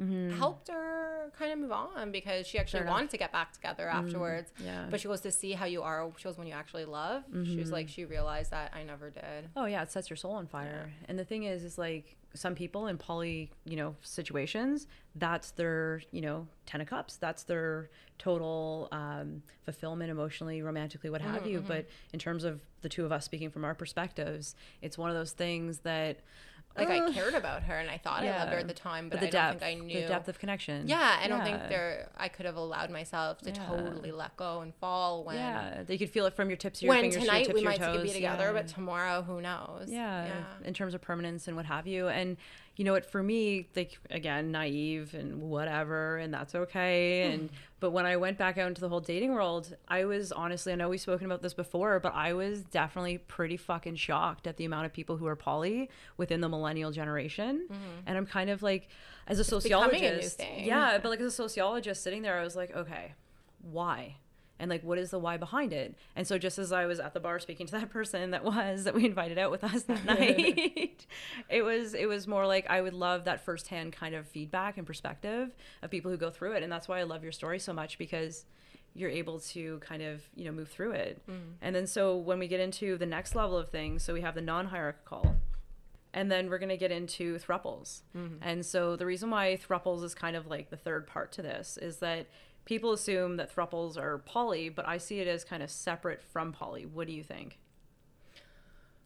mm-hmm. 0.00 0.30
helped 0.38 0.68
her 0.68 1.32
kind 1.38 1.52
of 1.52 1.58
move 1.58 1.72
on 1.72 2.10
because 2.10 2.46
she 2.46 2.58
actually 2.58 2.84
wanted 2.84 3.10
to 3.10 3.18
get 3.18 3.32
back 3.32 3.52
together 3.52 3.86
mm-hmm. 3.86 4.06
afterwards. 4.06 4.52
Yeah. 4.64 4.86
But 4.90 5.00
she 5.00 5.08
goes 5.08 5.20
to 5.22 5.30
see 5.30 5.52
how 5.52 5.66
you 5.66 5.82
are. 5.82 6.10
She 6.16 6.24
goes 6.24 6.38
when 6.38 6.46
you 6.46 6.54
actually 6.54 6.84
love. 6.84 7.22
Mm-hmm. 7.24 7.44
She 7.44 7.56
was 7.58 7.70
like 7.70 7.88
she 7.88 8.04
realized 8.04 8.50
that 8.50 8.72
I 8.74 8.82
never 8.82 9.10
did. 9.10 9.48
Oh 9.56 9.66
yeah, 9.66 9.82
it 9.82 9.90
sets 9.90 10.10
your 10.10 10.16
soul 10.16 10.32
on 10.32 10.46
fire. 10.46 10.88
Yeah. 10.88 11.06
And 11.08 11.18
the 11.18 11.24
thing 11.24 11.44
is, 11.44 11.64
is 11.64 11.78
like 11.78 12.16
some 12.34 12.54
people 12.54 12.86
in 12.86 12.96
poly, 12.96 13.50
you 13.64 13.76
know, 13.76 13.96
situations, 14.02 14.86
that's 15.16 15.50
their, 15.52 16.02
you 16.12 16.20
know, 16.20 16.46
ten 16.66 16.80
of 16.80 16.86
cups. 16.86 17.16
That's 17.16 17.42
their 17.42 17.90
total 18.18 18.88
um, 18.92 19.42
fulfillment 19.64 20.10
emotionally, 20.10 20.62
romantically, 20.62 21.10
what 21.10 21.20
have 21.22 21.42
mm-hmm. 21.42 21.50
you. 21.50 21.64
But 21.66 21.86
in 22.12 22.18
terms 22.18 22.44
of 22.44 22.60
the 22.82 22.88
two 22.88 23.04
of 23.04 23.12
us 23.12 23.24
speaking 23.24 23.50
from 23.50 23.64
our 23.64 23.74
perspectives, 23.74 24.54
it's 24.80 24.96
one 24.96 25.10
of 25.10 25.16
those 25.16 25.32
things 25.32 25.80
that 25.80 26.20
like 26.76 26.88
uh, 26.88 26.92
I 26.92 27.12
cared 27.12 27.34
about 27.34 27.64
her 27.64 27.74
and 27.74 27.90
I 27.90 27.98
thought 27.98 28.22
yeah. 28.22 28.36
I 28.36 28.38
loved 28.40 28.52
her 28.52 28.58
at 28.58 28.68
the 28.68 28.74
time, 28.74 29.08
but, 29.08 29.20
but 29.20 29.20
the 29.20 29.26
I 29.26 29.30
depth, 29.30 29.60
don't 29.60 29.68
think 29.68 29.82
I 29.82 29.84
knew 29.84 30.00
the 30.02 30.08
depth 30.08 30.28
of 30.28 30.38
connection. 30.38 30.88
Yeah, 30.88 31.18
I 31.20 31.26
don't 31.26 31.42
think 31.42 31.58
there 31.68 32.08
I 32.16 32.28
could 32.28 32.46
have 32.46 32.56
allowed 32.56 32.90
myself 32.90 33.38
to 33.42 33.50
yeah. 33.50 33.66
totally 33.66 34.12
let 34.12 34.36
go 34.36 34.60
and 34.60 34.74
fall 34.76 35.24
when 35.24 35.36
yeah, 35.36 35.82
you 35.88 35.98
could 35.98 36.10
feel 36.10 36.26
it 36.26 36.34
from 36.34 36.48
your 36.48 36.56
tips 36.56 36.78
of 36.78 36.84
your 36.84 36.94
when 36.94 37.02
fingers 37.02 37.22
tonight 37.22 37.44
to 37.44 37.60
your 37.60 37.72
tips 37.72 37.80
we 37.80 37.86
might 37.86 38.02
be 38.02 38.10
together, 38.10 38.52
but 38.52 38.68
tomorrow 38.68 39.22
who 39.22 39.40
knows? 39.40 39.88
Yeah, 39.88 40.26
yeah, 40.26 40.44
in 40.64 40.74
terms 40.74 40.94
of 40.94 41.00
permanence 41.00 41.48
and 41.48 41.56
what 41.56 41.66
have 41.66 41.86
you, 41.86 42.08
and 42.08 42.36
you 42.76 42.84
know 42.84 42.92
what 42.92 43.04
for 43.04 43.22
me 43.22 43.68
like 43.76 43.98
again 44.10 44.50
naive 44.50 45.14
and 45.14 45.42
whatever 45.42 46.16
and 46.18 46.32
that's 46.32 46.54
okay 46.54 47.26
hmm. 47.26 47.32
and 47.32 47.50
but 47.78 47.90
when 47.90 48.06
i 48.06 48.16
went 48.16 48.38
back 48.38 48.56
out 48.58 48.68
into 48.68 48.80
the 48.80 48.88
whole 48.88 49.00
dating 49.00 49.32
world 49.32 49.76
i 49.88 50.04
was 50.04 50.32
honestly 50.32 50.72
i 50.72 50.76
know 50.76 50.88
we've 50.88 51.00
spoken 51.00 51.26
about 51.26 51.42
this 51.42 51.52
before 51.54 52.00
but 52.00 52.14
i 52.14 52.32
was 52.32 52.62
definitely 52.62 53.18
pretty 53.18 53.56
fucking 53.56 53.96
shocked 53.96 54.46
at 54.46 54.56
the 54.56 54.64
amount 54.64 54.86
of 54.86 54.92
people 54.92 55.16
who 55.16 55.26
are 55.26 55.36
poly 55.36 55.90
within 56.16 56.40
the 56.40 56.48
millennial 56.48 56.90
generation 56.90 57.66
mm-hmm. 57.70 57.82
and 58.06 58.16
i'm 58.16 58.26
kind 58.26 58.48
of 58.50 58.62
like 58.62 58.88
as 59.26 59.38
a 59.38 59.40
it's 59.40 59.50
sociologist 59.50 60.40
a 60.40 60.62
yeah 60.64 60.98
but 60.98 61.08
like 61.10 61.20
as 61.20 61.26
a 61.26 61.30
sociologist 61.30 62.02
sitting 62.02 62.22
there 62.22 62.38
i 62.38 62.42
was 62.42 62.56
like 62.56 62.74
okay 62.74 63.12
why 63.70 64.16
and 64.60 64.70
like 64.70 64.84
what 64.84 64.98
is 64.98 65.10
the 65.10 65.18
why 65.18 65.36
behind 65.36 65.72
it 65.72 65.96
and 66.14 66.26
so 66.26 66.38
just 66.38 66.58
as 66.58 66.70
i 66.70 66.86
was 66.86 67.00
at 67.00 67.14
the 67.14 67.20
bar 67.20 67.38
speaking 67.40 67.66
to 67.66 67.72
that 67.72 67.90
person 67.90 68.30
that 68.30 68.44
was 68.44 68.84
that 68.84 68.94
we 68.94 69.04
invited 69.04 69.38
out 69.38 69.50
with 69.50 69.64
us 69.64 69.82
that 69.84 70.04
night 70.04 71.06
it 71.48 71.62
was 71.62 71.94
it 71.94 72.08
was 72.08 72.28
more 72.28 72.46
like 72.46 72.66
i 72.68 72.80
would 72.80 72.94
love 72.94 73.24
that 73.24 73.44
firsthand 73.44 73.92
kind 73.92 74.14
of 74.14 74.26
feedback 74.28 74.76
and 74.76 74.86
perspective 74.86 75.50
of 75.82 75.90
people 75.90 76.10
who 76.10 76.16
go 76.16 76.30
through 76.30 76.52
it 76.52 76.62
and 76.62 76.70
that's 76.70 76.86
why 76.86 77.00
i 77.00 77.02
love 77.02 77.22
your 77.22 77.32
story 77.32 77.58
so 77.58 77.72
much 77.72 77.98
because 77.98 78.44
you're 78.94 79.10
able 79.10 79.38
to 79.38 79.78
kind 79.78 80.02
of 80.02 80.22
you 80.34 80.44
know 80.44 80.52
move 80.52 80.68
through 80.68 80.92
it 80.92 81.20
mm. 81.28 81.38
and 81.62 81.74
then 81.74 81.86
so 81.86 82.16
when 82.16 82.38
we 82.38 82.46
get 82.46 82.60
into 82.60 82.98
the 82.98 83.06
next 83.06 83.34
level 83.34 83.56
of 83.56 83.70
things 83.70 84.02
so 84.02 84.12
we 84.12 84.20
have 84.20 84.34
the 84.34 84.40
non-hierarchical 84.40 85.36
and 86.12 86.30
then 86.30 86.50
we're 86.50 86.58
going 86.58 86.70
to 86.70 86.76
get 86.76 86.90
into 86.90 87.38
thruples 87.38 88.02
mm-hmm. 88.16 88.34
and 88.42 88.66
so 88.66 88.96
the 88.96 89.06
reason 89.06 89.30
why 89.30 89.56
thruples 89.56 90.02
is 90.02 90.14
kind 90.14 90.36
of 90.36 90.48
like 90.48 90.70
the 90.70 90.76
third 90.76 91.06
part 91.06 91.30
to 91.32 91.42
this 91.42 91.78
is 91.80 91.98
that 91.98 92.26
people 92.64 92.92
assume 92.92 93.36
that 93.36 93.54
thruples 93.54 93.96
are 93.96 94.18
poly, 94.18 94.68
but 94.68 94.86
I 94.86 94.98
see 94.98 95.20
it 95.20 95.28
as 95.28 95.44
kind 95.44 95.62
of 95.62 95.70
separate 95.70 96.22
from 96.22 96.52
poly. 96.52 96.86
What 96.86 97.06
do 97.06 97.12
you 97.12 97.22
think? 97.22 97.58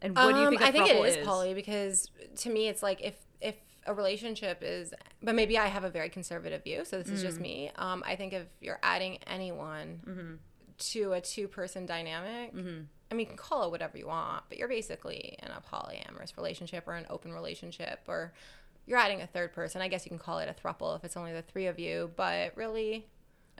And 0.02 0.14
what 0.14 0.34
um, 0.34 0.34
do 0.34 0.40
you 0.40 0.48
think? 0.50 0.60
Um, 0.60 0.68
I 0.68 0.70
think 0.70 0.88
it 0.88 0.96
is, 0.96 1.16
is 1.16 1.26
poly 1.26 1.54
because 1.54 2.10
to 2.36 2.50
me, 2.50 2.68
it's 2.68 2.82
like 2.82 3.00
if 3.00 3.14
if 3.40 3.56
a 3.86 3.94
relationship 3.94 4.58
is, 4.62 4.92
but 5.22 5.34
maybe 5.34 5.58
I 5.58 5.66
have 5.66 5.84
a 5.84 5.90
very 5.90 6.10
conservative 6.10 6.62
view, 6.62 6.84
so 6.84 6.98
this 6.98 7.08
is 7.08 7.22
just 7.22 7.38
mm. 7.38 7.42
me. 7.42 7.70
Um, 7.76 8.02
I 8.06 8.16
think 8.16 8.32
if 8.32 8.46
you're 8.60 8.80
adding 8.82 9.18
anyone 9.26 10.00
mm-hmm. 10.06 10.34
to 10.78 11.12
a 11.12 11.20
two 11.20 11.48
person 11.48 11.86
dynamic. 11.86 12.54
Mm-hmm. 12.54 12.82
I 13.10 13.14
mean, 13.14 13.26
you 13.26 13.28
can 13.28 13.36
call 13.36 13.64
it 13.64 13.70
whatever 13.70 13.96
you 13.96 14.06
want, 14.06 14.44
but 14.48 14.58
you're 14.58 14.68
basically 14.68 15.38
in 15.40 15.48
a 15.48 15.60
polyamorous 15.60 16.36
relationship 16.36 16.84
or 16.88 16.94
an 16.94 17.06
open 17.10 17.32
relationship, 17.32 18.00
or 18.08 18.32
you're 18.86 18.98
adding 18.98 19.20
a 19.22 19.26
third 19.26 19.52
person. 19.52 19.80
I 19.80 19.88
guess 19.88 20.04
you 20.04 20.10
can 20.10 20.18
call 20.18 20.38
it 20.38 20.48
a 20.48 20.66
thruple 20.66 20.96
if 20.96 21.04
it's 21.04 21.16
only 21.16 21.32
the 21.32 21.42
three 21.42 21.66
of 21.66 21.78
you, 21.78 22.10
but 22.16 22.56
really, 22.56 23.06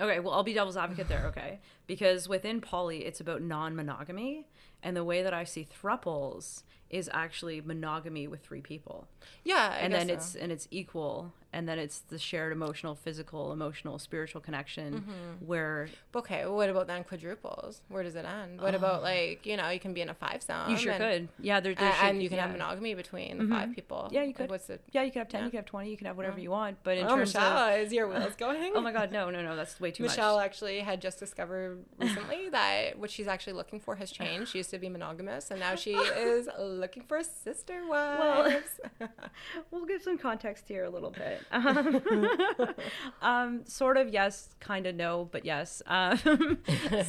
Okay, 0.01 0.19
well, 0.19 0.35
I'll 0.35 0.43
be 0.43 0.55
devil's 0.55 0.77
advocate 0.77 1.09
there, 1.09 1.27
okay? 1.27 1.61
Because 1.87 2.29
within 2.29 2.61
poly, 2.61 3.05
it's 3.05 3.21
about 3.21 3.43
non 3.43 3.77
monogamy. 3.77 4.49
And 4.85 4.97
the 4.97 5.03
way 5.03 5.23
that 5.23 5.35
I 5.35 5.45
see 5.45 5.67
thruples 5.67 6.63
is 6.91 7.11
actually 7.13 7.61
monogamy 7.61 8.29
with 8.29 8.41
three 8.41 8.61
people. 8.61 9.09
Yeah, 9.43 9.71
I 9.73 9.79
and 9.79 9.93
then 9.93 10.07
so. 10.07 10.15
it's 10.15 10.35
and 10.37 10.53
it's 10.53 10.69
equal, 10.71 11.33
and 11.53 11.69
then 11.69 11.79
it's 11.79 11.99
the 11.99 12.19
shared 12.19 12.53
emotional, 12.53 12.95
physical, 12.95 13.53
emotional, 13.53 13.99
spiritual 13.99 14.41
connection 14.41 15.01
mm-hmm. 15.01 15.47
where. 15.47 15.89
Okay, 16.15 16.45
well, 16.45 16.55
what 16.55 16.71
about 16.71 16.87
then 16.87 17.03
quadruples? 17.03 17.81
Where 17.89 18.03
does 18.05 18.15
it 18.15 18.25
end? 18.25 18.61
What 18.61 18.77
about 18.77 19.03
like 19.03 19.45
you 19.45 19.57
know 19.57 19.71
you 19.71 19.81
can 19.81 19.93
be 19.93 20.03
in 20.03 20.09
a 20.09 20.15
five 20.15 20.43
some? 20.43 20.71
You 20.71 20.77
sure 20.77 20.93
and, 20.93 21.03
could. 21.03 21.45
Yeah, 21.45 21.59
there, 21.59 21.75
there 21.75 21.93
and, 22.01 22.11
and 22.11 22.23
you 22.23 22.29
can 22.29 22.37
yeah. 22.37 22.43
have 22.43 22.53
monogamy 22.53 22.95
between 22.95 23.39
the 23.39 23.45
mm-hmm. 23.45 23.53
five 23.53 23.75
people. 23.75 24.09
Yeah, 24.13 24.23
you 24.23 24.33
could. 24.33 24.43
Like, 24.43 24.51
what's 24.51 24.67
the? 24.67 24.79
Yeah, 24.93 25.03
you 25.03 25.11
could 25.11 25.19
have 25.21 25.29
ten. 25.29 25.41
Yeah. 25.41 25.45
You 25.47 25.51
could 25.51 25.59
have 25.59 25.67
twenty. 25.67 25.91
You 25.91 25.97
can 25.97 26.07
have 26.07 26.17
whatever 26.17 26.39
you 26.39 26.51
want. 26.51 26.79
But 26.85 26.99
in 26.99 27.07
oh, 27.07 27.17
terms 27.17 27.35
Michelle, 27.35 27.59
of, 27.59 27.81
is 27.81 27.93
your 27.93 28.07
wheels 28.07 28.37
going? 28.37 28.73
oh 28.77 28.81
my 28.81 28.93
God, 28.93 29.11
no, 29.11 29.31
no, 29.31 29.43
no, 29.43 29.57
that's 29.57 29.81
way 29.81 29.91
too 29.91 30.05
Michelle 30.05 30.07
much. 30.07 30.17
Michelle 30.17 30.41
actually 30.41 30.81
had 30.81 31.01
just 31.01 31.19
discovered 31.19 31.85
recently 31.99 32.51
that 32.51 32.99
what 32.99 33.11
she's 33.11 33.27
actually 33.27 33.55
looking 33.55 33.81
for 33.81 33.97
has 33.97 34.13
changed. 34.13 34.53
She 34.53 34.59
used 34.59 34.71
to 34.71 34.74
be 34.79 34.89
monogamous, 34.89 35.51
and 35.51 35.61
now 35.61 35.75
she 35.75 35.93
is 35.95 36.49
looking 36.61 37.03
for 37.05 37.19
a 37.19 37.25
sister 37.25 37.87
wives. 37.87 38.81
Well, 39.01 39.09
we'll 39.71 39.87
give 39.87 40.03
some 40.03 40.19
context 40.19 40.69
here 40.69 40.85
a 40.85 40.91
little 40.91 41.11
bit. 41.11 41.41
Um, 41.55 42.75
um, 43.23 43.67
sort 43.67 43.97
of 43.97 44.09
yes, 44.09 44.51
kind 44.61 44.87
of 44.87 44.95
no, 44.95 45.29
but 45.31 45.45
yes. 45.45 45.83
Um, 45.87 46.59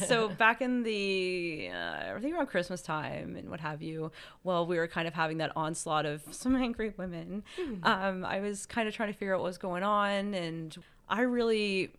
so 0.06 0.28
back 0.28 0.60
in 0.60 0.82
the 0.82 1.70
uh, 1.72 2.14
I 2.14 2.18
think 2.20 2.34
around 2.34 2.46
Christmas 2.46 2.82
time 2.82 3.36
and 3.36 3.50
what 3.50 3.60
have 3.60 3.82
you, 3.82 4.12
well, 4.44 4.66
we 4.66 4.76
were 4.76 4.88
kind 4.88 5.06
of 5.06 5.14
having 5.14 5.38
that 5.38 5.52
onslaught 5.56 6.06
of 6.06 6.22
some 6.30 6.56
angry 6.56 6.92
women. 6.96 7.42
Um, 7.82 8.24
I 8.24 8.40
was 8.40 8.66
kind 8.66 8.88
of 8.88 8.94
trying 8.94 9.12
to 9.12 9.18
figure 9.18 9.34
out 9.34 9.40
what 9.40 9.48
was 9.48 9.58
going 9.58 9.82
on 9.82 10.34
and. 10.34 10.76
I 11.08 11.20
really 11.20 11.92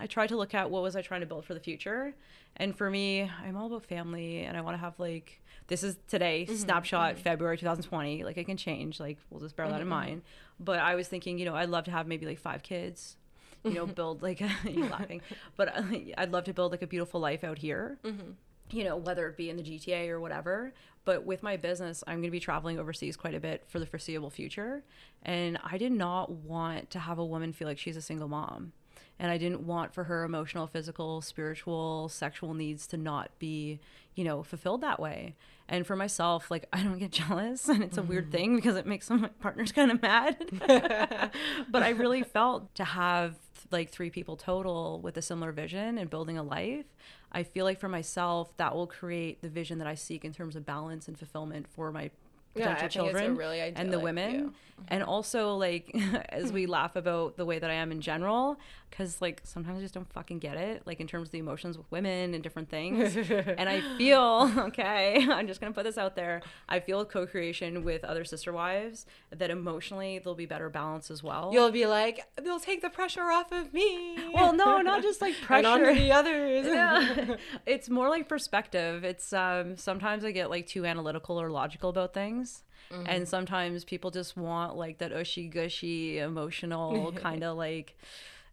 I 0.00 0.08
tried 0.08 0.30
to 0.30 0.36
look 0.36 0.54
at 0.54 0.72
what 0.72 0.82
was 0.82 0.96
I 0.96 1.02
trying 1.02 1.20
to 1.20 1.26
build 1.26 1.44
for 1.44 1.54
the 1.54 1.60
future. 1.60 2.14
And 2.60 2.76
for 2.76 2.90
me, 2.90 3.28
I'm 3.42 3.56
all 3.56 3.66
about 3.66 3.86
family 3.86 4.42
and 4.42 4.56
I 4.56 4.60
want 4.60 4.74
to 4.74 4.80
have 4.80 4.98
like 5.00 5.40
this 5.70 5.84
is 5.84 5.96
today 6.08 6.46
mm-hmm, 6.46 6.56
snapshot 6.56 7.14
mm-hmm. 7.14 7.22
february 7.22 7.56
2020 7.56 8.24
like 8.24 8.36
it 8.36 8.44
can 8.44 8.56
change 8.56 9.00
like 9.00 9.16
we'll 9.30 9.40
just 9.40 9.56
bear 9.56 9.66
mm-hmm. 9.66 9.72
that 9.72 9.80
in 9.80 9.86
mm-hmm. 9.86 9.90
mind 9.90 10.22
but 10.58 10.80
i 10.80 10.94
was 10.96 11.08
thinking 11.08 11.38
you 11.38 11.46
know 11.46 11.54
i'd 11.54 11.70
love 11.70 11.84
to 11.84 11.90
have 11.90 12.06
maybe 12.06 12.26
like 12.26 12.38
five 12.38 12.62
kids 12.62 13.16
you 13.64 13.72
know 13.72 13.86
build 14.00 14.20
like 14.20 14.40
you're 14.64 14.88
laughing 14.88 15.22
but 15.56 15.74
uh, 15.74 15.82
i'd 16.18 16.32
love 16.32 16.44
to 16.44 16.52
build 16.52 16.72
like 16.72 16.82
a 16.82 16.86
beautiful 16.86 17.20
life 17.20 17.44
out 17.44 17.56
here 17.56 17.98
mm-hmm. 18.04 18.32
you 18.70 18.84
know 18.84 18.96
whether 18.96 19.28
it 19.28 19.36
be 19.36 19.48
in 19.48 19.56
the 19.56 19.62
gta 19.62 20.08
or 20.08 20.20
whatever 20.20 20.74
but 21.04 21.24
with 21.24 21.42
my 21.42 21.56
business 21.56 22.02
i'm 22.08 22.16
going 22.16 22.24
to 22.24 22.30
be 22.30 22.40
traveling 22.40 22.78
overseas 22.78 23.16
quite 23.16 23.34
a 23.34 23.40
bit 23.40 23.62
for 23.68 23.78
the 23.78 23.86
foreseeable 23.86 24.30
future 24.30 24.82
and 25.22 25.56
i 25.62 25.78
did 25.78 25.92
not 25.92 26.30
want 26.30 26.90
to 26.90 26.98
have 26.98 27.18
a 27.18 27.24
woman 27.24 27.52
feel 27.52 27.68
like 27.68 27.78
she's 27.78 27.96
a 27.96 28.02
single 28.02 28.28
mom 28.28 28.72
and 29.20 29.30
I 29.30 29.36
didn't 29.36 29.66
want 29.66 29.92
for 29.92 30.04
her 30.04 30.24
emotional, 30.24 30.66
physical, 30.66 31.20
spiritual, 31.20 32.08
sexual 32.08 32.54
needs 32.54 32.86
to 32.86 32.96
not 32.96 33.30
be, 33.38 33.78
you 34.14 34.24
know, 34.24 34.42
fulfilled 34.42 34.80
that 34.80 34.98
way. 34.98 35.36
And 35.68 35.86
for 35.86 35.94
myself, 35.94 36.50
like 36.50 36.66
I 36.72 36.82
don't 36.82 36.98
get 36.98 37.12
jealous, 37.12 37.68
and 37.68 37.84
it's 37.84 37.98
a 37.98 38.02
weird 38.02 38.24
mm-hmm. 38.24 38.32
thing 38.32 38.56
because 38.56 38.76
it 38.76 38.86
makes 38.86 39.06
some 39.06 39.16
of 39.16 39.22
my 39.22 39.28
partners 39.40 39.72
kind 39.78 39.90
of 39.92 40.00
mad. 40.00 40.36
but 41.70 41.82
I 41.82 41.90
really 41.90 42.22
felt 42.22 42.74
to 42.76 42.84
have 42.84 43.36
like 43.70 43.90
three 43.90 44.08
people 44.08 44.36
total 44.36 45.00
with 45.02 45.18
a 45.18 45.22
similar 45.22 45.52
vision 45.52 45.98
and 45.98 46.08
building 46.08 46.38
a 46.38 46.42
life. 46.42 46.86
I 47.30 47.42
feel 47.42 47.66
like 47.66 47.78
for 47.78 47.90
myself, 47.90 48.56
that 48.56 48.74
will 48.74 48.86
create 48.86 49.42
the 49.42 49.50
vision 49.50 49.78
that 49.78 49.86
I 49.86 49.94
seek 49.94 50.24
in 50.24 50.32
terms 50.32 50.56
of 50.56 50.64
balance 50.64 51.08
and 51.08 51.16
fulfillment 51.16 51.66
for 51.68 51.92
my 51.92 52.10
potential 52.54 52.82
yeah, 52.82 52.88
children 52.88 53.36
really 53.36 53.60
and 53.60 53.92
the 53.92 53.98
women 53.98 54.52
and 54.88 55.02
also 55.02 55.54
like 55.54 55.94
as 56.30 56.52
we 56.52 56.66
laugh 56.66 56.96
about 56.96 57.36
the 57.36 57.44
way 57.44 57.58
that 57.58 57.70
i 57.70 57.74
am 57.74 57.92
in 57.92 58.00
general 58.00 58.58
because 58.90 59.20
like 59.20 59.40
sometimes 59.44 59.78
i 59.78 59.80
just 59.80 59.94
don't 59.94 60.12
fucking 60.12 60.38
get 60.38 60.56
it 60.56 60.82
like 60.86 61.00
in 61.00 61.06
terms 61.06 61.28
of 61.28 61.32
the 61.32 61.38
emotions 61.38 61.78
with 61.78 61.90
women 61.90 62.34
and 62.34 62.42
different 62.42 62.68
things 62.68 63.16
and 63.30 63.68
i 63.68 63.80
feel 63.96 64.50
okay 64.58 65.26
i'm 65.30 65.46
just 65.46 65.60
gonna 65.60 65.72
put 65.72 65.84
this 65.84 65.98
out 65.98 66.16
there 66.16 66.42
i 66.68 66.80
feel 66.80 67.04
co-creation 67.04 67.84
with 67.84 68.04
other 68.04 68.24
sister 68.24 68.52
wives 68.52 69.06
that 69.30 69.50
emotionally 69.50 70.18
there'll 70.18 70.34
be 70.34 70.46
better 70.46 70.68
balance 70.68 71.10
as 71.10 71.22
well 71.22 71.50
you'll 71.52 71.70
be 71.70 71.86
like 71.86 72.26
they'll 72.42 72.60
take 72.60 72.82
the 72.82 72.90
pressure 72.90 73.30
off 73.30 73.52
of 73.52 73.72
me 73.72 74.18
well 74.34 74.52
no 74.52 74.80
not 74.80 75.02
just 75.02 75.20
like 75.20 75.34
pressure 75.40 75.68
on 75.68 75.82
the 75.82 76.12
others 76.12 76.66
yeah. 76.66 77.36
it's 77.66 77.88
more 77.88 78.08
like 78.08 78.28
perspective 78.28 79.04
it's 79.04 79.32
um 79.32 79.76
sometimes 79.76 80.24
i 80.24 80.30
get 80.30 80.50
like 80.50 80.66
too 80.66 80.84
analytical 80.86 81.40
or 81.40 81.50
logical 81.50 81.90
about 81.90 82.14
things. 82.14 82.64
Mm-hmm. 82.90 83.04
And 83.06 83.28
sometimes 83.28 83.84
people 83.84 84.10
just 84.10 84.36
want 84.36 84.76
like 84.76 84.98
that 84.98 85.12
ushy 85.12 85.48
gushy 85.48 86.18
emotional 86.18 87.12
kind 87.12 87.44
of 87.44 87.56
like 87.56 87.96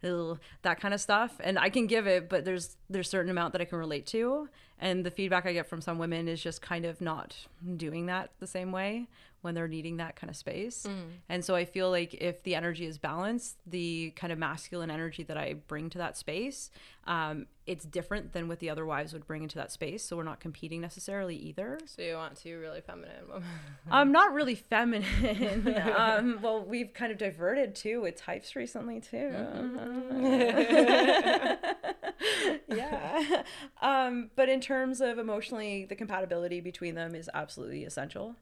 that 0.02 0.80
kind 0.80 0.94
of 0.94 1.02
stuff. 1.02 1.36
And 1.40 1.58
I 1.58 1.70
can 1.70 1.88
give 1.88 2.08
it, 2.08 2.30
but 2.30 2.46
there's 2.46 2.78
there's 2.90 3.10
certain 3.10 3.32
amount 3.32 3.54
that 3.54 3.62
I 3.62 3.66
can 3.66 3.78
relate 3.78 4.06
to. 4.08 4.50
And 4.80 5.04
the 5.04 5.12
feedback 5.12 5.46
I 5.46 5.54
get 5.54 5.68
from 5.68 5.82
some 5.82 5.98
women 5.98 6.28
is 6.28 6.42
just 6.42 6.62
kind 6.62 6.86
of 6.86 7.02
not 7.02 7.36
doing 7.78 8.06
that 8.06 8.30
the 8.40 8.48
same 8.48 8.72
way 8.72 9.08
when 9.48 9.56
they're 9.56 9.70
needing 9.70 9.96
that 9.96 10.18
kind 10.18 10.30
of 10.30 10.36
space. 10.36 10.86
Mm. 10.86 11.06
And 11.30 11.46
so 11.46 11.56
I 11.56 11.64
feel 11.64 11.90
like 11.90 12.14
if 12.16 12.44
the 12.44 12.54
energy 12.54 12.86
is 12.86 12.98
balanced, 12.98 13.56
the 13.66 14.12
kind 14.18 14.34
of 14.34 14.38
masculine 14.38 14.92
energy 14.92 15.24
that 15.24 15.38
I 15.38 15.54
bring 15.54 15.90
to 15.92 15.98
that 16.00 16.18
space, 16.18 16.70
um, 17.06 17.46
it's 17.66 17.86
different 17.86 18.34
than 18.34 18.50
what 18.50 18.60
the 18.60 18.70
other 18.70 18.86
wives 18.86 19.14
would 19.14 19.26
bring 19.26 19.44
into 19.44 19.56
that 19.56 19.72
space. 19.72 20.04
So 20.04 20.18
we're 20.18 20.24
not 20.24 20.42
competing 20.42 20.82
necessarily 20.82 21.38
either. 21.38 21.80
So 21.86 22.02
you 22.02 22.16
want 22.16 22.36
two 22.36 22.60
really 22.60 22.82
feminine 22.82 23.30
women? 23.30 23.48
um, 23.90 24.12
not 24.12 24.34
really 24.34 24.56
feminine. 24.56 25.78
um, 25.96 26.40
well, 26.42 26.62
we've 26.62 26.94
kind 26.94 27.14
of 27.14 27.18
diverted 27.18 27.74
too 27.74 28.02
with 28.02 28.18
types 28.18 28.54
recently 28.54 29.00
too. 29.00 29.32
Mm-hmm. 29.34 30.26
yeah. 32.76 33.44
Um, 33.82 34.30
but 34.36 34.50
in 34.50 34.60
terms 34.60 35.00
of 35.00 35.18
emotionally, 35.18 35.86
the 35.86 35.96
compatibility 35.96 36.60
between 36.60 36.96
them 36.96 37.16
is 37.16 37.30
absolutely 37.34 37.86
essential 37.86 38.36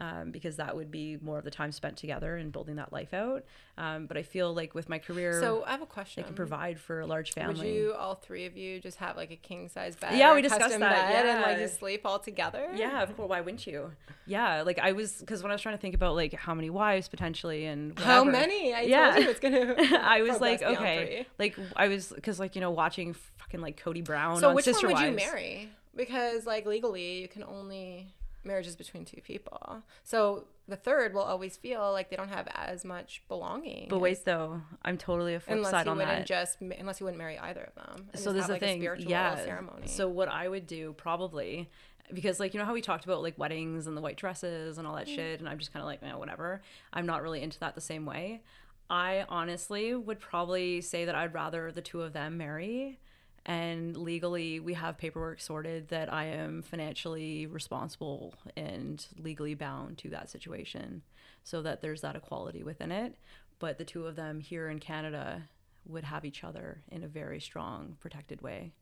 um, 0.00 0.30
because 0.30 0.56
that 0.56 0.74
would 0.74 0.90
be 0.90 1.18
more 1.20 1.38
of 1.38 1.44
the 1.44 1.50
time 1.50 1.70
spent 1.72 1.98
together 1.98 2.36
and 2.36 2.50
building 2.50 2.76
that 2.76 2.90
life 2.90 3.12
out. 3.12 3.44
Um, 3.76 4.06
but 4.06 4.16
I 4.16 4.22
feel 4.22 4.54
like 4.54 4.74
with 4.74 4.88
my 4.88 4.98
career, 4.98 5.38
so 5.40 5.62
I 5.66 5.72
have 5.72 5.82
a 5.82 5.86
question. 5.86 6.24
I 6.24 6.26
can 6.26 6.34
provide 6.34 6.80
for 6.80 7.00
a 7.00 7.06
large 7.06 7.32
family. 7.32 7.66
Would 7.66 7.74
you, 7.74 7.94
all 7.94 8.14
three 8.14 8.46
of 8.46 8.56
you, 8.56 8.80
just 8.80 8.96
have 8.96 9.16
like 9.16 9.30
a 9.30 9.36
king 9.36 9.68
size 9.68 9.96
bed? 9.96 10.16
Yeah, 10.16 10.34
we 10.34 10.40
discussed 10.40 10.78
that. 10.78 11.10
yeah. 11.12 11.34
and 11.34 11.42
like 11.42 11.58
just 11.58 11.78
sleep 11.78 12.00
all 12.06 12.18
together. 12.18 12.70
Yeah, 12.74 13.02
of 13.02 13.14
course. 13.14 13.28
Why 13.28 13.42
wouldn't 13.42 13.66
you? 13.66 13.92
Yeah, 14.26 14.62
like 14.62 14.78
I 14.78 14.92
was 14.92 15.18
because 15.18 15.42
when 15.42 15.52
I 15.52 15.54
was 15.54 15.60
trying 15.60 15.76
to 15.76 15.80
think 15.80 15.94
about 15.94 16.14
like 16.14 16.32
how 16.32 16.54
many 16.54 16.70
wives 16.70 17.08
potentially 17.08 17.66
and 17.66 17.90
whatever, 17.90 18.10
how 18.10 18.24
many? 18.24 18.72
I 18.72 18.80
yeah. 18.82 19.10
told 19.10 19.24
you 19.24 19.30
it's 19.30 19.40
gonna. 19.40 19.74
I 20.02 20.22
was 20.22 20.40
like, 20.40 20.62
okay, 20.62 21.26
like 21.38 21.58
I 21.76 21.88
was 21.88 22.08
because 22.08 22.40
like 22.40 22.54
you 22.54 22.62
know 22.62 22.70
watching 22.70 23.14
fucking 23.36 23.60
like 23.60 23.78
Kody 23.82 24.02
Brown. 24.02 24.38
So 24.38 24.48
on 24.48 24.54
which 24.54 24.64
Sister 24.64 24.86
one 24.86 24.94
would 24.94 25.02
Wives. 25.02 25.22
you 25.22 25.30
marry? 25.30 25.68
Because 25.94 26.46
like 26.46 26.64
legally, 26.64 27.20
you 27.20 27.28
can 27.28 27.42
only 27.42 28.14
marriages 28.44 28.76
between 28.76 29.04
two 29.04 29.20
people. 29.20 29.82
So 30.02 30.44
the 30.68 30.76
third 30.76 31.14
will 31.14 31.22
always 31.22 31.56
feel 31.56 31.92
like 31.92 32.10
they 32.10 32.16
don't 32.16 32.30
have 32.30 32.48
as 32.54 32.84
much 32.84 33.22
belonging. 33.28 33.88
But 33.88 34.00
wait, 34.00 34.24
though, 34.24 34.62
I'm 34.82 34.96
totally 34.96 35.34
a 35.34 35.40
flip 35.40 35.58
unless 35.58 35.70
side 35.70 35.86
you 35.86 35.92
on 35.92 35.98
wouldn't 35.98 36.18
that. 36.18 36.26
Just 36.26 36.58
unless 36.60 37.00
you 37.00 37.04
wouldn't 37.04 37.18
marry 37.18 37.38
either 37.38 37.62
of 37.62 37.74
them. 37.74 38.08
So 38.14 38.32
there's 38.32 38.46
the 38.46 38.54
like 38.54 38.60
thing, 38.60 38.82
yeah. 38.82 39.36
Ceremony. 39.36 39.86
So 39.86 40.08
what 40.08 40.28
I 40.28 40.48
would 40.48 40.66
do 40.66 40.94
probably. 40.94 41.68
Because 42.12 42.40
like 42.40 42.54
you 42.54 42.58
know 42.58 42.66
how 42.66 42.74
we 42.74 42.80
talked 42.80 43.04
about 43.04 43.22
like 43.22 43.38
weddings 43.38 43.86
and 43.86 43.96
the 43.96 44.00
white 44.00 44.16
dresses 44.16 44.78
and 44.78 44.86
all 44.86 44.96
that 44.96 45.06
mm. 45.06 45.14
shit, 45.14 45.38
and 45.38 45.48
I'm 45.48 45.60
just 45.60 45.72
kind 45.72 45.80
of 45.80 45.86
like, 45.86 46.00
eh, 46.02 46.12
whatever. 46.16 46.60
I'm 46.92 47.06
not 47.06 47.22
really 47.22 47.40
into 47.40 47.60
that 47.60 47.76
the 47.76 47.80
same 47.80 48.04
way. 48.04 48.42
I 48.88 49.24
honestly 49.28 49.94
would 49.94 50.18
probably 50.18 50.80
say 50.80 51.04
that 51.04 51.14
I'd 51.14 51.32
rather 51.32 51.70
the 51.70 51.82
two 51.82 52.02
of 52.02 52.12
them 52.12 52.36
marry 52.36 52.98
and 53.46 53.96
legally 53.96 54.60
we 54.60 54.74
have 54.74 54.98
paperwork 54.98 55.40
sorted 55.40 55.88
that 55.88 56.12
I 56.12 56.26
am 56.26 56.62
financially 56.62 57.46
responsible 57.46 58.34
and 58.56 59.04
legally 59.18 59.54
bound 59.54 59.98
to 59.98 60.10
that 60.10 60.30
situation 60.30 61.02
so 61.42 61.62
that 61.62 61.80
there's 61.80 62.02
that 62.02 62.16
equality 62.16 62.62
within 62.62 62.92
it. 62.92 63.16
But 63.58 63.78
the 63.78 63.84
two 63.84 64.06
of 64.06 64.16
them 64.16 64.40
here 64.40 64.68
in 64.68 64.78
Canada 64.78 65.42
would 65.86 66.04
have 66.04 66.24
each 66.24 66.44
other 66.44 66.82
in 66.90 67.02
a 67.02 67.08
very 67.08 67.40
strong 67.40 67.96
protected 68.00 68.42
way. 68.42 68.72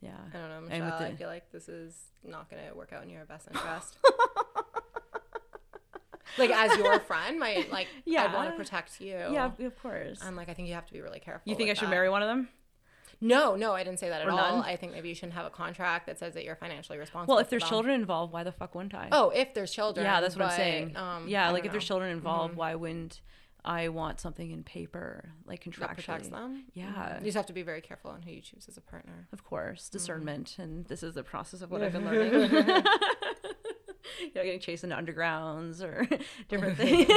Yeah. 0.00 0.10
I 0.34 0.38
don't 0.38 0.48
know 0.50 0.60
Michelle 0.68 0.98
the, 0.98 1.06
I 1.06 1.14
feel 1.14 1.28
like 1.28 1.50
this 1.50 1.68
is 1.68 1.96
not 2.22 2.50
going 2.50 2.62
to 2.68 2.74
work 2.74 2.92
out 2.92 3.02
in 3.02 3.10
your 3.10 3.24
best 3.24 3.48
interest. 3.48 3.98
Like 6.36 6.50
as 6.50 6.76
your 6.76 6.98
friend 6.98 7.38
my 7.38 7.64
like 7.70 7.86
yeah. 8.04 8.24
I'd 8.24 8.34
want 8.34 8.50
to 8.50 8.56
protect 8.56 9.00
you. 9.00 9.14
Yeah 9.14 9.52
of 9.56 9.78
course. 9.80 10.20
I'm 10.20 10.34
like 10.34 10.48
I 10.48 10.54
think 10.54 10.66
you 10.66 10.74
have 10.74 10.86
to 10.86 10.92
be 10.92 11.00
really 11.00 11.20
careful 11.20 11.48
you 11.48 11.54
think 11.54 11.70
I 11.70 11.74
should 11.74 11.86
that. 11.86 11.92
marry 11.92 12.08
one 12.08 12.22
of 12.22 12.28
them 12.28 12.48
no, 13.24 13.56
no, 13.56 13.72
I 13.72 13.84
didn't 13.84 14.00
say 14.00 14.10
that 14.10 14.20
at 14.20 14.26
or 14.26 14.32
all. 14.32 14.36
None? 14.58 14.64
I 14.64 14.76
think 14.76 14.92
maybe 14.92 15.08
you 15.08 15.14
shouldn't 15.14 15.32
have 15.32 15.46
a 15.46 15.50
contract 15.50 16.06
that 16.06 16.18
says 16.18 16.34
that 16.34 16.44
you're 16.44 16.56
financially 16.56 16.98
responsible. 16.98 17.36
Well, 17.36 17.42
if 17.42 17.48
there's 17.48 17.64
children 17.64 17.94
involved, 17.94 18.34
why 18.34 18.44
the 18.44 18.52
fuck 18.52 18.74
wouldn't 18.74 18.94
I? 18.94 19.08
Oh, 19.12 19.30
if 19.30 19.54
there's 19.54 19.72
children. 19.72 20.04
Yeah, 20.04 20.20
that's 20.20 20.36
what 20.36 20.44
but, 20.44 20.50
I'm 20.50 20.56
saying. 20.56 20.96
Um, 20.96 21.26
yeah, 21.26 21.48
like 21.50 21.60
if 21.60 21.68
know. 21.68 21.72
there's 21.72 21.86
children 21.86 22.10
involved, 22.10 22.52
mm-hmm. 22.52 22.60
why 22.60 22.74
wouldn't 22.74 23.22
I 23.64 23.88
want 23.88 24.20
something 24.20 24.50
in 24.50 24.62
paper, 24.62 25.32
like 25.46 25.64
contractually? 25.64 25.78
That 25.78 25.94
protects 25.94 26.28
them. 26.28 26.64
Yeah, 26.74 26.84
mm-hmm. 26.84 27.20
you 27.20 27.24
just 27.24 27.36
have 27.38 27.46
to 27.46 27.54
be 27.54 27.62
very 27.62 27.80
careful 27.80 28.10
on 28.10 28.20
who 28.20 28.30
you 28.30 28.42
choose 28.42 28.66
as 28.68 28.76
a 28.76 28.82
partner. 28.82 29.26
Of 29.32 29.42
course, 29.42 29.86
mm-hmm. 29.86 29.96
discernment, 29.96 30.50
mm-hmm. 30.50 30.62
and 30.62 30.86
this 30.86 31.02
is 31.02 31.14
the 31.14 31.22
process 31.22 31.62
of 31.62 31.70
what 31.70 31.80
I've 31.80 31.92
been 31.92 32.04
learning. 32.10 32.32
you 34.20 34.32
know, 34.34 34.44
getting 34.44 34.60
chased 34.60 34.84
into 34.84 34.96
undergrounds 34.96 35.82
or 35.82 36.06
different 36.48 36.76
things. 36.76 37.08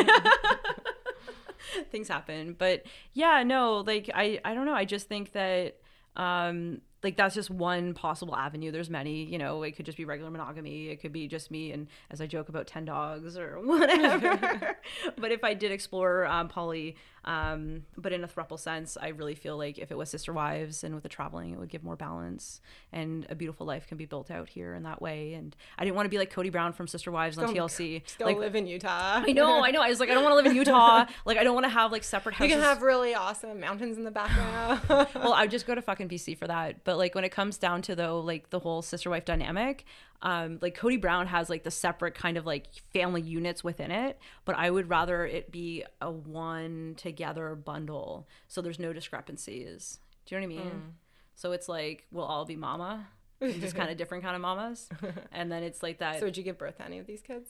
things 1.91 2.07
happen, 2.07 2.55
but 2.57 2.85
yeah, 3.11 3.43
no, 3.43 3.79
like 3.79 4.09
I, 4.15 4.39
I 4.45 4.53
don't 4.53 4.65
know. 4.65 4.73
I 4.73 4.85
just 4.85 5.09
think 5.09 5.33
that 5.33 5.75
um, 6.17 6.81
like 7.03 7.15
that's 7.15 7.35
just 7.35 7.49
one 7.49 7.93
possible 7.93 8.35
avenue. 8.35 8.71
There's 8.71 8.89
many, 8.89 9.23
you 9.23 9.37
know, 9.37 9.63
it 9.63 9.75
could 9.75 9.85
just 9.85 9.97
be 9.97 10.05
regular 10.05 10.31
monogamy. 10.31 10.89
It 10.89 10.99
could 10.99 11.13
be 11.13 11.27
just 11.27 11.51
me 11.51 11.71
and 11.71 11.87
as 12.09 12.21
I 12.21 12.27
joke 12.27 12.49
about 12.49 12.65
10 12.67 12.85
dogs 12.85 13.37
or 13.37 13.59
whatever. 13.63 14.77
but 15.17 15.31
if 15.31 15.43
I 15.43 15.53
did 15.53 15.71
explore 15.71 16.25
um, 16.25 16.47
poly, 16.47 16.95
um, 17.23 17.83
but 17.97 18.13
in 18.13 18.23
a 18.23 18.27
thruple 18.27 18.57
sense, 18.57 18.97
I 18.99 19.09
really 19.09 19.35
feel 19.35 19.57
like 19.57 19.77
if 19.77 19.91
it 19.91 19.97
was 19.97 20.09
sister 20.09 20.33
wives 20.33 20.83
and 20.83 20.95
with 20.95 21.03
the 21.03 21.09
traveling, 21.09 21.51
it 21.51 21.59
would 21.59 21.69
give 21.69 21.83
more 21.83 21.95
balance 21.97 22.61
and 22.91 23.27
a 23.29 23.35
beautiful 23.35 23.67
life 23.67 23.85
can 23.85 23.97
be 23.97 24.05
built 24.05 24.31
out 24.31 24.49
here 24.49 24.73
in 24.73 24.83
that 24.83 25.01
way. 25.01 25.33
And 25.33 25.55
I 25.77 25.83
didn't 25.83 25.97
want 25.97 26.05
to 26.05 26.09
be 26.09 26.17
like 26.17 26.33
Kody 26.33 26.51
Brown 26.51 26.73
from 26.73 26.87
Sister 26.87 27.11
Wives 27.11 27.37
on 27.37 27.53
TLC. 27.53 28.01
Still 28.07 28.27
like, 28.27 28.37
live 28.37 28.55
in 28.55 28.65
Utah. 28.65 29.21
I 29.27 29.33
know, 29.33 29.63
I 29.63 29.71
know. 29.71 29.81
I 29.81 29.89
was 29.89 29.99
like, 29.99 30.09
I 30.09 30.13
don't 30.13 30.23
want 30.23 30.31
to 30.31 30.37
live 30.37 30.45
in 30.45 30.55
Utah. 30.55 31.05
like, 31.25 31.37
I 31.37 31.43
don't 31.43 31.53
want 31.53 31.65
to 31.65 31.69
have 31.69 31.91
like 31.91 32.03
separate 32.03 32.35
houses. 32.35 32.49
You 32.49 32.55
can 32.55 32.63
have 32.63 32.81
really 32.81 33.13
awesome 33.13 33.59
mountains 33.59 33.97
in 33.97 34.03
the 34.03 34.11
background. 34.11 34.81
well, 35.13 35.33
I 35.33 35.41
would 35.41 35.51
just 35.51 35.67
go 35.67 35.75
to 35.75 35.81
fucking 35.81 36.09
BC 36.09 36.37
for 36.37 36.47
that. 36.47 36.83
But 36.87 36.97
like 36.97 37.15
when 37.15 37.25
it 37.25 37.33
comes 37.33 37.57
down 37.57 37.81
to 37.81 37.95
though, 37.95 38.21
like 38.21 38.49
the 38.49 38.59
whole 38.59 38.81
sister 38.81 39.09
wife 39.09 39.25
dynamic, 39.25 39.83
um, 40.21 40.57
like 40.61 40.77
Kody 40.77 41.01
Brown 41.01 41.27
has 41.27 41.49
like 41.49 41.65
the 41.65 41.69
separate 41.69 42.15
kind 42.15 42.37
of 42.37 42.45
like 42.45 42.67
family 42.93 43.21
units 43.21 43.61
within 43.61 43.91
it, 43.91 44.17
but 44.45 44.55
I 44.55 44.71
would 44.71 44.87
rather 44.87 45.25
it 45.25 45.51
be 45.51 45.83
a 45.99 46.09
one 46.09 46.93
together 46.95 47.55
bundle 47.55 48.25
so 48.47 48.61
there's 48.61 48.79
no 48.79 48.93
discrepancies. 48.93 49.99
Do 50.25 50.35
you 50.35 50.39
know 50.39 50.47
what 50.47 50.53
I 50.53 50.63
mean? 50.63 50.71
Mm. 50.71 50.91
So 51.35 51.51
it's 51.51 51.67
like 51.67 52.05
we'll 52.09 52.23
all 52.23 52.45
be 52.45 52.55
mama, 52.55 53.05
just 53.41 53.75
kind 53.75 53.91
of 53.91 53.97
different 54.01 54.23
kind 54.23 54.37
of 54.37 54.41
mamas, 54.41 54.87
and 55.33 55.51
then 55.51 55.63
it's 55.63 55.83
like 55.83 55.97
that. 55.97 56.19
So 56.19 56.25
would 56.27 56.37
you 56.37 56.43
give 56.43 56.57
birth 56.57 56.77
to 56.77 56.85
any 56.85 56.99
of 56.99 57.05
these 57.05 57.19
kids? 57.19 57.49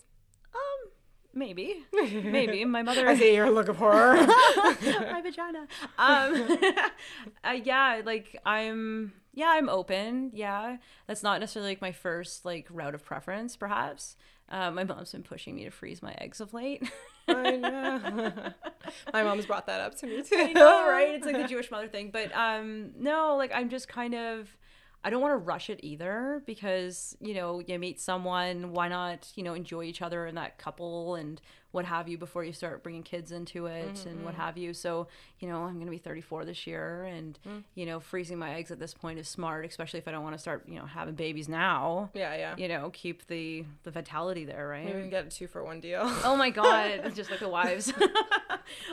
Um, 0.55 0.89
maybe, 1.35 1.85
maybe 1.93 2.65
my 2.65 2.81
mother. 2.81 3.07
I 3.07 3.15
see 3.15 3.35
your 3.35 3.51
look 3.51 3.67
of 3.67 3.77
horror. 3.77 4.15
my 4.25 5.21
vagina. 5.23 5.67
Um, 5.99 6.57
uh, 7.43 7.51
yeah, 7.51 8.01
like 8.03 8.35
I'm 8.43 9.13
yeah, 9.37 9.49
I'm 9.51 9.69
open. 9.69 10.31
Yeah, 10.33 10.77
that's 11.05 11.21
not 11.21 11.39
necessarily 11.39 11.73
like 11.73 11.81
my 11.81 11.91
first 11.91 12.43
like 12.43 12.65
route 12.71 12.95
of 12.95 13.05
preference, 13.05 13.55
perhaps. 13.55 14.17
Uh, 14.49 14.71
my 14.71 14.83
mom's 14.83 15.11
been 15.11 15.21
pushing 15.21 15.55
me 15.55 15.63
to 15.65 15.69
freeze 15.69 16.01
my 16.01 16.15
eggs 16.17 16.41
of 16.41 16.55
late. 16.55 16.89
I 17.27 17.55
know. 17.55 18.31
my 19.13 19.21
mom's 19.21 19.45
brought 19.45 19.67
that 19.67 19.79
up 19.79 19.95
to 19.99 20.07
me 20.07 20.23
too. 20.23 20.37
I 20.39 20.53
know, 20.53 20.89
right? 20.89 21.13
It's 21.13 21.25
like 21.25 21.37
the 21.37 21.47
Jewish 21.47 21.69
mother 21.69 21.87
thing, 21.87 22.09
but 22.11 22.35
um, 22.35 22.93
no, 22.97 23.35
like 23.37 23.51
I'm 23.53 23.69
just 23.69 23.87
kind 23.87 24.15
of. 24.15 24.49
I 25.03 25.11
don't 25.11 25.21
want 25.21 25.33
to 25.33 25.37
rush 25.37 25.69
it 25.69 25.79
either 25.83 26.41
because, 26.47 27.15
you 27.21 27.35
know, 27.35 27.61
you 27.65 27.77
meet 27.77 28.01
someone, 28.01 28.73
why 28.73 28.87
not, 28.87 29.31
you 29.35 29.43
know, 29.43 29.53
enjoy 29.53 29.83
each 29.83 30.01
other 30.01 30.25
and 30.25 30.35
that 30.37 30.57
couple 30.57 31.15
and 31.15 31.39
what 31.71 31.85
have 31.85 32.07
you 32.07 32.17
before 32.17 32.43
you 32.43 32.53
start 32.53 32.81
bringing 32.83 33.03
kids 33.03 33.31
into 33.31 33.65
it 33.65 33.93
mm-hmm. 33.93 34.09
and 34.09 34.23
what 34.23 34.33
mm-hmm. 34.33 34.41
have 34.41 34.57
you. 34.57 34.73
So, 34.73 35.07
you 35.39 35.47
know, 35.47 35.63
I'm 35.63 35.75
going 35.75 35.85
to 35.85 35.91
be 35.91 35.97
34 35.97 36.45
this 36.45 36.65
year 36.65 37.03
and, 37.03 37.37
mm. 37.47 37.63
you 37.75 37.85
know, 37.85 37.99
freezing 37.99 38.39
my 38.39 38.55
eggs 38.55 38.71
at 38.71 38.79
this 38.79 38.93
point 38.93 39.19
is 39.19 39.27
smart, 39.27 39.65
especially 39.65 39.99
if 39.99 40.07
I 40.07 40.11
don't 40.11 40.23
want 40.23 40.35
to 40.35 40.39
start, 40.39 40.63
you 40.67 40.75
know, 40.75 40.85
having 40.85 41.15
babies 41.15 41.49
now. 41.49 42.09
Yeah, 42.13 42.35
yeah. 42.35 42.55
You 42.57 42.67
know, 42.67 42.89
keep 42.91 43.27
the 43.27 43.65
the 43.83 43.91
vitality 43.91 44.45
there, 44.45 44.67
right? 44.67 44.85
Maybe 44.85 44.95
we 44.95 45.01
can 45.01 45.09
get 45.09 45.25
a 45.25 45.29
two 45.29 45.47
for 45.47 45.63
one 45.63 45.79
deal. 45.79 46.01
oh 46.23 46.35
my 46.35 46.49
God. 46.57 47.13
just 47.15 47.29
like 47.29 47.39
the 47.39 47.49
wives. 47.49 47.91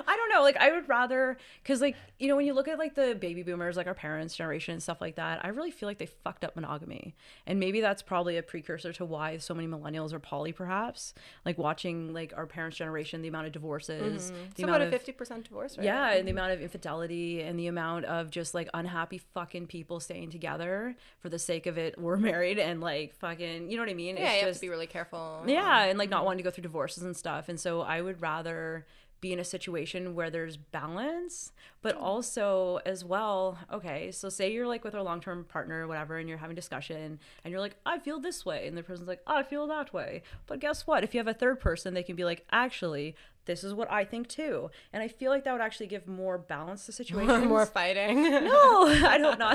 I 0.06 0.16
don't 0.16 0.28
know. 0.30 0.42
Like, 0.42 0.56
I 0.56 0.70
would 0.72 0.88
rather, 0.88 1.36
because, 1.62 1.80
like, 1.80 1.96
you 2.18 2.28
know, 2.28 2.36
when 2.36 2.46
you 2.46 2.54
look 2.54 2.68
at 2.68 2.78
like 2.78 2.94
the 2.94 3.14
baby 3.14 3.42
boomers, 3.42 3.76
like 3.76 3.86
our 3.86 3.94
parents' 3.94 4.36
generation 4.36 4.72
and 4.72 4.82
stuff 4.82 5.00
like 5.00 5.16
that, 5.16 5.44
I 5.44 5.48
really 5.48 5.70
feel 5.70 5.88
like 5.88 5.98
they 5.98 6.06
fucked 6.06 6.44
up 6.44 6.54
monogamy. 6.54 7.14
And 7.46 7.58
maybe 7.58 7.80
that's 7.80 8.02
probably 8.02 8.36
a 8.36 8.42
precursor 8.42 8.92
to 8.94 9.04
why 9.04 9.38
so 9.38 9.54
many 9.54 9.68
millennials 9.68 10.12
are 10.12 10.20
poly, 10.20 10.52
perhaps. 10.52 11.14
Like, 11.44 11.58
watching 11.58 12.12
like 12.12 12.32
our 12.36 12.46
parents' 12.46 12.63
generation, 12.72 13.22
the 13.22 13.28
amount 13.28 13.46
of 13.46 13.52
divorces, 13.52 14.30
mm-hmm. 14.30 14.42
the 14.56 14.62
amount 14.62 14.82
about 14.82 14.88
a 14.88 14.90
fifty 14.90 15.12
percent 15.12 15.44
divorce 15.44 15.76
rate. 15.76 15.84
Yeah, 15.84 16.08
mm-hmm. 16.08 16.18
and 16.18 16.28
the 16.28 16.32
amount 16.32 16.52
of 16.52 16.60
infidelity 16.60 17.42
and 17.42 17.58
the 17.58 17.66
amount 17.66 18.04
of 18.06 18.30
just 18.30 18.54
like 18.54 18.68
unhappy 18.74 19.18
fucking 19.18 19.66
people 19.66 20.00
staying 20.00 20.30
together 20.30 20.96
for 21.20 21.28
the 21.28 21.38
sake 21.38 21.66
of 21.66 21.78
it. 21.78 21.98
We're 22.04 22.16
married 22.16 22.58
and 22.58 22.80
like 22.80 23.14
fucking, 23.16 23.70
you 23.70 23.76
know 23.76 23.82
what 23.82 23.90
I 23.90 23.94
mean? 23.94 24.16
Yeah, 24.16 24.24
it's 24.24 24.34
you 24.34 24.40
just, 24.40 24.46
have 24.46 24.54
to 24.56 24.60
be 24.60 24.68
really 24.68 24.86
careful. 24.86 25.42
Yeah, 25.46 25.84
and 25.84 25.98
like 25.98 26.10
not 26.10 26.18
mm-hmm. 26.18 26.26
wanting 26.26 26.38
to 26.38 26.44
go 26.44 26.50
through 26.50 26.62
divorces 26.62 27.02
and 27.02 27.16
stuff. 27.16 27.48
And 27.48 27.58
so 27.58 27.80
I 27.82 28.00
would 28.00 28.20
rather 28.20 28.86
be 29.24 29.32
in 29.32 29.40
a 29.40 29.44
situation 29.44 30.14
where 30.14 30.28
there's 30.28 30.58
balance, 30.58 31.50
but 31.80 31.96
also 31.96 32.78
as 32.84 33.02
well, 33.02 33.56
okay, 33.72 34.10
so 34.10 34.28
say 34.28 34.52
you're 34.52 34.66
like 34.66 34.84
with 34.84 34.94
a 34.94 35.02
long 35.02 35.18
term 35.18 35.44
partner 35.44 35.82
or 35.82 35.88
whatever, 35.88 36.18
and 36.18 36.28
you're 36.28 36.36
having 36.36 36.54
discussion, 36.54 37.18
and 37.42 37.50
you're 37.50 37.58
like, 37.58 37.76
I 37.86 37.98
feel 37.98 38.20
this 38.20 38.44
way, 38.44 38.68
and 38.68 38.76
the 38.76 38.82
person's 38.82 39.08
like, 39.08 39.22
I 39.26 39.42
feel 39.42 39.66
that 39.68 39.94
way. 39.94 40.24
But 40.46 40.60
guess 40.60 40.86
what? 40.86 41.04
If 41.04 41.14
you 41.14 41.20
have 41.20 41.26
a 41.26 41.32
third 41.32 41.58
person, 41.58 41.94
they 41.94 42.02
can 42.02 42.16
be 42.16 42.24
like, 42.26 42.44
actually, 42.52 43.16
this 43.46 43.64
is 43.64 43.74
what 43.74 43.90
I 43.90 44.04
think 44.04 44.28
too. 44.28 44.70
And 44.92 45.02
I 45.02 45.08
feel 45.08 45.30
like 45.30 45.44
that 45.44 45.52
would 45.52 45.60
actually 45.60 45.86
give 45.86 46.06
more 46.06 46.38
balance 46.38 46.86
to 46.86 46.92
situations. 47.00 47.46
more 47.46 47.66
fighting. 47.66 48.22
no, 48.22 48.86
I 49.06 49.18
don't 49.18 49.38
know. 49.38 49.52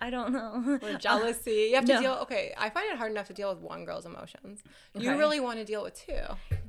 I 0.00 0.10
don't 0.10 0.32
know. 0.32 0.78
Or 0.82 0.94
jealousy. 0.98 1.68
You 1.70 1.76
have 1.76 1.84
to 1.86 1.94
no. 1.94 2.00
deal. 2.00 2.12
Okay, 2.22 2.54
I 2.56 2.70
find 2.70 2.90
it 2.90 2.96
hard 2.96 3.10
enough 3.10 3.26
to 3.28 3.34
deal 3.34 3.50
with 3.50 3.58
one 3.58 3.84
girl's 3.84 4.06
emotions. 4.06 4.62
You 4.94 5.16
really 5.16 5.40
want 5.40 5.58
to 5.58 5.64
deal 5.64 5.82
with 5.82 5.94
two. 5.94 6.20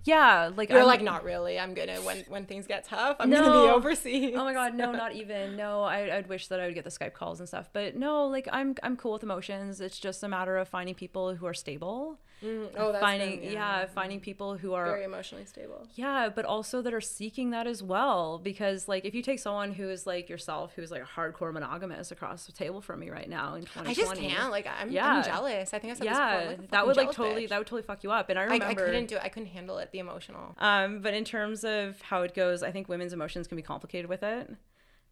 Yeah, 0.05 0.51
like 0.55 0.69
you're 0.69 0.81
I'm, 0.81 0.85
like 0.87 1.01
not 1.01 1.23
really. 1.23 1.59
I'm 1.59 1.73
gonna 1.73 1.99
when 2.01 2.23
when 2.27 2.45
things 2.45 2.67
get 2.67 2.85
tough. 2.85 3.17
I'm 3.19 3.29
no. 3.29 3.43
gonna 3.43 3.67
be 3.67 3.73
overseas. 3.73 4.33
Oh 4.35 4.43
my 4.43 4.53
god, 4.53 4.75
no, 4.75 4.91
not 4.91 5.15
even. 5.15 5.55
No, 5.55 5.83
I 5.83 6.17
I'd 6.17 6.27
wish 6.27 6.47
that 6.47 6.59
I 6.59 6.67
would 6.67 6.75
get 6.75 6.83
the 6.83 6.91
Skype 6.91 7.13
calls 7.13 7.39
and 7.39 7.47
stuff, 7.49 7.69
but 7.73 7.95
no, 7.95 8.27
like 8.27 8.47
I'm 8.51 8.75
I'm 8.83 8.97
cool 8.97 9.13
with 9.13 9.23
emotions. 9.23 9.81
It's 9.81 9.99
just 9.99 10.23
a 10.23 10.27
matter 10.27 10.57
of 10.57 10.67
finding 10.67 10.95
people 10.95 11.35
who 11.35 11.45
are 11.47 11.53
stable. 11.53 12.19
Mm, 12.43 12.69
oh, 12.77 12.91
that's 12.91 13.01
finding 13.01 13.39
good, 13.39 13.53
yeah. 13.53 13.79
yeah. 13.79 13.85
finding 13.85 14.19
people 14.19 14.57
who 14.57 14.73
are 14.73 14.85
very 14.85 15.03
emotionally 15.03 15.45
stable. 15.45 15.87
Yeah, 15.95 16.29
but 16.33 16.45
also 16.45 16.81
that 16.81 16.93
are 16.93 17.01
seeking 17.01 17.51
that 17.51 17.65
as 17.65 17.81
well. 17.81 18.39
Because 18.39 18.87
like 18.87 19.05
if 19.05 19.15
you 19.15 19.21
take 19.21 19.39
someone 19.39 19.73
who 19.73 19.89
is 19.89 20.05
like 20.05 20.29
yourself, 20.29 20.73
who's 20.75 20.91
like 20.91 21.01
a 21.01 21.19
hardcore 21.19 21.53
monogamous 21.53 22.11
across 22.11 22.45
the 22.45 22.51
table 22.51 22.81
from 22.81 22.99
me 22.99 23.09
right 23.09 23.29
now 23.29 23.55
in 23.55 23.61
2020, 23.61 23.89
I 23.89 23.93
just 23.93 24.15
can't. 24.15 24.51
Like 24.51 24.67
I'm, 24.67 24.91
yeah. 24.91 25.07
I'm 25.07 25.23
jealous. 25.23 25.73
I 25.73 25.79
think 25.79 25.93
I 25.93 25.95
said 25.95 26.05
yeah. 26.05 26.45
Like, 26.47 26.71
that 26.71 26.85
would 26.85 26.97
like 26.97 27.11
totally 27.11 27.45
bitch. 27.45 27.49
that 27.49 27.57
would 27.57 27.67
totally 27.67 27.83
fuck 27.83 28.03
you 28.03 28.11
up. 28.11 28.29
And 28.29 28.37
I 28.37 28.43
remember 28.43 28.65
I, 28.65 28.69
I 28.69 28.73
couldn't 28.73 29.07
do 29.07 29.15
it. 29.15 29.21
I 29.23 29.29
couldn't 29.29 29.49
handle 29.49 29.77
it. 29.77 29.91
The 29.91 29.99
emotional. 29.99 30.55
Um, 30.59 30.99
but 31.01 31.13
in 31.13 31.23
terms 31.23 31.63
of 31.63 32.01
how 32.01 32.21
it 32.23 32.33
goes, 32.33 32.63
I 32.63 32.71
think 32.71 32.89
women's 32.89 33.13
emotions 33.13 33.47
can 33.47 33.55
be 33.55 33.63
complicated 33.63 34.09
with 34.09 34.23
it, 34.23 34.51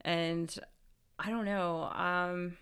and 0.02 0.56
I 1.18 1.30
don't 1.30 1.46
know. 1.46 1.84
Um 1.94 2.58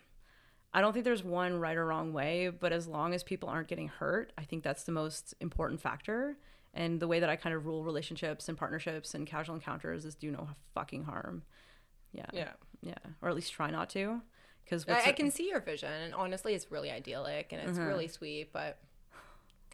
I 0.73 0.81
don't 0.81 0.93
think 0.93 1.03
there's 1.05 1.23
one 1.23 1.59
right 1.59 1.75
or 1.75 1.85
wrong 1.85 2.13
way, 2.13 2.49
but 2.49 2.71
as 2.71 2.87
long 2.87 3.13
as 3.13 3.23
people 3.23 3.49
aren't 3.49 3.67
getting 3.67 3.89
hurt, 3.89 4.31
I 4.37 4.43
think 4.43 4.63
that's 4.63 4.83
the 4.83 4.91
most 4.91 5.33
important 5.41 5.81
factor. 5.81 6.37
And 6.73 6.99
the 6.99 7.07
way 7.07 7.19
that 7.19 7.29
I 7.29 7.35
kind 7.35 7.53
of 7.53 7.65
rule 7.65 7.83
relationships 7.83 8.47
and 8.47 8.57
partnerships 8.57 9.13
and 9.13 9.27
casual 9.27 9.55
encounters 9.55 10.05
is 10.05 10.15
do 10.15 10.31
no 10.31 10.47
fucking 10.73 11.03
harm. 11.03 11.43
Yeah. 12.13 12.27
Yeah. 12.31 12.51
Yeah. 12.81 12.93
Or 13.21 13.27
at 13.27 13.35
least 13.35 13.51
try 13.51 13.69
not 13.69 13.89
to. 13.91 14.21
Because 14.63 14.87
I, 14.87 15.09
I, 15.09 15.11
can 15.11 15.31
see 15.31 15.49
your 15.49 15.59
vision, 15.59 15.91
and 15.91 16.13
honestly, 16.13 16.53
it's 16.53 16.71
really 16.71 16.91
idyllic 16.91 17.51
and 17.51 17.61
it's 17.61 17.77
mm-hmm. 17.77 17.87
really 17.87 18.07
sweet, 18.07 18.53
but 18.53 18.79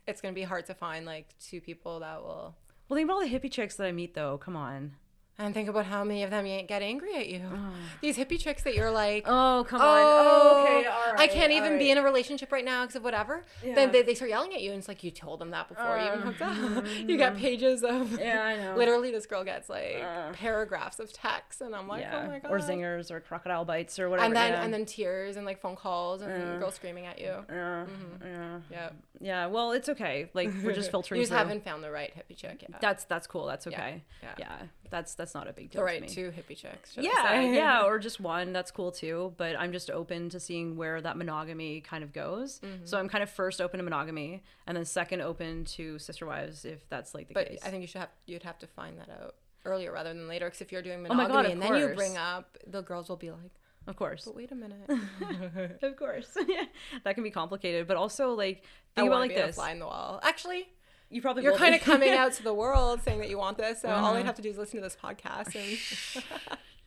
it's 0.07 0.21
gonna 0.21 0.33
be 0.33 0.43
hard 0.43 0.65
to 0.67 0.73
find 0.73 1.05
like 1.05 1.35
two 1.39 1.61
people 1.61 1.99
that 1.99 2.21
will. 2.21 2.55
Well, 2.89 2.95
think 2.95 3.05
about 3.05 3.15
all 3.15 3.21
the 3.21 3.29
hippie 3.29 3.51
chicks 3.51 3.75
that 3.75 3.85
I 3.85 3.91
meet, 3.91 4.15
though. 4.15 4.37
Come 4.37 4.55
on. 4.55 4.93
And 5.39 5.53
think 5.53 5.69
about 5.69 5.85
how 5.85 6.03
many 6.03 6.23
of 6.23 6.31
them 6.31 6.45
get 6.65 6.81
angry 6.81 7.15
at 7.15 7.29
you. 7.29 7.43
Oh. 7.45 7.69
These 8.01 8.17
hippie 8.17 8.41
tricks 8.41 8.63
that 8.63 8.73
you're 8.73 8.89
like, 8.89 9.23
oh 9.27 9.65
come 9.69 9.81
on, 9.81 9.87
oh, 9.87 10.63
okay, 10.63 10.87
all 10.87 11.13
right, 11.13 11.19
I 11.19 11.27
can't 11.27 11.51
even 11.51 11.73
right. 11.73 11.79
be 11.79 11.91
in 11.91 11.99
a 11.99 12.01
relationship 12.01 12.51
right 12.51 12.65
now 12.65 12.83
because 12.83 12.95
of 12.95 13.03
whatever. 13.03 13.43
Yeah. 13.63 13.75
Then 13.75 13.91
they, 13.91 14.01
they 14.01 14.15
start 14.15 14.31
yelling 14.31 14.55
at 14.55 14.63
you, 14.63 14.71
and 14.71 14.79
it's 14.79 14.87
like 14.87 15.03
you 15.03 15.11
told 15.11 15.39
them 15.39 15.51
that 15.51 15.67
before 15.67 15.85
uh, 15.85 16.03
you 16.03 16.07
even 16.07 16.21
hooked 16.21 16.41
up. 16.41 16.57
Mm-hmm. 16.57 17.09
you 17.09 17.17
got 17.17 17.37
pages 17.37 17.83
of 17.83 18.19
yeah, 18.19 18.41
I 18.43 18.57
know. 18.57 18.75
Literally, 18.75 19.11
this 19.11 19.25
girl 19.25 19.43
gets 19.43 19.69
like 19.69 20.01
uh, 20.01 20.31
paragraphs 20.33 20.99
of 20.99 21.13
text, 21.13 21.61
and 21.61 21.75
I'm 21.75 21.87
like, 21.87 22.01
yeah. 22.01 22.23
oh 22.23 22.27
my 22.27 22.39
god, 22.39 22.51
or 22.51 22.59
zingers 22.59 23.11
or 23.11 23.19
crocodile 23.19 23.63
bites 23.63 23.99
or 23.99 24.09
whatever. 24.09 24.25
And 24.25 24.35
then 24.35 24.53
yeah. 24.53 24.63
and 24.63 24.73
then 24.73 24.85
tears 24.85 25.37
and 25.37 25.45
like 25.45 25.61
phone 25.61 25.75
calls 25.75 26.21
and 26.21 26.31
uh, 26.31 26.57
girls 26.57 26.75
screaming 26.75 27.05
at 27.05 27.19
you. 27.19 27.35
Yeah, 27.49 27.85
mm-hmm. 27.85 28.25
yeah, 28.25 28.59
yeah. 28.71 28.89
Yeah. 29.19 29.47
Well, 29.47 29.71
it's 29.71 29.89
okay. 29.89 30.29
Like 30.33 30.51
we're 30.63 30.73
just 30.73 30.91
filtering. 30.91 31.19
you 31.19 31.23
just 31.23 31.31
through. 31.31 31.37
haven't 31.37 31.63
found 31.63 31.83
the 31.83 31.91
right 31.91 32.11
hippie 32.15 32.35
chick 32.35 32.63
yet. 32.67 32.81
That's 32.81 33.05
that's 33.05 33.27
cool. 33.27 33.45
That's 33.45 33.67
okay. 33.67 34.03
Yeah. 34.21 34.29
yeah. 34.39 34.55
That's 34.89 35.15
that's 35.15 35.33
not 35.33 35.47
a 35.47 35.53
big 35.53 35.71
deal. 35.71 35.81
The 35.81 35.85
right 35.85 36.07
two 36.07 36.31
hippie 36.31 36.57
chicks. 36.57 36.95
Yeah, 36.99 37.41
yeah, 37.41 37.81
or 37.85 37.99
just 37.99 38.19
one. 38.19 38.53
That's 38.53 38.71
cool 38.71 38.91
too. 38.91 39.33
But 39.37 39.57
I'm 39.59 39.71
just 39.71 39.89
open 39.89 40.29
to 40.29 40.39
seeing 40.39 40.77
where 40.77 41.01
that 41.01 41.17
monogamy 41.17 41.81
kind 41.81 42.03
of 42.03 42.13
goes. 42.13 42.59
Mm-hmm. 42.59 42.85
So 42.85 42.97
I'm 42.97 43.09
kind 43.09 43.23
of 43.23 43.29
first 43.29 43.61
open 43.61 43.77
to 43.79 43.83
monogamy, 43.83 44.43
and 44.65 44.77
then 44.77 44.85
second 44.85 45.21
open 45.21 45.65
to 45.65 45.99
sister 45.99 46.25
wives 46.25 46.65
if 46.65 46.87
that's 46.89 47.13
like 47.13 47.27
the 47.27 47.33
but 47.33 47.49
case. 47.49 47.59
I 47.65 47.69
think 47.69 47.81
you 47.81 47.87
should 47.87 48.01
have 48.01 48.09
you'd 48.25 48.43
have 48.43 48.59
to 48.59 48.67
find 48.67 48.97
that 48.99 49.09
out 49.09 49.35
earlier 49.65 49.91
rather 49.91 50.13
than 50.13 50.27
later. 50.27 50.45
Because 50.45 50.61
if 50.61 50.71
you're 50.71 50.81
doing 50.81 51.01
monogamy 51.01 51.25
oh 51.25 51.33
God, 51.33 51.45
and 51.45 51.61
course. 51.61 51.79
then 51.79 51.89
you 51.89 51.95
bring 51.95 52.17
up 52.17 52.57
the 52.65 52.81
girls 52.81 53.09
will 53.09 53.17
be 53.17 53.31
like. 53.31 53.51
Of 53.87 53.95
course. 53.95 54.25
But 54.25 54.35
wait 54.35 54.51
a 54.51 54.55
minute. 54.55 54.89
of 55.81 55.95
course. 55.95 56.37
That 57.05 57.15
can 57.15 57.23
be 57.23 57.31
complicated. 57.31 57.87
But 57.87 57.95
also 57.95 58.33
like 58.33 58.63
think 58.95 59.05
I 59.05 59.07
about 59.07 59.19
like 59.19 59.35
this. 59.35 59.55
fly 59.55 59.71
in 59.71 59.79
the 59.79 59.85
wall. 59.85 60.19
Actually, 60.23 60.67
you 61.09 61.21
probably 61.21 61.43
you're 61.43 61.57
kind 61.57 61.75
of 61.75 61.81
coming 61.81 62.09
out 62.13 62.33
to 62.33 62.43
the 62.43 62.53
world 62.53 63.01
saying 63.03 63.19
that 63.19 63.29
you 63.29 63.37
want 63.37 63.57
this. 63.57 63.81
So 63.81 63.89
uh-huh. 63.89 64.05
all 64.05 64.15
I 64.15 64.23
have 64.23 64.35
to 64.35 64.41
do 64.41 64.49
is 64.49 64.57
listen 64.57 64.77
to 64.77 64.83
this 64.83 64.97
podcast, 65.01 65.55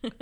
and 0.03 0.13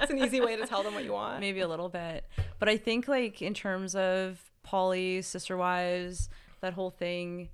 it's 0.00 0.10
an 0.10 0.18
easy 0.18 0.40
way 0.40 0.56
to 0.56 0.66
tell 0.66 0.82
them 0.82 0.94
what 0.94 1.04
you 1.04 1.12
want. 1.12 1.40
Maybe 1.40 1.60
a 1.60 1.68
little 1.68 1.88
bit, 1.88 2.24
but 2.58 2.68
I 2.68 2.76
think 2.76 3.08
like 3.08 3.42
in 3.42 3.54
terms 3.54 3.94
of 3.94 4.40
Polly 4.62 5.22
sister 5.22 5.56
wives, 5.56 6.28
that 6.60 6.72
whole 6.72 6.90
thing. 6.90 7.50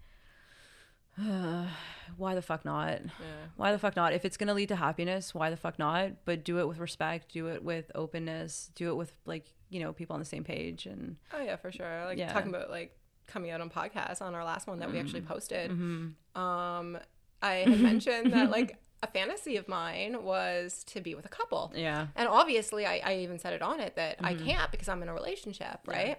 Uh, 1.21 1.67
why 2.17 2.35
the 2.35 2.43
fuck 2.43 2.65
not? 2.65 3.01
Yeah. 3.03 3.47
Why 3.57 3.73
the 3.73 3.79
fuck 3.79 3.97
not? 3.97 4.13
If 4.13 4.25
it's 4.25 4.37
gonna 4.37 4.55
lead 4.55 4.69
to 4.69 4.77
happiness, 4.77 5.35
why 5.35 5.51
the 5.51 5.57
fuck 5.57 5.79
not? 5.79 6.25
But 6.25 6.45
do 6.45 6.61
it 6.61 6.69
with 6.69 6.79
respect. 6.79 7.33
Do 7.33 7.49
it 7.49 7.65
with 7.65 7.91
openness. 7.95 8.71
Do 8.75 8.91
it 8.91 8.95
with 8.95 9.13
like 9.27 9.47
you 9.69 9.81
know 9.81 9.93
people 9.93 10.15
on 10.15 10.21
the 10.21 10.27
same 10.27 10.45
page. 10.45 10.87
And 10.87 11.17
oh 11.35 11.41
yeah, 11.43 11.57
for 11.57 11.73
sure. 11.73 12.05
Like 12.05 12.19
yeah. 12.19 12.33
talking 12.33 12.51
about 12.51 12.71
like 12.71 12.97
coming 13.31 13.51
out 13.51 13.61
on 13.61 13.71
podcasts 13.71 14.21
on 14.21 14.35
our 14.35 14.45
last 14.45 14.67
one 14.67 14.79
that 14.81 14.87
mm-hmm. 14.87 14.95
we 14.95 15.01
actually 15.01 15.21
mm-hmm. 15.21 15.33
posted. 15.33 15.71
Mm-hmm. 15.71 16.41
Um, 16.41 16.99
I 17.43 17.55
had 17.55 17.81
mentioned 17.81 18.33
that 18.33 18.51
like 18.59 18.79
a 19.03 19.07
fantasy 19.07 19.57
of 19.57 19.67
mine 19.69 20.23
was 20.23 20.85
to 20.85 21.01
be 21.01 21.15
with 21.15 21.25
a 21.25 21.31
couple. 21.31 21.73
Yeah. 21.75 22.09
And 22.17 22.29
obviously, 22.29 22.87
I, 22.87 23.01
I 23.05 23.17
even 23.17 23.39
said 23.39 23.53
it 23.53 23.63
on 23.63 23.81
it 23.81 23.97
that 23.97 24.17
mm-hmm. 24.17 24.27
I 24.27 24.35
can't 24.35 24.71
because 24.71 24.89
I'm 24.89 25.03
in 25.03 25.09
a 25.09 25.15
relationship, 25.15 25.81
right? 25.87 26.09
Yeah. 26.09 26.15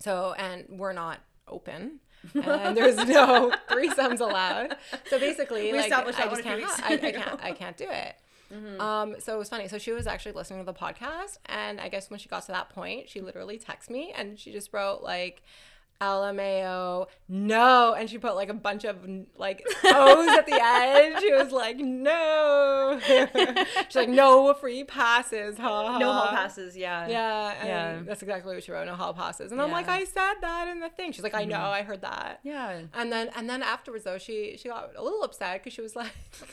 So, 0.00 0.34
and 0.36 0.64
we're 0.68 0.92
not 0.92 1.20
open. 1.46 2.00
and 2.34 2.76
there's 2.76 2.96
no 2.96 3.52
threesomes 3.68 4.20
allowed. 4.20 4.76
So 5.10 5.18
basically, 5.18 5.72
we 5.72 5.78
like 5.78 5.92
I 5.92 6.04
just 6.04 6.42
can't, 6.42 6.62
I, 6.82 6.94
I, 6.94 6.96
can't, 6.96 7.44
I 7.44 7.52
can't 7.52 7.76
do 7.76 7.86
it. 7.88 8.14
Mm-hmm. 8.52 8.80
Um, 8.80 9.16
so 9.18 9.34
it 9.34 9.38
was 9.38 9.48
funny. 9.48 9.66
So 9.66 9.78
she 9.78 9.92
was 9.92 10.06
actually 10.06 10.32
listening 10.32 10.60
to 10.60 10.66
the 10.66 10.74
podcast, 10.74 11.38
and 11.46 11.80
I 11.80 11.88
guess 11.88 12.10
when 12.10 12.20
she 12.20 12.28
got 12.28 12.42
to 12.46 12.52
that 12.52 12.70
point, 12.70 13.08
she 13.08 13.20
literally 13.20 13.58
texted 13.58 13.90
me 13.90 14.12
and 14.16 14.38
she 14.38 14.52
just 14.52 14.72
wrote 14.72 15.02
like, 15.02 15.42
LMAO, 16.02 17.06
no. 17.28 17.94
And 17.94 18.10
she 18.10 18.18
put 18.18 18.34
like 18.34 18.48
a 18.48 18.54
bunch 18.54 18.84
of 18.84 18.96
like 19.36 19.64
O's 19.84 20.28
at 20.28 20.46
the 20.46 20.60
end. 20.60 21.20
She 21.20 21.32
was 21.32 21.52
like, 21.52 21.78
no. 21.78 23.00
She's 23.88 23.96
like, 23.96 24.08
no 24.08 24.52
free 24.54 24.84
passes. 24.84 25.56
Ha. 25.58 25.98
No 25.98 26.12
hall 26.12 26.28
passes. 26.28 26.76
Yeah. 26.76 27.06
Yeah. 27.06 27.54
yeah. 27.64 28.00
That's 28.04 28.22
exactly 28.22 28.54
what 28.54 28.64
she 28.64 28.72
wrote. 28.72 28.86
No 28.86 28.94
hall 28.94 29.14
passes. 29.14 29.52
And 29.52 29.58
yeah. 29.58 29.64
I'm 29.64 29.72
like, 29.72 29.88
I 29.88 30.04
said 30.04 30.34
that 30.40 30.68
in 30.68 30.80
the 30.80 30.88
thing. 30.88 31.12
She's 31.12 31.22
like, 31.22 31.34
I 31.34 31.44
know. 31.44 31.56
Mm-hmm. 31.56 31.74
I 31.74 31.82
heard 31.82 32.02
that. 32.02 32.40
Yeah. 32.42 32.80
And 32.94 33.12
then 33.12 33.30
and 33.36 33.48
then 33.48 33.62
afterwards 33.62 34.04
though, 34.04 34.18
she 34.18 34.56
she 34.58 34.68
got 34.68 34.90
a 34.96 35.02
little 35.02 35.22
upset 35.22 35.60
because 35.60 35.72
she 35.72 35.80
was 35.80 35.94
like 35.94 36.12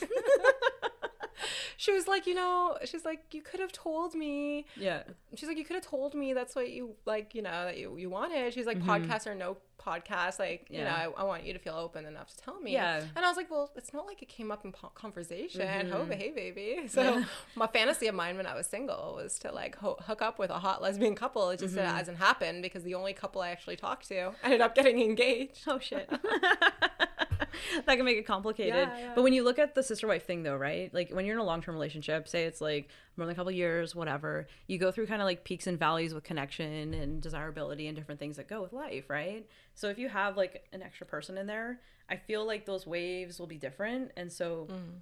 she 1.76 1.92
was 1.92 2.06
like, 2.06 2.26
you 2.26 2.34
know, 2.34 2.76
she's 2.84 3.04
like, 3.04 3.22
you 3.32 3.42
could 3.42 3.60
have 3.60 3.72
told 3.72 4.14
me. 4.14 4.66
Yeah. 4.76 5.02
She's 5.34 5.48
like, 5.48 5.58
you 5.58 5.64
could 5.64 5.74
have 5.74 5.86
told 5.86 6.14
me 6.14 6.32
that's 6.32 6.54
what 6.54 6.70
you 6.70 6.94
like, 7.06 7.34
you 7.34 7.42
know, 7.42 7.66
that 7.66 7.78
you, 7.78 7.96
you 7.96 8.10
wanted. 8.10 8.52
She's 8.54 8.66
like, 8.66 8.78
mm-hmm. 8.78 8.90
podcast 8.90 9.26
or 9.26 9.34
no 9.34 9.56
podcast, 9.80 10.38
like, 10.38 10.66
yeah. 10.68 10.78
you 10.78 10.84
know, 10.84 11.14
I, 11.16 11.22
I, 11.22 11.24
want 11.24 11.44
you 11.44 11.52
to 11.52 11.58
feel 11.58 11.74
open 11.74 12.04
enough 12.04 12.28
to 12.36 12.36
tell 12.36 12.60
me. 12.60 12.72
Yeah. 12.72 13.02
And 13.16 13.24
I 13.24 13.28
was 13.28 13.36
like, 13.36 13.50
well, 13.50 13.70
it's 13.76 13.92
not 13.92 14.06
like 14.06 14.22
it 14.22 14.28
came 14.28 14.50
up 14.50 14.64
in 14.64 14.72
po- 14.72 14.92
conversation. 14.94 15.62
Mm-hmm. 15.62 15.92
Oh, 15.94 16.04
hey, 16.06 16.30
baby. 16.30 16.80
So 16.90 17.02
yeah. 17.02 17.24
my 17.54 17.66
fantasy 17.66 18.08
of 18.08 18.14
mine 18.14 18.36
when 18.36 18.46
I 18.46 18.54
was 18.54 18.66
single 18.66 19.14
was 19.16 19.38
to 19.40 19.52
like 19.52 19.76
ho- 19.76 19.96
hook 20.00 20.22
up 20.22 20.38
with 20.38 20.50
a 20.50 20.58
hot 20.58 20.82
lesbian 20.82 21.14
couple. 21.14 21.50
It 21.50 21.60
just 21.60 21.76
mm-hmm. 21.76 21.86
hasn't 21.86 22.18
happened 22.18 22.62
because 22.62 22.82
the 22.82 22.94
only 22.94 23.12
couple 23.12 23.40
I 23.40 23.50
actually 23.50 23.76
talked 23.76 24.08
to 24.08 24.32
ended 24.42 24.60
up 24.60 24.74
getting 24.74 25.00
engaged. 25.00 25.62
Oh, 25.66 25.78
shit. 25.78 26.10
that 27.86 27.96
can 27.96 28.04
make 28.04 28.18
it 28.18 28.26
complicated. 28.26 28.88
Yeah, 28.92 28.98
yeah. 28.98 29.12
But 29.14 29.22
when 29.22 29.32
you 29.32 29.44
look 29.44 29.58
at 29.58 29.74
the 29.74 29.82
sister 29.82 30.06
wife 30.06 30.26
thing, 30.26 30.42
though, 30.42 30.56
right? 30.56 30.92
Like 30.92 31.10
when 31.10 31.24
you're 31.24 31.36
in 31.36 31.40
a 31.40 31.44
long 31.44 31.62
term 31.62 31.74
relationship, 31.74 32.28
say 32.28 32.44
it's 32.44 32.60
like 32.60 32.88
more 33.16 33.26
than 33.26 33.32
a 33.32 33.36
couple 33.36 33.52
years, 33.52 33.94
whatever, 33.94 34.46
you 34.66 34.78
go 34.78 34.90
through 34.90 35.06
kind 35.06 35.20
of 35.20 35.26
like 35.26 35.44
peaks 35.44 35.66
and 35.66 35.78
valleys 35.78 36.14
with 36.14 36.24
connection 36.24 36.94
and 36.94 37.20
desirability 37.20 37.86
and 37.86 37.96
different 37.96 38.18
things 38.18 38.36
that 38.36 38.48
go 38.48 38.62
with 38.62 38.72
life, 38.72 39.08
right? 39.08 39.46
So 39.74 39.88
if 39.88 39.98
you 39.98 40.08
have 40.08 40.36
like 40.36 40.66
an 40.72 40.82
extra 40.82 41.06
person 41.06 41.38
in 41.38 41.46
there, 41.46 41.80
I 42.08 42.16
feel 42.16 42.46
like 42.46 42.66
those 42.66 42.86
waves 42.86 43.38
will 43.38 43.46
be 43.46 43.58
different. 43.58 44.12
And 44.16 44.30
so 44.32 44.68
mm. 44.70 45.00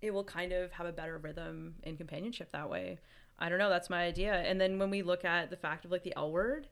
it 0.00 0.12
will 0.12 0.24
kind 0.24 0.52
of 0.52 0.70
have 0.72 0.86
a 0.86 0.92
better 0.92 1.18
rhythm 1.18 1.74
in 1.82 1.96
companionship 1.96 2.52
that 2.52 2.70
way. 2.70 2.98
I 3.38 3.48
don't 3.48 3.58
know. 3.58 3.70
That's 3.70 3.90
my 3.90 4.02
idea. 4.04 4.34
And 4.34 4.60
then 4.60 4.78
when 4.78 4.90
we 4.90 5.02
look 5.02 5.24
at 5.24 5.50
the 5.50 5.56
fact 5.56 5.84
of 5.84 5.90
like 5.90 6.02
the 6.02 6.16
L 6.16 6.30
word, 6.30 6.68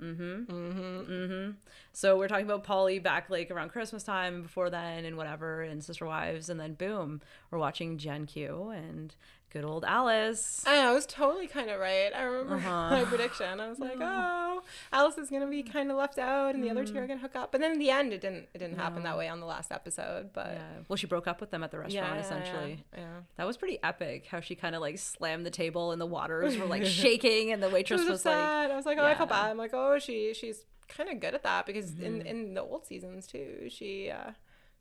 Mm-hmm. 0.00 0.52
Mm-hmm. 0.52 1.12
Mm-hmm. 1.12 1.50
So 1.92 2.18
we're 2.18 2.28
talking 2.28 2.44
about 2.44 2.64
Polly 2.64 2.98
back 2.98 3.30
like 3.30 3.50
around 3.50 3.70
Christmas 3.70 4.02
time 4.02 4.42
before 4.42 4.68
then 4.68 5.04
and 5.04 5.16
whatever 5.16 5.62
and 5.62 5.82
Sister 5.82 6.04
Wives 6.04 6.48
and 6.50 6.60
then 6.60 6.74
boom, 6.74 7.22
we're 7.50 7.58
watching 7.58 7.96
Gen 7.96 8.26
Q 8.26 8.70
and 8.70 9.14
good 9.52 9.64
old 9.64 9.84
Alice. 9.84 10.62
I 10.66 10.76
know, 10.76 10.90
I 10.90 10.92
was 10.92 11.06
totally 11.06 11.46
kind 11.46 11.70
of 11.70 11.80
right. 11.80 12.10
I 12.14 12.22
remember 12.22 12.54
uh-huh. 12.56 12.90
my 12.90 13.04
prediction. 13.04 13.60
I 13.60 13.68
was 13.68 13.78
like, 13.78 13.98
oh, 14.00 14.62
Alice 14.92 15.18
is 15.18 15.30
gonna 15.30 15.46
be 15.46 15.62
kind 15.62 15.90
of 15.90 15.96
left 15.96 16.18
out, 16.18 16.54
and 16.54 16.62
the 16.62 16.70
other 16.70 16.84
two 16.84 16.96
are 16.96 17.02
mm. 17.02 17.08
gonna 17.08 17.20
hook 17.20 17.36
up. 17.36 17.52
But 17.52 17.60
then 17.60 17.72
in 17.72 17.78
the 17.78 17.90
end, 17.90 18.12
it 18.12 18.20
didn't. 18.20 18.48
It 18.54 18.58
didn't 18.58 18.76
no. 18.76 18.82
happen 18.82 19.02
that 19.04 19.16
way 19.16 19.28
on 19.28 19.40
the 19.40 19.46
last 19.46 19.72
episode. 19.72 20.30
But 20.32 20.52
yeah. 20.54 20.62
well, 20.88 20.96
she 20.96 21.06
broke 21.06 21.26
up 21.26 21.40
with 21.40 21.50
them 21.50 21.62
at 21.62 21.70
the 21.70 21.78
restaurant 21.78 22.14
yeah, 22.14 22.20
essentially. 22.20 22.84
Yeah, 22.92 23.00
yeah, 23.00 23.20
that 23.36 23.46
was 23.46 23.56
pretty 23.56 23.78
epic. 23.82 24.26
How 24.26 24.40
she 24.40 24.54
kind 24.54 24.74
of 24.74 24.80
like 24.80 24.98
slammed 24.98 25.46
the 25.46 25.50
table, 25.50 25.92
and 25.92 26.00
the 26.00 26.06
waters 26.06 26.56
were 26.56 26.66
like 26.66 26.84
shaking, 26.86 27.52
and 27.52 27.62
the 27.62 27.70
waitress 27.70 28.00
was, 28.00 28.08
was 28.08 28.24
like, 28.24 28.36
I 28.36 28.76
was 28.76 28.86
like, 28.86 28.98
oh, 28.98 29.04
I 29.04 29.14
felt 29.14 29.30
bad. 29.30 29.50
I'm 29.50 29.58
like, 29.58 29.74
oh, 29.74 29.98
she 29.98 30.34
she's 30.34 30.64
kind 30.88 31.10
of 31.10 31.20
good 31.20 31.34
at 31.34 31.42
that 31.42 31.66
because 31.66 31.90
mm-hmm. 31.90 32.04
in 32.04 32.22
in 32.22 32.54
the 32.54 32.62
old 32.62 32.86
seasons 32.86 33.26
too, 33.26 33.68
she. 33.68 34.10
uh 34.10 34.32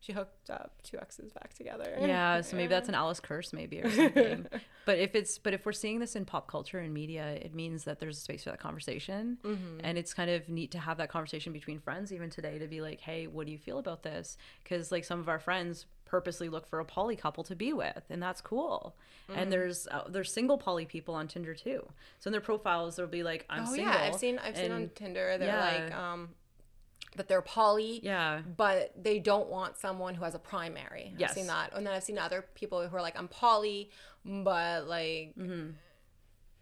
she 0.06 0.14
hooked 0.14 0.52
up 0.52 0.74
two 0.84 0.98
exes 1.00 1.32
back 1.32 1.54
together. 1.56 1.98
Yeah, 2.00 2.42
so 2.42 2.56
maybe 2.56 2.68
that's 2.68 2.90
an 2.90 2.96
Alice 2.96 3.20
curse, 3.20 3.54
maybe 3.54 3.82
or 3.82 3.90
something. 3.96 4.46
but 4.86 5.00
if 5.00 5.16
it's 5.16 5.40
but 5.40 5.54
if 5.54 5.66
we're 5.66 5.72
seeing 5.72 6.00
this 6.00 6.16
in 6.16 6.26
pop 6.26 6.48
culture 6.48 6.78
and 6.80 6.94
media, 6.94 7.40
it 7.42 7.56
means 7.56 7.86
that 7.86 8.00
there's 8.00 8.18
a 8.18 8.22
space 8.22 8.44
for 8.44 8.52
that 8.52 8.60
conversation, 8.60 9.40
mm-hmm. 9.44 9.80
and 9.84 9.98
it's 9.98 10.14
kind 10.14 10.30
of 10.30 10.48
neat 10.48 10.72
to 10.72 10.80
have 10.80 10.98
that 10.98 11.10
conversation 11.10 11.54
between 11.54 11.80
friends 11.80 12.14
even 12.14 12.30
today 12.30 12.60
to 12.60 12.68
be 12.68 12.82
like, 12.82 13.00
hey, 13.00 13.26
what 13.26 13.48
do 13.48 13.52
you 13.52 13.58
feel 13.58 13.80
about 13.80 14.04
this? 14.04 14.38
Because 14.64 14.92
like 14.92 15.06
some 15.06 15.20
of 15.20 15.28
our 15.28 15.40
friends 15.40 15.88
purposely 16.06 16.50
look 16.50 16.68
for 16.68 16.80
a 16.80 16.86
poly 16.86 17.16
couple 17.16 17.44
to 17.46 17.56
be 17.56 17.74
with, 17.74 18.04
and 18.12 18.22
that's 18.22 18.42
cool. 18.42 18.96
Mm. 19.30 19.42
And 19.42 19.52
there's 19.52 19.88
uh, 19.88 20.04
there's 20.08 20.32
single 20.32 20.60
poly 20.60 20.86
people 20.86 21.16
on 21.16 21.28
Tinder 21.28 21.56
too. 21.56 21.84
So 22.20 22.28
in 22.28 22.32
their 22.32 22.42
profiles, 22.42 22.96
there'll 22.96 23.10
be 23.12 23.24
like, 23.24 23.46
"I'm 23.50 23.64
oh, 23.64 23.74
single." 23.74 23.92
yeah, 23.92 24.04
I've 24.04 24.16
seen 24.16 24.38
I've 24.38 24.56
seen 24.56 24.72
on 24.72 24.92
Tinder. 24.94 25.38
They're 25.40 25.48
yeah. 25.48 25.84
like, 25.84 25.96
um, 25.96 26.30
that 27.16 27.28
they're 27.28 27.42
poly. 27.42 28.00
Yeah. 28.04 28.42
But 28.58 28.94
they 29.02 29.20
don't 29.20 29.50
want 29.50 29.78
someone 29.78 30.16
who 30.16 30.24
has 30.24 30.36
a 30.36 30.40
primary. 30.40 31.14
Yes. 31.18 31.32
I've 31.32 31.36
seen 31.36 31.48
that. 31.48 31.72
And 31.74 31.86
then 31.86 31.94
I've 31.94 32.04
seen 32.04 32.18
other 32.18 32.46
people 32.56 32.88
who 32.88 32.96
are 32.96 33.02
like, 33.02 33.18
I'm 33.18 33.28
poly, 33.28 33.90
but 34.24 34.88
like, 34.88 35.34
mm-hmm. 35.38 35.72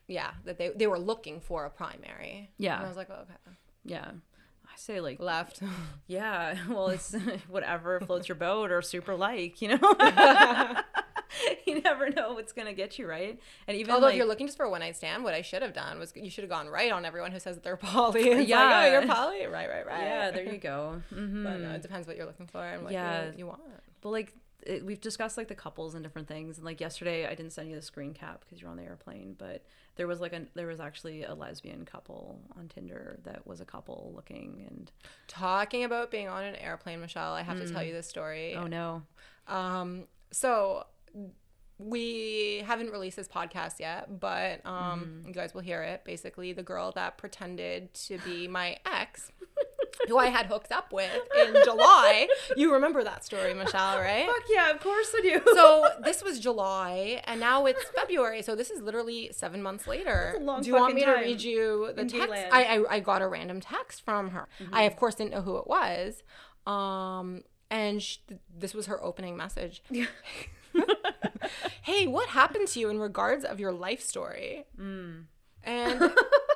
yeah, 0.07 0.31
that 0.45 0.57
they, 0.57 0.69
they 0.69 0.87
were 0.87 0.99
looking 0.99 1.39
for 1.39 1.65
a 1.65 1.69
primary. 1.69 2.51
Yeah. 2.57 2.77
And 2.77 2.85
I 2.85 2.87
was 2.87 2.97
like, 2.97 3.09
oh, 3.09 3.21
okay. 3.21 3.57
Yeah. 3.83 4.11
I 4.65 4.77
say 4.77 4.99
like 4.99 5.19
left. 5.19 5.61
Yeah. 6.07 6.55
Well, 6.69 6.87
it's 6.87 7.15
whatever 7.47 7.99
floats 8.01 8.27
your 8.27 8.35
boat 8.35 8.71
or 8.71 8.81
super 8.81 9.15
like, 9.15 9.61
you 9.61 9.69
know? 9.69 9.95
you 11.65 11.81
never 11.81 12.09
know 12.09 12.33
what's 12.33 12.53
gonna 12.53 12.73
get 12.73 12.97
you 12.99 13.07
right. 13.07 13.39
And 13.67 13.77
even 13.77 13.93
although 13.93 14.07
like, 14.07 14.13
if 14.13 14.17
you're 14.17 14.27
looking 14.27 14.47
just 14.47 14.57
for 14.57 14.65
a 14.65 14.69
one 14.69 14.81
night 14.81 14.95
stand, 14.95 15.23
what 15.23 15.33
I 15.33 15.41
should 15.41 15.61
have 15.61 15.73
done 15.73 15.99
was 15.99 16.13
you 16.15 16.29
should 16.29 16.43
have 16.43 16.51
gone 16.51 16.67
right 16.67 16.91
on 16.91 17.05
everyone 17.05 17.31
who 17.31 17.39
says 17.39 17.55
that 17.55 17.63
they're 17.63 17.77
poly. 17.77 18.29
It's 18.29 18.49
yeah, 18.49 18.63
like, 18.63 18.75
oh, 18.75 18.91
you're 18.91 19.07
poly, 19.07 19.45
right, 19.45 19.69
right, 19.69 19.85
right. 19.85 20.03
Yeah, 20.03 20.31
there 20.31 20.51
you 20.51 20.57
go. 20.59 21.01
Mm-hmm. 21.13 21.43
But 21.43 21.59
no, 21.59 21.71
it 21.71 21.81
depends 21.81 22.07
what 22.07 22.17
you're 22.17 22.25
looking 22.25 22.47
for 22.47 22.63
and 22.63 22.83
what 22.83 22.93
yeah. 22.93 23.27
you, 23.27 23.33
you 23.39 23.47
want. 23.47 23.61
But 24.01 24.09
like 24.09 24.33
it, 24.65 24.85
we've 24.85 25.01
discussed 25.01 25.37
like 25.37 25.47
the 25.47 25.55
couples 25.55 25.93
and 25.93 26.03
different 26.03 26.27
things 26.27 26.57
and 26.57 26.65
like 26.65 26.79
yesterday 26.79 27.25
i 27.25 27.35
didn't 27.35 27.51
send 27.51 27.69
you 27.69 27.75
the 27.75 27.81
screen 27.81 28.13
cap 28.13 28.41
because 28.41 28.61
you're 28.61 28.69
on 28.69 28.77
the 28.77 28.83
airplane 28.83 29.35
but 29.37 29.63
there 29.95 30.07
was 30.07 30.19
like 30.19 30.33
a 30.33 30.43
there 30.53 30.67
was 30.67 30.79
actually 30.79 31.23
a 31.23 31.33
lesbian 31.33 31.85
couple 31.85 32.39
on 32.57 32.67
tinder 32.67 33.19
that 33.23 33.45
was 33.45 33.61
a 33.61 33.65
couple 33.65 34.11
looking 34.15 34.65
and 34.69 34.91
talking 35.27 35.83
about 35.83 36.11
being 36.11 36.27
on 36.27 36.43
an 36.43 36.55
airplane 36.55 36.99
michelle 36.99 37.33
i 37.33 37.41
have 37.41 37.57
mm. 37.57 37.67
to 37.67 37.73
tell 37.73 37.81
mm. 37.81 37.87
you 37.87 37.93
this 37.93 38.07
story 38.07 38.55
oh 38.55 38.67
no 38.67 39.01
um 39.47 40.05
so 40.31 40.85
we 41.77 42.63
haven't 42.65 42.91
released 42.91 43.17
this 43.17 43.27
podcast 43.27 43.79
yet, 43.79 44.19
but 44.19 44.65
um, 44.65 44.73
mm-hmm. 45.01 45.27
you 45.27 45.33
guys 45.33 45.53
will 45.53 45.61
hear 45.61 45.81
it. 45.81 46.03
Basically, 46.05 46.53
the 46.53 46.63
girl 46.63 46.91
that 46.95 47.17
pretended 47.17 47.93
to 47.95 48.17
be 48.19 48.47
my 48.47 48.77
ex, 48.85 49.31
who 50.07 50.17
I 50.17 50.27
had 50.27 50.45
hooked 50.45 50.71
up 50.71 50.93
with 50.93 51.11
in 51.39 51.55
July. 51.63 52.27
You 52.55 52.73
remember 52.73 53.03
that 53.03 53.25
story, 53.25 53.53
Michelle, 53.53 53.99
right? 53.99 54.25
Fuck 54.25 54.43
yeah, 54.49 54.71
of 54.71 54.79
course 54.81 55.13
I 55.15 55.21
do. 55.21 55.41
so 55.53 55.87
this 56.03 56.23
was 56.23 56.39
July, 56.39 57.21
and 57.25 57.39
now 57.39 57.65
it's 57.65 57.83
February. 57.95 58.41
So 58.43 58.55
this 58.55 58.69
is 58.69 58.81
literally 58.81 59.31
seven 59.33 59.61
months 59.61 59.87
later. 59.87 60.35
do 60.39 60.67
you 60.67 60.75
want 60.75 60.95
me 60.95 61.03
to 61.05 61.13
read 61.13 61.41
you 61.41 61.91
the 61.95 62.05
text? 62.05 62.33
I, 62.51 62.63
I, 62.63 62.95
I 62.95 62.99
got 62.99 63.21
a 63.21 63.27
random 63.27 63.59
text 63.59 64.03
from 64.05 64.29
her. 64.29 64.47
Mm-hmm. 64.61 64.75
I 64.75 64.83
of 64.83 64.95
course 64.95 65.15
didn't 65.15 65.31
know 65.31 65.41
who 65.41 65.57
it 65.57 65.67
was. 65.67 66.23
Um, 66.65 67.43
and 67.69 68.01
she, 68.01 68.19
this 68.55 68.73
was 68.73 68.85
her 68.85 69.03
opening 69.03 69.35
message. 69.35 69.81
Hey, 71.81 72.07
what 72.07 72.29
happened 72.29 72.67
to 72.69 72.79
you 72.79 72.89
in 72.89 72.99
regards 72.99 73.43
of 73.43 73.59
your 73.59 73.71
life 73.71 74.01
story? 74.01 74.65
Mm. 74.79 75.25
And 75.63 76.11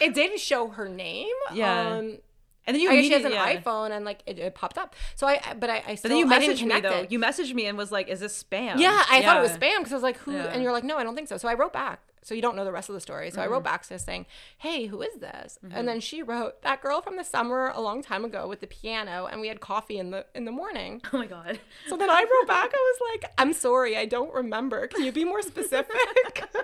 it 0.00 0.14
didn't 0.14 0.40
show 0.40 0.68
her 0.68 0.88
name. 0.88 1.34
Yeah. 1.52 1.96
Um, 1.96 2.18
and 2.66 2.74
then 2.74 2.80
you 2.80 2.90
I 2.90 3.00
she 3.00 3.12
has 3.12 3.24
an 3.24 3.32
yeah. 3.32 3.56
iPhone 3.56 3.90
and 3.90 4.04
like 4.04 4.22
it, 4.26 4.38
it, 4.38 4.54
popped 4.54 4.76
up. 4.76 4.96
So 5.14 5.26
I, 5.26 5.40
but 5.58 5.70
I, 5.70 5.84
I 5.86 5.94
still. 5.94 6.08
But 6.08 6.08
then 6.08 6.18
you 6.18 6.26
messaged 6.26 6.66
me 6.66 6.80
though. 6.80 7.06
You 7.08 7.18
messaged 7.18 7.54
me 7.54 7.66
and 7.66 7.78
was 7.78 7.92
like, 7.92 8.08
"Is 8.08 8.18
this 8.20 8.42
spam?" 8.42 8.78
Yeah, 8.78 9.04
I 9.08 9.20
yeah. 9.20 9.26
thought 9.26 9.36
it 9.38 9.42
was 9.42 9.52
spam 9.52 9.78
because 9.78 9.92
I 9.92 9.96
was 9.96 10.02
like, 10.02 10.16
"Who?" 10.18 10.32
Yeah. 10.32 10.46
And 10.46 10.62
you're 10.62 10.72
like, 10.72 10.82
"No, 10.82 10.96
I 10.96 11.04
don't 11.04 11.14
think 11.14 11.28
so." 11.28 11.36
So 11.36 11.48
I 11.48 11.54
wrote 11.54 11.72
back. 11.72 12.00
So 12.26 12.34
you 12.34 12.42
don't 12.42 12.56
know 12.56 12.64
the 12.64 12.72
rest 12.72 12.88
of 12.88 12.96
the 12.96 13.00
story. 13.00 13.30
So 13.30 13.36
mm-hmm. 13.36 13.42
I 13.42 13.46
wrote 13.46 13.58
mm-hmm. 13.58 13.64
back 13.72 13.86
to 13.86 13.98
saying, 14.00 14.26
"Hey, 14.58 14.86
who 14.86 15.00
is 15.00 15.14
this?" 15.20 15.60
Mm-hmm. 15.64 15.76
And 15.76 15.86
then 15.86 16.00
she 16.00 16.24
wrote, 16.24 16.60
"That 16.62 16.82
girl 16.82 17.00
from 17.00 17.16
the 17.16 17.22
summer 17.22 17.70
a 17.72 17.80
long 17.80 18.02
time 18.02 18.24
ago 18.24 18.48
with 18.48 18.58
the 18.58 18.66
piano, 18.66 19.28
and 19.30 19.40
we 19.40 19.46
had 19.46 19.60
coffee 19.60 19.98
in 19.98 20.10
the 20.10 20.26
in 20.34 20.44
the 20.44 20.50
morning." 20.50 21.00
Oh 21.12 21.18
my 21.18 21.26
god! 21.26 21.60
So 21.88 21.96
then 21.96 22.10
I 22.10 22.20
wrote 22.20 22.48
back. 22.48 22.72
I 22.74 22.76
was 22.76 22.98
like, 23.12 23.32
"I'm 23.38 23.52
sorry, 23.52 23.96
I 23.96 24.06
don't 24.06 24.34
remember. 24.34 24.88
Can 24.88 25.04
you 25.04 25.12
be 25.12 25.24
more 25.24 25.40
specific?" 25.40 26.42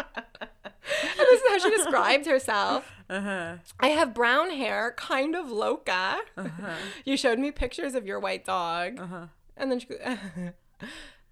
and 0.00 1.18
this 1.18 1.42
is 1.42 1.48
how 1.48 1.58
she 1.58 1.76
described 1.76 2.24
herself. 2.26 2.90
Uh-huh. 3.10 3.56
I 3.78 3.88
have 3.88 4.14
brown 4.14 4.50
hair, 4.50 4.94
kind 4.96 5.36
of 5.36 5.50
loca. 5.50 6.20
Uh-huh. 6.36 6.74
You 7.04 7.18
showed 7.18 7.38
me 7.38 7.50
pictures 7.50 7.94
of 7.94 8.06
your 8.06 8.18
white 8.18 8.46
dog. 8.46 8.98
Uh-huh. 8.98 9.26
And 9.56 9.70
then 9.70 9.80
she 9.80 9.88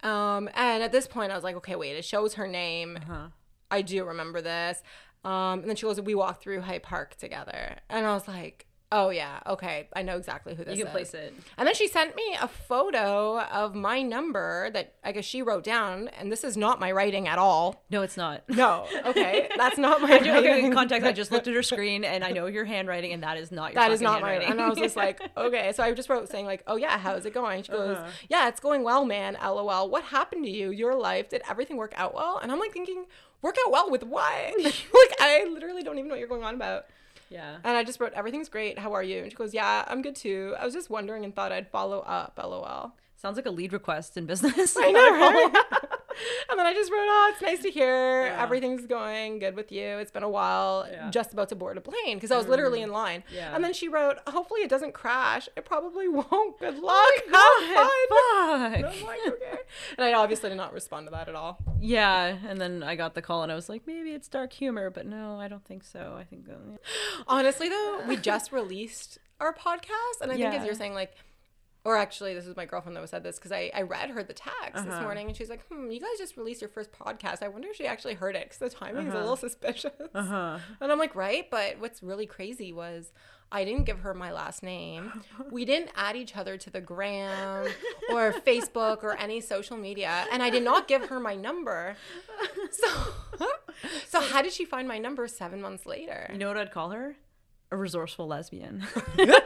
um, 0.02 0.48
and 0.54 0.82
at 0.82 0.92
this 0.92 1.06
point, 1.06 1.32
I 1.32 1.34
was 1.34 1.44
like, 1.44 1.56
okay, 1.56 1.76
wait, 1.76 1.96
it 1.96 2.04
shows 2.04 2.34
her 2.34 2.46
name. 2.46 2.98
Uh-huh. 3.02 3.28
I 3.70 3.82
do 3.82 4.04
remember 4.04 4.40
this. 4.40 4.82
Um, 5.24 5.60
and 5.60 5.68
then 5.68 5.76
she 5.76 5.86
goes, 5.86 6.00
we 6.00 6.14
walked 6.14 6.42
through 6.42 6.60
Hyde 6.60 6.82
Park 6.82 7.16
together. 7.16 7.76
And 7.90 8.06
I 8.06 8.14
was 8.14 8.28
like, 8.28 8.66
Oh 8.90 9.10
yeah, 9.10 9.40
okay. 9.46 9.88
I 9.94 10.02
know 10.02 10.16
exactly 10.16 10.54
who 10.54 10.64
this 10.64 10.78
you 10.78 10.84
can 10.84 10.88
is. 10.88 10.92
place 10.92 11.14
it. 11.14 11.34
And 11.58 11.66
then 11.66 11.74
she 11.74 11.88
sent 11.88 12.16
me 12.16 12.36
a 12.40 12.48
photo 12.48 13.38
of 13.40 13.74
my 13.74 14.00
number 14.00 14.70
that 14.70 14.94
I 15.04 15.12
guess 15.12 15.26
she 15.26 15.42
wrote 15.42 15.62
down, 15.62 16.08
and 16.18 16.32
this 16.32 16.42
is 16.42 16.56
not 16.56 16.80
my 16.80 16.90
writing 16.90 17.28
at 17.28 17.38
all. 17.38 17.84
No, 17.90 18.00
it's 18.00 18.16
not. 18.16 18.48
No, 18.48 18.86
okay, 19.06 19.50
that's 19.58 19.76
not 19.76 20.00
my. 20.00 20.08
writing. 20.08 20.30
Okay, 20.30 20.70
context. 20.70 21.06
I 21.06 21.12
just 21.12 21.30
looked 21.30 21.46
at 21.46 21.54
her 21.54 21.62
screen, 21.74 22.02
and 22.02 22.24
I 22.24 22.30
know 22.30 22.46
your 22.46 22.64
handwriting, 22.64 23.12
and 23.12 23.22
that 23.22 23.36
is 23.36 23.52
not 23.52 23.74
your. 23.74 23.82
That 23.82 23.92
is 23.92 24.00
not 24.00 24.22
my. 24.22 24.34
And 24.34 24.58
I 24.58 24.68
was 24.68 24.78
just 24.78 24.96
like, 25.04 25.20
okay. 25.36 25.72
So 25.72 25.82
I 25.82 25.92
just 25.92 26.08
wrote 26.08 26.30
saying 26.30 26.46
like, 26.46 26.62
oh 26.66 26.76
yeah, 26.76 26.98
how's 26.98 27.26
it 27.26 27.34
going? 27.34 27.64
She 27.64 27.72
goes, 27.72 27.98
uh-huh. 27.98 28.08
yeah, 28.30 28.48
it's 28.48 28.60
going 28.60 28.84
well, 28.84 29.04
man. 29.04 29.36
LOL. 29.42 29.90
What 29.90 30.04
happened 30.04 30.44
to 30.44 30.50
you? 30.50 30.70
Your 30.70 30.94
life? 30.94 31.28
Did 31.28 31.42
everything 31.48 31.76
work 31.76 31.92
out 31.96 32.14
well? 32.14 32.38
And 32.42 32.50
I'm 32.50 32.58
like 32.58 32.72
thinking, 32.72 33.04
work 33.42 33.56
out 33.66 33.70
well 33.70 33.90
with 33.90 34.02
what? 34.02 34.64
like 34.64 35.14
I 35.20 35.46
literally 35.52 35.82
don't 35.82 35.98
even 35.98 36.08
know 36.08 36.14
what 36.14 36.20
you're 36.20 36.28
going 36.28 36.44
on 36.44 36.54
about. 36.54 36.86
Yeah. 37.30 37.56
And 37.64 37.76
I 37.76 37.84
just 37.84 38.00
wrote, 38.00 38.12
everything's 38.14 38.48
great. 38.48 38.78
How 38.78 38.94
are 38.94 39.02
you? 39.02 39.22
And 39.22 39.30
she 39.30 39.36
goes, 39.36 39.52
yeah, 39.52 39.84
I'm 39.86 40.02
good 40.02 40.16
too. 40.16 40.54
I 40.58 40.64
was 40.64 40.74
just 40.74 40.90
wondering 40.90 41.24
and 41.24 41.34
thought 41.34 41.52
I'd 41.52 41.70
follow 41.70 42.00
up. 42.00 42.38
LOL. 42.42 42.94
Sounds 43.16 43.36
like 43.36 43.46
a 43.46 43.50
lead 43.50 43.72
request 43.72 44.16
in 44.16 44.26
business. 44.26 44.76
I 44.78 44.92
know, 44.92 45.10
right? 45.10 45.84
and 46.50 46.58
then 46.58 46.66
I 46.66 46.74
just 46.74 46.90
wrote, 46.90 47.06
"Oh, 47.08 47.30
it's 47.32 47.42
nice 47.42 47.62
to 47.62 47.70
hear 47.70 48.26
yeah. 48.26 48.42
everything's 48.42 48.86
going 48.86 49.38
good 49.38 49.54
with 49.54 49.72
you. 49.72 49.98
It's 49.98 50.10
been 50.10 50.22
a 50.22 50.28
while. 50.28 50.86
Yeah. 50.90 51.10
Just 51.10 51.32
about 51.32 51.48
to 51.50 51.56
board 51.56 51.76
a 51.76 51.80
plane 51.80 52.16
because 52.16 52.30
I 52.30 52.36
was 52.36 52.46
mm. 52.46 52.50
literally 52.50 52.82
in 52.82 52.90
line." 52.90 53.24
Yeah. 53.34 53.54
And 53.54 53.62
then 53.62 53.72
she 53.72 53.88
wrote, 53.88 54.18
"Hopefully 54.26 54.60
it 54.60 54.70
doesn't 54.70 54.92
crash. 54.92 55.48
It 55.56 55.64
probably 55.64 56.08
won't. 56.18 56.58
Good 56.58 56.78
luck. 56.78 57.12
Oh 57.32 58.68
Have 58.68 58.82
fun." 58.82 58.84
And, 58.84 59.02
like, 59.06 59.20
okay. 59.26 59.58
and 59.96 60.04
I 60.04 60.12
obviously 60.14 60.50
did 60.50 60.56
not 60.56 60.72
respond 60.72 61.06
to 61.06 61.10
that 61.12 61.28
at 61.28 61.34
all. 61.34 61.58
Yeah. 61.80 62.36
And 62.46 62.60
then 62.60 62.82
I 62.82 62.96
got 62.96 63.14
the 63.14 63.22
call 63.22 63.42
and 63.42 63.52
I 63.52 63.54
was 63.54 63.68
like, 63.68 63.86
maybe 63.86 64.12
it's 64.12 64.28
dark 64.28 64.52
humor, 64.52 64.90
but 64.90 65.06
no, 65.06 65.38
I 65.38 65.48
don't 65.48 65.64
think 65.64 65.84
so. 65.84 66.16
I 66.18 66.24
think. 66.24 66.48
Uh, 66.48 66.76
Honestly, 67.26 67.68
though, 67.68 68.02
we 68.06 68.16
just 68.16 68.52
released 68.52 69.18
our 69.40 69.52
podcast, 69.52 70.20
and 70.20 70.32
I 70.32 70.36
think 70.36 70.54
as 70.54 70.64
you're 70.64 70.74
saying, 70.74 70.94
like 70.94 71.14
or 71.88 71.96
actually, 71.96 72.34
this 72.34 72.46
is 72.46 72.54
my 72.54 72.66
girlfriend 72.66 72.94
that 72.98 73.08
said 73.08 73.22
this 73.22 73.36
because 73.36 73.50
I, 73.50 73.70
I 73.74 73.80
read 73.80 74.10
her 74.10 74.22
the 74.22 74.34
text 74.34 74.74
uh-huh. 74.74 74.84
this 74.84 75.00
morning 75.00 75.28
and 75.28 75.34
she's 75.34 75.48
like, 75.48 75.66
hmm, 75.68 75.90
you 75.90 75.98
guys 75.98 76.18
just 76.18 76.36
released 76.36 76.60
your 76.60 76.68
first 76.68 76.92
podcast. 76.92 77.42
I 77.42 77.48
wonder 77.48 77.68
if 77.68 77.76
she 77.76 77.86
actually 77.86 78.12
heard 78.12 78.36
it 78.36 78.44
because 78.44 78.58
the 78.58 78.68
timing 78.68 79.08
uh-huh. 79.08 79.08
is 79.08 79.14
a 79.14 79.20
little 79.20 79.36
suspicious. 79.36 79.92
Uh-huh. 80.14 80.58
And 80.82 80.92
I'm 80.92 80.98
like, 80.98 81.16
right? 81.16 81.50
But 81.50 81.78
what's 81.78 82.02
really 82.02 82.26
crazy 82.26 82.74
was 82.74 83.10
I 83.50 83.64
didn't 83.64 83.84
give 83.84 84.00
her 84.00 84.12
my 84.12 84.32
last 84.32 84.62
name. 84.62 85.22
We 85.50 85.64
didn't 85.64 85.88
add 85.96 86.14
each 86.14 86.36
other 86.36 86.58
to 86.58 86.68
the 86.68 86.82
gram 86.82 87.68
or 88.10 88.32
Facebook 88.46 89.02
or 89.02 89.16
any 89.16 89.40
social 89.40 89.78
media. 89.78 90.26
And 90.30 90.42
I 90.42 90.50
did 90.50 90.64
not 90.64 90.88
give 90.88 91.06
her 91.06 91.18
my 91.18 91.34
number. 91.34 91.96
So, 92.70 93.12
so 94.06 94.20
how 94.20 94.42
did 94.42 94.52
she 94.52 94.64
find 94.64 94.86
my 94.86 94.98
number 94.98 95.26
seven 95.26 95.60
months 95.60 95.86
later? 95.86 96.28
You 96.30 96.38
know 96.38 96.48
what 96.48 96.58
I'd 96.58 96.70
call 96.70 96.90
her? 96.90 97.16
A 97.70 97.76
resourceful 97.76 98.26
lesbian. 98.26 98.86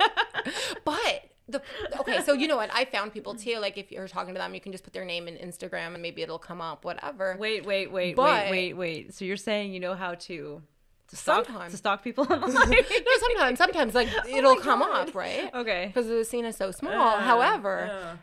but 0.84 1.31
the 1.48 1.60
okay 1.98 2.20
so 2.22 2.32
you 2.32 2.46
know 2.46 2.56
what 2.56 2.70
i 2.72 2.84
found 2.84 3.12
people 3.12 3.34
too 3.34 3.58
like 3.58 3.76
if 3.76 3.90
you're 3.90 4.08
talking 4.08 4.34
to 4.34 4.38
them 4.38 4.54
you 4.54 4.60
can 4.60 4.72
just 4.72 4.84
put 4.84 4.92
their 4.92 5.04
name 5.04 5.26
in 5.26 5.34
instagram 5.36 5.94
and 5.94 6.02
maybe 6.02 6.22
it'll 6.22 6.38
come 6.38 6.60
up 6.60 6.84
whatever 6.84 7.36
wait 7.38 7.64
wait 7.64 7.90
wait 7.90 8.14
but, 8.14 8.44
wait 8.44 8.50
wait 8.50 8.72
wait 8.74 9.14
so 9.14 9.24
you're 9.24 9.36
saying 9.36 9.72
you 9.72 9.80
know 9.80 9.94
how 9.94 10.14
to 10.14 10.62
to 11.08 11.16
stalk 11.16 11.46
sometimes. 11.46 11.72
to 11.72 11.76
stalk 11.76 12.04
people 12.04 12.24
online. 12.30 12.52
no 12.70 13.12
sometimes 13.18 13.58
sometimes 13.58 13.94
like 13.94 14.08
oh 14.24 14.28
it'll 14.28 14.56
come 14.56 14.80
God. 14.80 15.08
up 15.08 15.14
right 15.14 15.52
okay 15.54 15.86
because 15.86 16.06
the 16.06 16.24
scene 16.24 16.44
is 16.44 16.56
so 16.56 16.70
small 16.70 16.92
uh, 16.92 17.20
however 17.20 17.90
uh. 17.90 18.16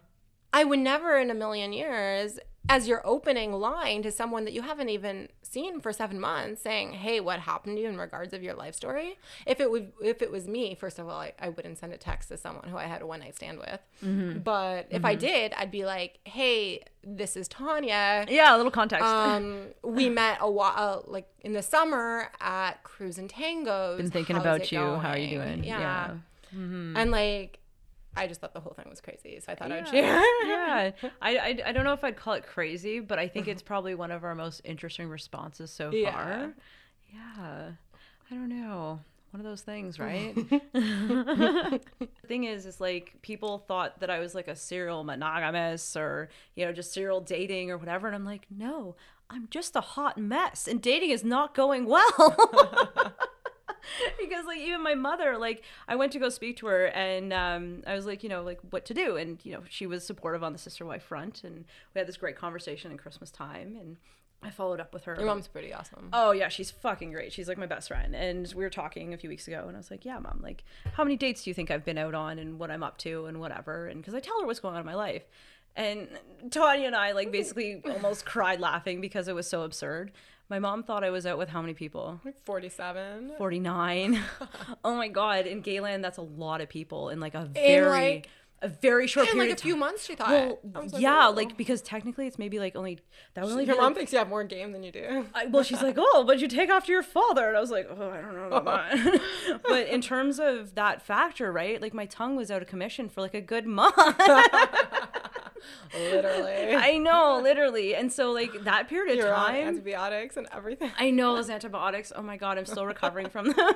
I 0.54 0.64
would 0.64 0.80
never 0.80 1.18
in 1.18 1.30
a 1.30 1.36
million 1.36 1.74
years 1.74 2.40
as 2.70 2.88
your 2.88 3.06
opening 3.06 3.52
line 3.52 4.04
to 4.04 4.12
someone 4.12 4.46
that 4.46 4.54
you 4.54 4.62
haven't 4.62 4.90
even 4.90 5.28
seen 5.42 5.80
for 5.80 5.92
seven 5.92 6.20
months 6.20 6.62
saying 6.62 6.92
hey 6.92 7.20
what 7.20 7.40
happened 7.40 7.76
to 7.76 7.82
you 7.82 7.90
in 7.90 7.98
regards 7.98 8.34
of 8.34 8.44
your 8.44 8.54
life 8.54 8.76
story 8.76 9.18
if 9.48 9.60
it 9.60 9.72
would 9.72 9.92
if 10.04 10.22
it 10.22 10.32
was 10.32 10.48
me 10.48 10.76
first 10.76 11.00
of 11.00 11.08
all 11.08 11.20
i, 11.20 11.34
I 11.40 11.50
wouldn't 11.50 11.80
send 11.80 11.92
a 11.94 11.98
text 11.98 12.30
to 12.30 12.38
someone 12.38 12.70
who 12.70 12.78
i 12.78 12.84
had 12.84 13.02
a 13.02 13.08
one 13.08 13.22
night 13.22 13.36
stand 13.36 13.58
with 13.58 13.80
mm-hmm. 14.04 14.40
but 14.40 14.88
if 14.92 14.98
mm-hmm. 14.98 15.06
i 15.08 15.16
did 15.16 15.54
i'd 15.54 15.72
be 15.72 15.86
like 15.86 16.20
hey 16.26 16.84
this 17.04 17.36
is 17.36 17.48
tanya 17.48 18.26
yeah 18.30 18.56
a 18.56 18.58
little 18.58 18.72
context 18.72 19.06
um 19.06 19.68
we 19.84 20.08
met 20.10 20.38
a 20.40 20.50
while 20.50 21.04
like 21.08 21.28
in 21.42 21.54
the 21.54 21.64
summer 21.64 22.30
at 22.42 22.84
Crews 22.84 23.18
and 23.18 23.30
Tangos 23.30 23.98
been 23.98 24.12
thinking 24.12 24.36
How's 24.36 24.46
about 24.46 24.72
you 24.72 24.80
going? 24.80 25.00
how 25.00 25.10
are 25.12 25.18
you 25.18 25.40
doing 25.40 25.64
yeah, 25.64 25.80
yeah. 25.80 26.08
Mm-hmm. 26.54 26.98
and 26.98 27.12
like 27.12 27.60
I 28.16 28.28
just 28.28 28.42
thought 28.42 28.54
the 28.54 28.60
whole 28.60 28.74
thing 28.74 28.88
was 28.90 29.02
crazy, 29.02 29.40
so 29.40 29.52
I 29.52 29.56
thought 29.56 29.70
yeah. 29.70 29.76
I'd 29.78 29.88
share. 29.88 30.04
yeah, 30.48 30.92
I, 31.22 31.38
I, 31.38 31.60
I 31.68 31.72
don't 31.72 31.84
know 31.84 31.94
if 31.94 32.04
I'd 32.04 32.18
call 32.18 32.34
it 32.34 32.46
crazy, 32.46 33.00
but 33.00 33.20
I 33.20 33.28
think 33.28 33.48
it's 33.48 33.62
probably 33.62 33.96
one 33.96 34.12
of 34.12 34.24
our 34.24 34.36
most 34.36 34.62
interesting 34.64 35.08
responses 35.08 35.72
so 35.72 35.92
yeah. 35.92 36.12
far. 36.12 36.54
Yeah, 37.14 37.72
I 38.30 38.34
don't 38.34 38.50
know. 38.50 39.00
one 39.32 39.40
of 39.40 39.46
those 39.46 39.62
things, 39.62 40.00
right? 40.00 40.36
the 40.74 41.80
thing 42.28 42.46
is, 42.46 42.66
is 42.66 42.82
like 42.82 43.16
people 43.22 43.60
thought 43.60 44.00
that 44.00 44.10
I 44.10 44.20
was 44.20 44.34
like 44.36 44.48
a 44.48 44.56
serial 44.56 45.04
monogamous 45.04 45.96
or, 45.96 46.30
you 46.56 46.66
know, 46.66 46.74
just 46.74 46.94
serial 46.94 47.22
dating 47.22 47.72
or 47.72 47.78
whatever. 47.78 48.08
And 48.08 48.16
I'm 48.16 48.26
like, 48.26 48.48
no, 48.50 48.96
I'm 49.30 49.48
just 49.52 49.76
a 49.76 49.82
hot 49.82 50.18
mess 50.18 50.68
and 50.68 50.82
dating 50.82 51.12
is 51.12 51.24
not 51.24 51.54
going 51.54 51.86
well. 51.86 53.14
because 54.20 54.46
like 54.46 54.60
even 54.60 54.82
my 54.82 54.96
mother 54.96 55.38
like 55.38 55.64
i 55.88 55.96
went 55.96 56.12
to 56.12 56.20
go 56.20 56.30
speak 56.30 56.58
to 56.58 56.68
her 56.68 56.86
and 56.88 57.34
um, 57.34 57.84
i 57.88 57.94
was 57.94 58.06
like 58.06 58.24
you 58.24 58.30
know 58.30 58.44
like 58.44 58.60
what 58.70 58.86
to 58.86 58.94
do 58.94 59.18
and 59.18 59.40
you 59.44 59.52
know 59.52 59.62
she 59.70 59.86
was 59.86 60.06
supportive 60.06 60.44
on 60.44 60.54
the 60.54 60.60
sister 60.60 60.86
wife 60.86 61.04
front 61.04 61.44
and 61.44 61.66
we 61.94 62.00
had 62.00 62.08
this 62.08 62.18
great 62.18 62.36
conversation 62.36 62.92
in 62.92 62.98
christmas 62.98 63.32
time 63.32 63.78
and 63.80 63.98
I 64.42 64.52
followed 64.52 64.80
up 64.80 64.94
with 64.94 65.04
her. 65.04 65.16
Your 65.16 65.26
mom's 65.26 65.50
pretty 65.50 65.74
awesome. 65.74 66.10
Oh 66.14 66.32
yeah, 66.32 66.48
she's 66.48 66.72
fucking 66.72 67.12
great. 67.12 67.34
She's 67.34 67.50
like 67.50 67.58
my 67.58 67.66
best 67.66 67.90
friend. 67.90 68.16
And 68.16 68.48
we 68.56 68.64
were 68.64 68.70
talking 68.70 69.14
a 69.14 69.18
few 69.18 69.30
weeks 69.30 69.48
ago, 69.48 69.66
and 69.68 69.76
I 69.76 69.80
was 69.80 69.92
like, 69.92 70.06
"Yeah, 70.06 70.18
mom, 70.20 70.40
like, 70.42 70.64
how 70.94 71.04
many 71.04 71.18
dates 71.18 71.44
do 71.44 71.50
you 71.50 71.54
think 71.54 71.70
I've 71.70 71.84
been 71.84 71.98
out 71.98 72.16
on, 72.16 72.40
and 72.40 72.58
what 72.58 72.72
I'm 72.72 72.82
up 72.82 72.98
to, 73.00 73.26
and 73.26 73.42
whatever?" 73.42 73.88
And 73.88 74.00
because 74.00 74.14
I 74.14 74.22
tell 74.22 74.40
her 74.40 74.48
what's 74.48 74.62
going 74.62 74.76
on 74.76 74.80
in 74.80 74.86
my 74.86 74.96
life, 74.96 75.24
and 75.76 76.08
Tanya 76.52 76.88
and 76.88 76.96
I 76.96 77.12
like 77.12 77.32
basically 77.32 77.82
almost 77.86 78.26
cried 78.26 78.60
laughing 78.60 79.02
because 79.02 79.28
it 79.28 79.36
was 79.36 79.48
so 79.48 79.64
absurd. 79.64 80.12
My 80.50 80.58
mom 80.58 80.82
thought 80.82 81.04
I 81.04 81.12
was 81.12 81.28
out 81.28 81.38
with 81.38 81.50
how 81.50 81.62
many 81.62 81.76
people? 81.76 82.20
Like 82.26 82.44
47. 82.44 83.34
49. 83.38 84.20
oh 84.84 84.96
my 84.96 85.08
god, 85.08 85.46
in 85.46 85.62
Gayland 85.62 86.04
that's 86.04 86.18
a 86.18 86.24
lot 86.24 86.62
of 86.62 86.70
people 86.70 87.10
in 87.10 87.20
like 87.20 87.36
a 87.36 87.46
very 87.46 87.90
like, 87.90 88.30
a 88.62 88.68
very 88.68 89.08
short 89.08 89.28
in 89.28 89.34
period 89.34 89.50
like 89.52 89.60
a 89.60 89.62
few 89.62 89.76
months 89.76 90.06
she 90.06 90.16
thought 90.16 90.30
well, 90.30 90.60
like, 90.74 90.90
yeah 90.98 91.28
oh. 91.28 91.32
like 91.32 91.56
because 91.56 91.82
technically 91.82 92.28
it's 92.28 92.38
maybe 92.38 92.60
like 92.60 92.76
only 92.76 93.00
that 93.34 93.44
was 93.44 93.54
only 93.54 93.66
your 93.66 93.78
mom 93.78 93.94
thinks 93.96 94.12
you 94.12 94.18
have 94.18 94.28
more 94.28 94.44
game 94.44 94.72
than 94.72 94.84
you 94.84 94.92
do 94.92 95.26
I, 95.34 95.46
well 95.46 95.64
she's 95.64 95.82
like 95.82 95.96
oh 95.98 96.24
but 96.28 96.40
you 96.40 96.48
take 96.48 96.70
after 96.70 96.92
your 96.92 97.04
father 97.04 97.48
and 97.48 97.56
i 97.56 97.62
was 97.62 97.72
like 97.72 97.88
oh 97.90 98.10
i 98.10 98.22
don't 98.22 98.36
know 98.36 98.58
about 98.58 98.86
oh. 98.92 98.98
that 98.98 99.62
but 99.68 99.88
in 99.88 100.02
terms 100.02 100.40
of 100.40 100.76
that 100.76 101.02
factor 101.02 101.52
right 101.52 101.82
like 101.82 101.94
my 101.94 102.06
tongue 102.06 102.36
was 102.36 102.52
out 102.52 102.62
of 102.62 102.68
commission 102.68 103.08
for 103.08 103.22
like 103.22 103.34
a 103.34 103.42
good 103.42 103.66
month 103.66 103.96
literally. 105.94 106.76
I 106.76 106.98
know, 106.98 107.40
literally. 107.42 107.96
And 107.96 108.12
so 108.12 108.32
like 108.32 108.64
that 108.64 108.88
period 108.88 109.14
of 109.14 109.26
You're 109.26 109.34
time 109.34 109.68
antibiotics 109.68 110.38
and 110.38 110.48
everything. 110.54 110.92
I 110.98 111.12
know 111.12 111.36
those 111.36 111.50
antibiotics. 111.50 112.12
Oh 112.16 112.22
my 112.22 112.38
god, 112.38 112.58
I'm 112.58 112.66
still 112.66 112.86
recovering 112.86 113.30
from 113.30 113.52
them. 113.52 113.72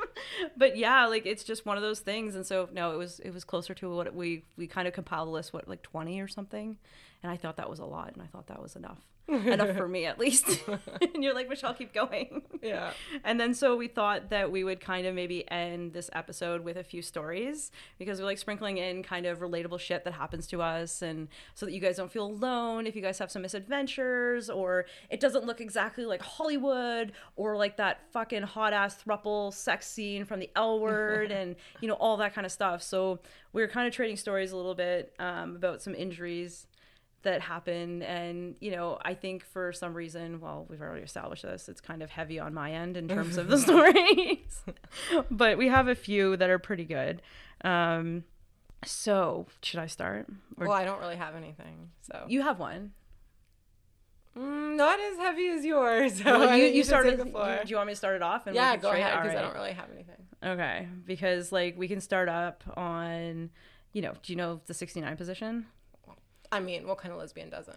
but 0.56 0.76
yeah, 0.76 1.06
like 1.06 1.26
it's 1.26 1.44
just 1.44 1.66
one 1.66 1.76
of 1.76 1.82
those 1.82 2.00
things. 2.00 2.34
And 2.34 2.46
so 2.46 2.68
no, 2.72 2.92
it 2.92 2.96
was 2.96 3.20
it 3.20 3.32
was 3.32 3.44
closer 3.44 3.74
to 3.74 3.94
what 3.94 4.14
we 4.14 4.44
we 4.56 4.66
kind 4.66 4.88
of 4.88 4.94
compiled 4.94 5.28
a 5.28 5.30
list 5.30 5.52
what 5.52 5.68
like 5.68 5.82
20 5.82 6.20
or 6.20 6.28
something. 6.28 6.76
And 7.22 7.32
I 7.32 7.36
thought 7.36 7.56
that 7.56 7.68
was 7.68 7.78
a 7.78 7.84
lot 7.84 8.12
and 8.12 8.22
I 8.22 8.26
thought 8.26 8.46
that 8.46 8.62
was 8.62 8.76
enough 8.76 8.98
enough 9.46 9.76
for 9.76 9.88
me 9.88 10.06
at 10.06 10.18
least. 10.18 10.62
and 11.14 11.22
you're 11.22 11.34
like, 11.34 11.48
Michelle, 11.48 11.74
keep 11.74 11.92
going. 11.92 12.42
Yeah. 12.62 12.92
And 13.24 13.38
then 13.38 13.54
so 13.54 13.76
we 13.76 13.88
thought 13.88 14.30
that 14.30 14.50
we 14.50 14.64
would 14.64 14.80
kind 14.80 15.06
of 15.06 15.14
maybe 15.14 15.48
end 15.50 15.92
this 15.92 16.08
episode 16.14 16.64
with 16.64 16.76
a 16.76 16.84
few 16.84 17.02
stories 17.02 17.70
because 17.98 18.20
we're 18.20 18.26
like 18.26 18.38
sprinkling 18.38 18.78
in 18.78 19.02
kind 19.02 19.26
of 19.26 19.40
relatable 19.40 19.80
shit 19.80 20.04
that 20.04 20.14
happens 20.14 20.46
to 20.48 20.62
us 20.62 21.02
and 21.02 21.28
so 21.54 21.66
that 21.66 21.72
you 21.72 21.80
guys 21.80 21.96
don't 21.96 22.10
feel 22.10 22.26
alone 22.26 22.86
if 22.86 22.96
you 22.96 23.02
guys 23.02 23.18
have 23.18 23.30
some 23.30 23.42
misadventures 23.42 24.48
or 24.48 24.86
it 25.10 25.20
doesn't 25.20 25.44
look 25.44 25.60
exactly 25.60 26.06
like 26.06 26.22
Hollywood 26.22 27.12
or 27.36 27.56
like 27.56 27.76
that 27.76 28.00
fucking 28.12 28.42
hot 28.42 28.72
ass 28.72 28.96
thruple 29.02 29.52
sex 29.52 29.86
scene 29.86 30.24
from 30.24 30.40
the 30.40 30.50
L 30.56 30.80
word 30.80 31.30
and 31.30 31.56
you 31.80 31.88
know 31.88 31.94
all 31.94 32.16
that 32.16 32.34
kind 32.34 32.46
of 32.46 32.52
stuff. 32.52 32.82
So 32.82 33.18
we 33.52 33.62
are 33.62 33.68
kind 33.68 33.86
of 33.86 33.92
trading 33.92 34.16
stories 34.16 34.52
a 34.52 34.56
little 34.56 34.74
bit 34.74 35.14
um, 35.18 35.56
about 35.56 35.82
some 35.82 35.94
injuries 35.94 36.66
that 37.22 37.40
happen 37.40 38.02
and 38.02 38.56
you 38.60 38.70
know 38.70 38.98
i 39.02 39.12
think 39.12 39.44
for 39.44 39.72
some 39.72 39.94
reason 39.94 40.40
well 40.40 40.66
we've 40.68 40.80
already 40.80 41.02
established 41.02 41.42
this 41.42 41.68
it's 41.68 41.80
kind 41.80 42.02
of 42.02 42.10
heavy 42.10 42.38
on 42.38 42.54
my 42.54 42.72
end 42.72 42.96
in 42.96 43.08
terms 43.08 43.36
of 43.36 43.48
the 43.48 43.58
stories 43.66 44.62
but 45.30 45.58
we 45.58 45.68
have 45.68 45.88
a 45.88 45.94
few 45.94 46.36
that 46.36 46.48
are 46.48 46.58
pretty 46.58 46.84
good 46.84 47.20
um 47.64 48.22
so 48.84 49.46
should 49.62 49.80
i 49.80 49.86
start 49.86 50.26
or... 50.56 50.68
well 50.68 50.76
i 50.76 50.84
don't 50.84 51.00
really 51.00 51.16
have 51.16 51.34
anything 51.34 51.90
so 52.02 52.24
you 52.28 52.42
have 52.42 52.58
one 52.58 52.92
mm, 54.36 54.76
not 54.76 55.00
as 55.00 55.16
heavy 55.18 55.48
as 55.48 55.64
yours. 55.64 56.20
So 56.24 56.38
well, 56.38 56.56
you, 56.56 56.66
you 56.66 56.84
started. 56.84 57.18
You, 57.18 57.24
do 57.24 57.70
you 57.70 57.76
want 57.76 57.86
me 57.88 57.92
to 57.92 57.96
start 57.96 58.16
it 58.16 58.22
off? 58.22 58.46
And 58.46 58.54
yeah, 58.54 58.76
go 58.76 58.90
ahead 58.90 59.22
because 59.22 59.34
right. 59.34 59.38
I 59.38 59.42
don't 59.42 59.54
really 59.54 59.72
have 59.72 59.90
anything. 59.92 60.16
Okay, 60.44 60.88
because 61.04 61.50
like 61.52 61.76
we 61.76 61.88
can 61.88 62.00
start 62.00 62.28
up 62.28 62.62
on, 62.76 63.50
you 63.92 64.02
know, 64.02 64.12
do 64.22 64.32
you 64.32 64.36
know 64.36 64.60
the 64.66 64.74
sixty 64.74 65.00
nine 65.00 65.16
position? 65.16 65.66
I 66.50 66.60
mean, 66.60 66.86
what 66.86 66.98
kind 66.98 67.12
of 67.12 67.18
lesbian 67.18 67.50
doesn't? 67.50 67.76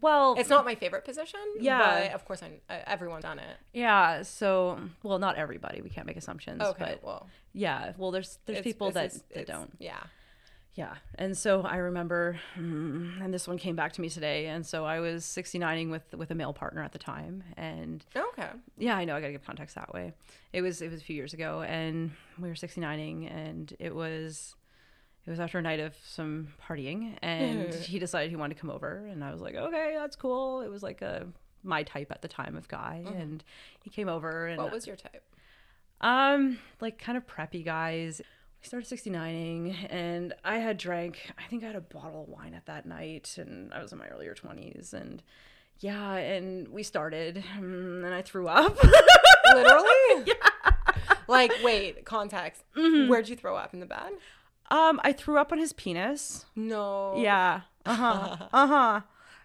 Well, 0.00 0.34
it's 0.38 0.48
not 0.48 0.64
my 0.64 0.74
favorite 0.74 1.04
position. 1.04 1.40
Yeah, 1.58 1.78
but 1.78 2.12
of 2.12 2.24
course, 2.24 2.42
I, 2.42 2.60
I 2.72 2.82
everyone's 2.86 3.22
done 3.22 3.38
it. 3.38 3.56
Yeah. 3.72 4.22
So, 4.22 4.78
well, 5.02 5.18
not 5.18 5.36
everybody. 5.36 5.80
We 5.80 5.90
can't 5.90 6.06
make 6.06 6.16
assumptions. 6.16 6.62
Okay. 6.62 6.98
But 7.00 7.04
well, 7.04 7.28
yeah. 7.52 7.92
Well, 7.96 8.10
there's 8.10 8.38
there's 8.46 8.58
it's, 8.58 8.64
people 8.64 8.90
that 8.92 9.14
that 9.34 9.46
don't. 9.46 9.72
Yeah. 9.78 9.98
Yeah. 10.74 10.94
And 11.16 11.36
so 11.36 11.62
I 11.62 11.76
remember, 11.76 12.40
mm, 12.58 13.22
and 13.22 13.32
this 13.32 13.46
one 13.46 13.58
came 13.58 13.76
back 13.76 13.92
to 13.94 14.00
me 14.00 14.08
today. 14.08 14.46
And 14.46 14.64
so 14.64 14.86
I 14.86 15.00
was 15.00 15.24
69ing 15.24 15.90
with 15.90 16.14
with 16.14 16.30
a 16.30 16.34
male 16.34 16.54
partner 16.54 16.82
at 16.82 16.92
the 16.92 16.98
time, 16.98 17.44
and 17.56 18.04
okay. 18.16 18.48
Yeah, 18.78 18.96
I 18.96 19.04
know. 19.04 19.14
I 19.14 19.20
got 19.20 19.26
to 19.26 19.32
give 19.32 19.44
context 19.44 19.74
that 19.74 19.92
way. 19.92 20.12
It 20.52 20.62
was 20.62 20.80
it 20.80 20.90
was 20.90 21.00
a 21.00 21.04
few 21.04 21.16
years 21.16 21.34
ago, 21.34 21.62
and 21.62 22.12
we 22.38 22.48
were 22.48 22.54
69ing, 22.54 23.30
and 23.30 23.74
it 23.78 23.94
was 23.94 24.54
it 25.26 25.30
was 25.30 25.40
after 25.40 25.58
a 25.58 25.62
night 25.62 25.80
of 25.80 25.94
some 26.04 26.48
partying 26.68 27.16
and 27.22 27.72
he 27.72 27.98
decided 27.98 28.30
he 28.30 28.36
wanted 28.36 28.54
to 28.54 28.60
come 28.60 28.70
over 28.70 29.06
and 29.10 29.22
i 29.22 29.32
was 29.32 29.40
like 29.40 29.54
okay 29.54 29.94
that's 29.96 30.16
cool. 30.16 30.62
It 30.62 30.68
was 30.68 30.82
like 30.82 31.02
a 31.02 31.26
my 31.62 31.84
type 31.84 32.10
at 32.10 32.22
the 32.22 32.28
time 32.28 32.56
of 32.56 32.66
guy 32.66 33.04
mm. 33.06 33.20
and 33.20 33.44
he 33.82 33.90
came 33.90 34.08
over 34.08 34.46
and 34.46 34.60
what 34.60 34.72
was 34.72 34.86
your 34.86 34.96
type? 34.96 35.24
Um 36.00 36.58
like 36.80 36.98
kind 36.98 37.16
of 37.16 37.26
preppy 37.26 37.64
guys. 37.64 38.20
We 38.60 38.66
started 38.66 38.88
69ing 38.88 39.88
and 39.90 40.34
i 40.44 40.58
had 40.58 40.78
drank 40.78 41.32
i 41.36 41.48
think 41.48 41.64
i 41.64 41.66
had 41.66 41.74
a 41.74 41.80
bottle 41.80 42.22
of 42.22 42.28
wine 42.28 42.54
at 42.54 42.66
that 42.66 42.86
night 42.86 43.36
and 43.36 43.74
i 43.74 43.82
was 43.82 43.90
in 43.90 43.98
my 43.98 44.06
earlier 44.06 44.36
20s 44.36 44.92
and 44.92 45.20
yeah 45.80 46.14
and 46.14 46.68
we 46.68 46.84
started 46.84 47.42
mm, 47.58 48.04
and 48.04 48.14
i 48.14 48.22
threw 48.22 48.48
up. 48.48 48.76
Literally? 49.54 49.88
Yeah. 50.26 50.34
Like 51.26 51.52
wait 51.64 52.04
context. 52.04 52.62
Mm-hmm. 52.76 53.08
where'd 53.08 53.28
you 53.28 53.36
throw 53.36 53.56
up? 53.56 53.74
In 53.74 53.80
the 53.80 53.86
bed 53.86 54.12
um, 54.72 55.00
I 55.04 55.12
threw 55.12 55.38
up 55.38 55.52
on 55.52 55.58
his 55.58 55.72
penis. 55.74 56.46
No. 56.56 57.14
Yeah. 57.18 57.60
Uh 57.84 57.94
huh. 57.94 58.36
uh 58.52 58.66
huh. 58.66 59.00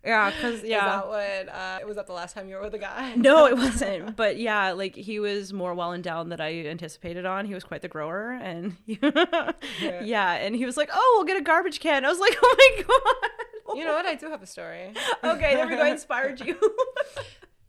Yeah, 0.06 0.32
because 0.32 0.64
yeah. 0.64 0.78
Is 0.78 1.02
that 1.02 1.08
what? 1.10 1.50
Uh, 1.50 1.80
was 1.86 1.96
that 1.98 2.08
the 2.08 2.14
last 2.14 2.34
time 2.34 2.48
you 2.48 2.56
were 2.56 2.62
with 2.62 2.74
a 2.74 2.80
guy? 2.80 3.14
no, 3.18 3.46
it 3.46 3.58
wasn't. 3.58 4.16
But 4.16 4.38
yeah, 4.38 4.72
like 4.72 4.96
he 4.96 5.20
was 5.20 5.52
more 5.52 5.74
well 5.74 5.92
endowed 5.92 6.30
than 6.30 6.40
I 6.40 6.66
anticipated 6.66 7.26
on. 7.26 7.46
He 7.46 7.54
was 7.54 7.66
quite 7.66 7.82
the 7.82 7.90
grower, 7.90 8.32
and 8.32 8.78
yeah. 8.86 9.52
yeah, 9.82 10.34
and 10.36 10.56
he 10.56 10.66
was 10.66 10.78
like, 10.78 10.90
"Oh, 10.94 11.16
we'll 11.18 11.26
get 11.26 11.36
a 11.36 11.44
garbage 11.44 11.82
can." 11.82 12.06
I 12.06 12.10
was 12.10 12.20
like, 12.20 12.38
"Oh 12.42 12.56
my 12.58 12.84
god." 12.84 13.78
You 13.78 13.84
know 13.84 13.94
what? 13.94 14.06
I 14.06 14.16
do 14.16 14.30
have 14.30 14.42
a 14.42 14.48
story. 14.48 14.94
okay, 15.26 15.56
there 15.56 15.68
we 15.68 15.76
go. 15.76 15.82
I 15.82 15.90
inspired 15.90 16.40
you. 16.40 16.58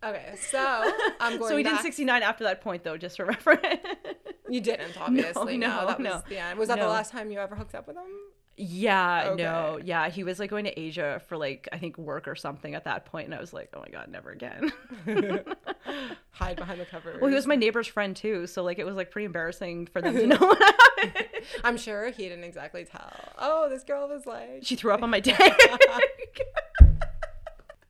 Okay, 0.03 0.35
so 0.51 0.93
I'm 1.21 1.39
going. 1.39 1.51
So 1.51 1.57
we 1.57 1.65
back. 1.65 1.79
did 1.79 1.83
69 1.83 2.23
after 2.23 2.45
that 2.45 2.61
point, 2.61 2.85
though, 2.85 2.97
just 2.97 3.17
for 3.17 3.25
reference. 3.27 3.81
You 4.49 4.61
didn't, 4.61 4.97
obviously. 5.01 5.57
No, 5.59 5.69
no, 5.69 5.81
no 5.81 5.87
that 5.87 6.01
was 6.01 6.23
the 6.29 6.39
end. 6.39 6.59
Was 6.59 6.69
that 6.69 6.79
no. 6.79 6.85
the 6.85 6.91
last 6.91 7.13
time 7.13 7.31
you 7.31 7.39
ever 7.39 7.55
hooked 7.55 7.75
up 7.75 7.87
with 7.87 7.97
him? 7.97 8.05
Yeah, 8.61 9.29
okay. 9.29 9.43
no, 9.45 9.79
yeah. 9.85 10.09
He 10.09 10.25
was 10.25 10.41
like 10.41 10.51
going 10.51 10.65
to 10.65 10.77
Asia 10.79 11.23
for 11.29 11.37
like 11.37 11.69
I 11.71 11.79
think 11.79 11.97
work 11.97 12.27
or 12.27 12.35
something 12.35 12.75
at 12.75 12.85
that 12.85 13.05
point, 13.05 13.27
and 13.27 13.35
I 13.35 13.41
was 13.41 13.53
like, 13.53 13.71
oh 13.73 13.81
my 13.81 13.89
god, 13.89 14.09
never 14.09 14.31
again. 14.31 14.73
Hide 16.33 16.57
behind 16.57 16.81
the 16.81 16.85
cover. 16.85 17.19
Well, 17.21 17.29
he 17.29 17.37
was 17.37 17.47
my 17.47 17.55
neighbor's 17.55 17.87
friend 17.87 18.17
too, 18.17 18.49
so 18.49 18.65
like 18.65 18.81
it 18.81 18.85
was 18.85 18.97
like 18.97 19.13
pretty 19.13 19.27
embarrassing 19.27 19.87
for 19.87 20.03
them 20.03 20.17
to 20.17 20.27
know. 20.27 20.57
I'm 21.63 21.77
sure 21.77 22.11
he 22.11 22.25
didn't 22.25 22.43
exactly 22.43 22.85
tell. 22.85 23.13
Oh, 23.39 23.69
this 23.69 23.85
girl 23.85 24.09
was 24.09 24.27
like 24.27 24.63
she 24.63 24.75
threw 24.75 24.91
up 24.91 25.05
on 25.05 25.11
my 25.11 25.21
dick. 25.21 25.39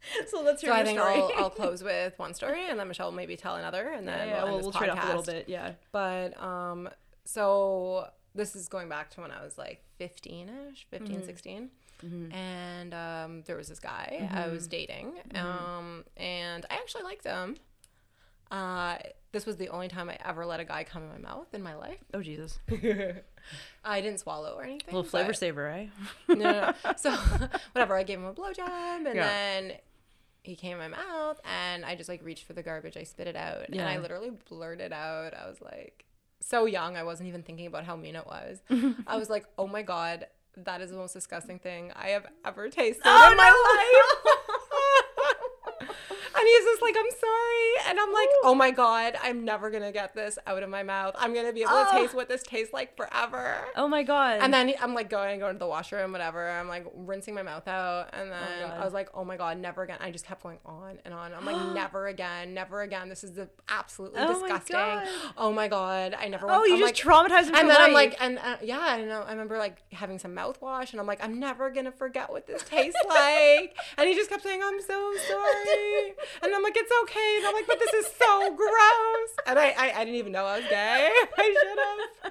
so 0.29 0.43
let's 0.43 0.61
hear 0.63 0.71
so 0.71 0.77
I 0.77 0.85
think 0.85 0.99
I'll, 0.99 1.33
I'll, 1.37 1.51
close 1.59 1.83
with 1.83 2.19
one 2.19 2.35
story 2.35 2.69
and 2.69 2.79
then 2.79 2.89
Michelle 2.89 3.09
will 3.09 3.17
maybe 3.17 3.37
tell 3.37 3.57
another 3.57 3.89
and 3.89 4.07
then 4.07 4.29
yeah, 4.29 4.45
we'll, 4.45 4.55
we'll, 4.55 4.63
we'll 4.63 4.73
trade 4.73 4.91
off 4.91 5.03
a 5.03 5.07
little 5.07 5.23
bit. 5.23 5.49
Yeah. 5.49 5.73
But 5.93 6.41
um, 6.43 6.89
so 7.25 8.09
this 8.35 8.57
is 8.57 8.69
going 8.69 8.89
back 8.89 9.11
to 9.11 9.21
when 9.21 9.31
I 9.31 9.45
was 9.45 9.59
like 9.59 9.83
15 9.99 10.51
ish, 10.73 10.87
15, 10.91 11.17
mm-hmm. 11.17 11.27
16. 11.27 11.71
Mm-hmm. 12.05 12.33
And 12.33 12.95
um, 12.95 13.43
there 13.47 13.57
was 13.57 13.69
this 13.69 13.81
guy 13.81 14.19
mm-hmm. 14.23 14.39
I 14.39 14.49
was 14.49 14.69
dating, 14.69 15.15
mm-hmm. 15.31 15.47
um, 15.47 16.05
and 16.17 16.65
I 16.71 16.75
actually 16.75 17.03
liked 17.03 17.25
him. 17.25 17.57
Uh, 18.51 18.97
this 19.33 19.45
was 19.45 19.57
the 19.57 19.69
only 19.69 19.89
time 19.89 20.09
I 20.09 20.17
ever 20.25 20.47
let 20.47 20.61
a 20.61 20.65
guy 20.65 20.85
come 20.85 21.03
in 21.03 21.09
my 21.11 21.19
mouth 21.19 21.53
in 21.53 21.63
my 21.63 21.75
life. 21.75 21.99
Oh 22.15 22.23
Jesus! 22.23 22.59
I 23.85 24.01
didn't 24.01 24.21
swallow 24.21 24.55
or 24.55 24.63
anything. 24.63 24.95
A 24.95 24.97
little 24.97 25.11
flavor 25.11 25.33
saver, 25.33 25.65
right? 25.65 25.91
no, 26.29 26.35
no, 26.37 26.75
no. 26.85 26.93
So 26.97 27.11
whatever, 27.73 27.97
I 27.97 28.05
gave 28.05 28.21
him 28.21 28.27
a 28.27 28.33
blowjob, 28.33 29.07
and 29.07 29.17
yeah. 29.17 29.27
then 29.27 29.73
he 30.49 30.57
came 30.57 30.81
in 30.81 30.91
my 30.91 30.97
mouth 30.97 31.39
and 31.45 31.85
I 31.85 31.95
just 31.95 32.09
like 32.09 32.25
reached 32.25 32.45
for 32.45 32.55
the 32.55 32.63
garbage. 32.63 32.97
I 32.97 33.03
spit 33.03 33.27
it 33.27 33.37
out 33.37 33.67
yeah. 33.69 33.83
and 33.83 33.89
I 33.89 33.99
literally 33.99 34.31
blurted 34.49 34.93
out. 34.93 35.35
I 35.35 35.47
was 35.47 35.61
like 35.61 36.07
so 36.41 36.65
young. 36.65 36.97
I 36.97 37.03
wasn't 37.03 37.29
even 37.29 37.43
thinking 37.43 37.67
about 37.67 37.85
how 37.85 37.97
mean 37.97 38.17
it 38.17 38.27
was. 38.27 38.63
I 39.07 39.19
was 39.19 39.29
like, 39.29 39.45
oh 39.59 39.67
my 39.67 39.83
God, 39.83 40.27
that 40.57 40.81
is 40.81 40.91
the 40.91 40.97
most 40.97 41.13
disgusting 41.13 41.59
thing 41.59 41.93
I 41.95 42.09
have 42.09 42.27
ever 42.47 42.71
tasted 42.71 43.03
oh, 43.05 43.31
in 43.31 43.37
my 43.37 43.45
no. 43.45 44.31
life. 44.31 44.47
and 46.49 46.57
he's 46.65 46.65
just 46.73 46.83
like, 46.83 46.97
I'm 46.99 47.11
sorry. 47.19 47.91
and 47.91 47.99
I'm 48.01 48.13
like, 48.13 48.29
oh 48.45 48.55
my 48.55 48.71
god, 48.71 49.15
I'm 49.23 49.45
never 49.45 49.71
gonna 49.71 49.93
get 49.93 50.15
this 50.15 50.39
out 50.47 50.63
of 50.63 50.69
my 50.71 50.83
mouth. 50.83 51.15
I'm 51.19 51.35
gonna 51.35 51.53
be 51.53 51.63
able 51.63 51.73
to 51.85 51.89
taste 51.93 52.15
what 52.15 52.29
this 52.29 52.43
tastes 52.43 52.73
like 52.73 52.97
forever. 52.97 53.57
Oh 53.77 53.89
my 53.89 54.03
god. 54.03 54.39
And 54.41 54.53
then 54.53 54.73
I'm 54.81 54.95
like 54.95 55.11
going, 55.11 55.39
going 55.41 55.55
to 55.55 55.59
the 55.59 55.67
washroom, 55.67 56.13
whatever. 56.13 56.49
I'm 56.51 56.69
like 56.69 56.87
rinsing 56.95 57.35
my 57.35 57.43
mouth 57.43 57.67
out, 57.69 58.11
and 58.13 58.31
then 58.31 58.61
God. 58.69 58.81
I 58.81 58.85
was 58.85 58.95
like, 58.95 59.11
oh 59.15 59.25
my 59.25 59.37
god, 59.37 59.59
never 59.59 59.83
again. 59.83 59.99
I 60.01 60.11
just 60.11 60.25
kept 60.27 60.43
going 60.43 60.59
on 60.65 60.99
and 61.05 61.13
on. 61.15 61.33
I'm 61.35 61.45
like, 61.45 61.75
never 61.75 62.07
again, 62.09 62.55
never 62.55 62.83
again. 62.83 63.09
This 63.09 63.25
is 63.25 63.33
the 63.33 63.49
absolutely 63.69 64.21
Oh 64.21 64.41
my 64.41 64.49
disgusting. 64.49 64.77
God. 64.77 65.09
Oh 65.37 65.53
my 65.53 65.69
god, 65.69 66.15
I 66.19 66.29
never. 66.29 66.47
oh, 66.51 66.65
you 66.65 66.75
I'm 66.75 66.81
just 66.81 67.05
like, 67.07 67.29
traumatized 67.31 67.51
for 67.51 67.57
and 67.57 67.69
then 67.69 67.81
I'm 67.81 67.93
like, 67.93 68.17
and 68.21 68.39
uh, 68.39 68.57
yeah, 68.63 68.79
I 68.81 69.05
know. 69.05 69.23
I 69.23 69.33
remember 69.33 69.59
like 69.59 69.83
having 69.93 70.19
some 70.19 70.35
mouthwash, 70.35 70.93
and 70.93 71.01
I'm 71.01 71.07
like, 71.07 71.23
I'm 71.23 71.39
never 71.39 71.71
gonna 71.71 71.93
forget 71.93 72.31
what 72.31 72.47
this 72.47 72.63
tastes 72.63 72.99
like. 73.09 73.77
and 73.97 74.09
he 74.09 74.15
just 74.15 74.31
kept 74.31 74.43
saying, 74.43 74.61
I'm 74.63 74.81
so 74.81 75.15
sorry. 75.29 76.15
And 76.43 76.55
I'm 76.55 76.63
like, 76.63 76.77
it's 76.77 76.93
okay. 77.03 77.35
And 77.39 77.47
I'm 77.47 77.55
like, 77.55 77.67
but 77.67 77.79
this 77.79 77.95
is 77.95 78.07
so 78.07 78.55
gross. 78.55 79.31
And 79.47 79.59
I, 79.59 79.75
I, 79.77 79.93
I 79.97 80.05
didn't 80.05 80.17
even 80.17 80.33
know 80.33 80.45
I 80.45 80.59
was 80.59 80.69
gay. 80.69 81.11
I 81.39 81.55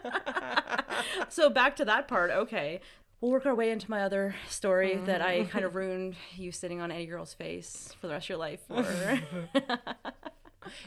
should 0.01 0.03
have. 0.03 1.29
so 1.29 1.49
back 1.49 1.75
to 1.77 1.85
that 1.85 2.07
part. 2.07 2.31
Okay. 2.31 2.81
We'll 3.19 3.31
work 3.31 3.47
our 3.47 3.55
way 3.55 3.71
into 3.71 3.89
my 3.89 4.03
other 4.03 4.35
story 4.47 4.97
that 5.05 5.23
I 5.23 5.45
kind 5.45 5.65
of 5.65 5.71
mm. 5.71 5.75
ruined 5.75 6.15
you 6.35 6.51
sitting 6.51 6.81
on 6.81 6.91
any 6.91 7.07
girl's 7.07 7.33
face 7.33 7.95
for 7.99 8.07
the 8.07 8.13
rest 8.13 8.25
of 8.25 8.29
your 8.29 8.37
life. 8.37 8.61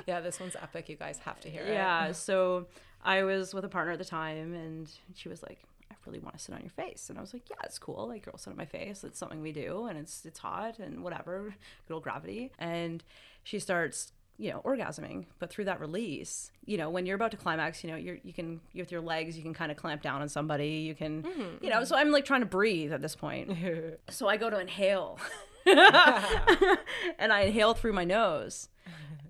Yeah, 0.07 0.21
this 0.21 0.41
one's 0.41 0.57
epic. 0.57 0.89
You 0.89 0.97
guys 0.97 1.19
have 1.21 1.41
to 1.41 1.51
hear 1.51 1.63
it. 1.63 1.73
yeah. 1.73 2.13
So 2.13 2.67
I 3.05 3.23
was 3.23 3.55
with 3.55 3.65
a 3.65 3.69
partner 3.69 3.93
at 3.93 3.99
the 3.99 4.05
time, 4.05 4.55
and 4.55 4.91
she 5.15 5.29
was 5.29 5.43
like, 5.43 5.59
"I 5.63 5.67
really 6.11 6.23
want 6.23 6.37
to 6.37 6.43
sit 6.43 6.55
on 6.55 6.61
your 6.61 6.71
face," 6.71 7.09
and 7.09 7.19
I 7.19 7.21
was 7.21 7.33
like, 7.33 7.49
"Yeah, 7.49 7.57
it's 7.65 7.79
cool. 7.79 8.09
Like 8.09 8.25
girls 8.25 8.43
sit 8.43 8.51
on 8.51 8.57
my 8.57 8.65
face. 8.65 9.05
It's 9.05 9.19
something 9.19 9.41
we 9.41 9.53
do, 9.53 9.87
and 9.87 9.99
it's 9.99 10.25
it's 10.25 10.39
hot 10.39 10.79
and 10.79 11.03
whatever. 11.03 11.55
Good 11.89 11.95
old 11.95 12.03
gravity." 12.03 12.53
And 12.59 13.03
she 13.43 13.59
starts. 13.59 14.13
You 14.39 14.53
know, 14.53 14.63
orgasming, 14.65 15.27
but 15.39 15.51
through 15.51 15.67
that 15.67 15.81
release, 15.81 16.51
you 16.65 16.79
know, 16.79 16.89
when 16.89 17.05
you're 17.05 17.15
about 17.15 17.31
to 17.33 17.37
climax, 17.37 17.85
you 17.85 17.91
know, 17.91 17.97
you're 17.97 18.17
you 18.23 18.33
can 18.33 18.63
with 18.75 18.91
your 18.91 19.03
legs, 19.03 19.37
you 19.37 19.43
can 19.43 19.53
kind 19.53 19.71
of 19.71 19.77
clamp 19.77 20.01
down 20.01 20.23
on 20.23 20.31
somebody. 20.31 20.79
You 20.79 20.95
can, 20.95 21.25
mm-hmm, 21.25 21.63
you 21.63 21.69
know. 21.69 21.85
So 21.85 21.95
mm-hmm. 21.95 22.07
I'm 22.07 22.11
like 22.11 22.25
trying 22.25 22.41
to 22.41 22.47
breathe 22.47 22.91
at 22.91 23.03
this 23.03 23.15
point. 23.15 23.55
so 24.09 24.29
I 24.29 24.39
go 24.39 24.49
to 24.49 24.59
inhale, 24.59 25.19
and 25.67 27.31
I 27.31 27.43
inhale 27.49 27.75
through 27.75 27.93
my 27.93 28.05
nose, 28.05 28.71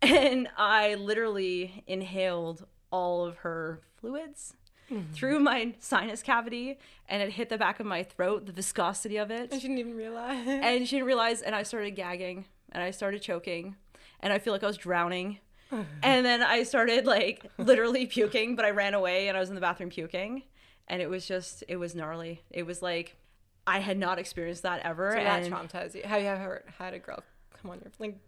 and 0.01 0.47
I 0.57 0.95
literally 0.95 1.83
inhaled 1.89 2.65
all 2.93 3.27
of 3.27 3.39
her 3.39 3.81
fluids 4.01 4.55
Mm-hmm. 4.91 5.13
through 5.13 5.39
my 5.39 5.75
sinus 5.79 6.21
cavity, 6.23 6.79
and 7.09 7.23
it 7.23 7.33
hit 7.33 7.49
the 7.49 7.59
back 7.59 7.79
of 7.79 7.87
my 7.87 8.03
throat, 8.03 8.47
the 8.47 8.53
viscosity 8.53 9.19
of 9.19 9.31
it, 9.31 9.53
I 9.53 9.59
didn't 9.59 9.79
even 9.79 9.95
realize. 9.95 10.45
and 10.49 10.89
she 10.89 10.97
didn't 10.97 11.07
realize, 11.07 11.43
and 11.43 11.55
I 11.55 11.63
started 11.63 11.93
gagging, 11.93 12.47
and 12.73 12.83
I 12.83 12.91
started 12.91 13.23
choking, 13.23 13.77
and 14.19 14.33
I 14.33 14.39
feel 14.39 14.53
like 14.53 14.65
I 14.65 14.67
was 14.67 14.77
drowning. 14.77 15.39
And 16.03 16.27
then 16.27 16.43
I 16.43 16.65
started 16.65 17.07
like 17.07 17.47
literally 17.57 18.07
puking, 18.07 18.57
but 18.57 18.65
I 18.65 18.71
ran 18.71 18.95
away 18.95 19.29
and 19.29 19.37
I 19.37 19.41
was 19.41 19.51
in 19.51 19.55
the 19.55 19.61
bathroom 19.61 19.91
puking. 19.91 20.43
And 20.89 21.01
it 21.01 21.09
was 21.09 21.27
just, 21.27 21.63
it 21.69 21.77
was 21.77 21.95
gnarly. 21.95 22.43
It 22.51 22.67
was 22.67 22.83
like, 22.83 23.17
I 23.69 23.79
had 23.79 23.97
not 23.97 24.19
experienced 24.19 24.65
that 24.65 24.81
ever. 24.85 25.13
So 25.13 25.23
that 25.23 25.45
and 25.45 25.53
traumatized 25.53 25.95
you. 25.95 26.03
Have 26.03 26.21
you 26.23 26.27
ever 26.27 26.65
had 26.79 26.95
a 26.95 26.99
girl 26.99 27.23
come 27.61 27.71
on 27.71 27.79
your 27.79 27.93
like 28.01 28.19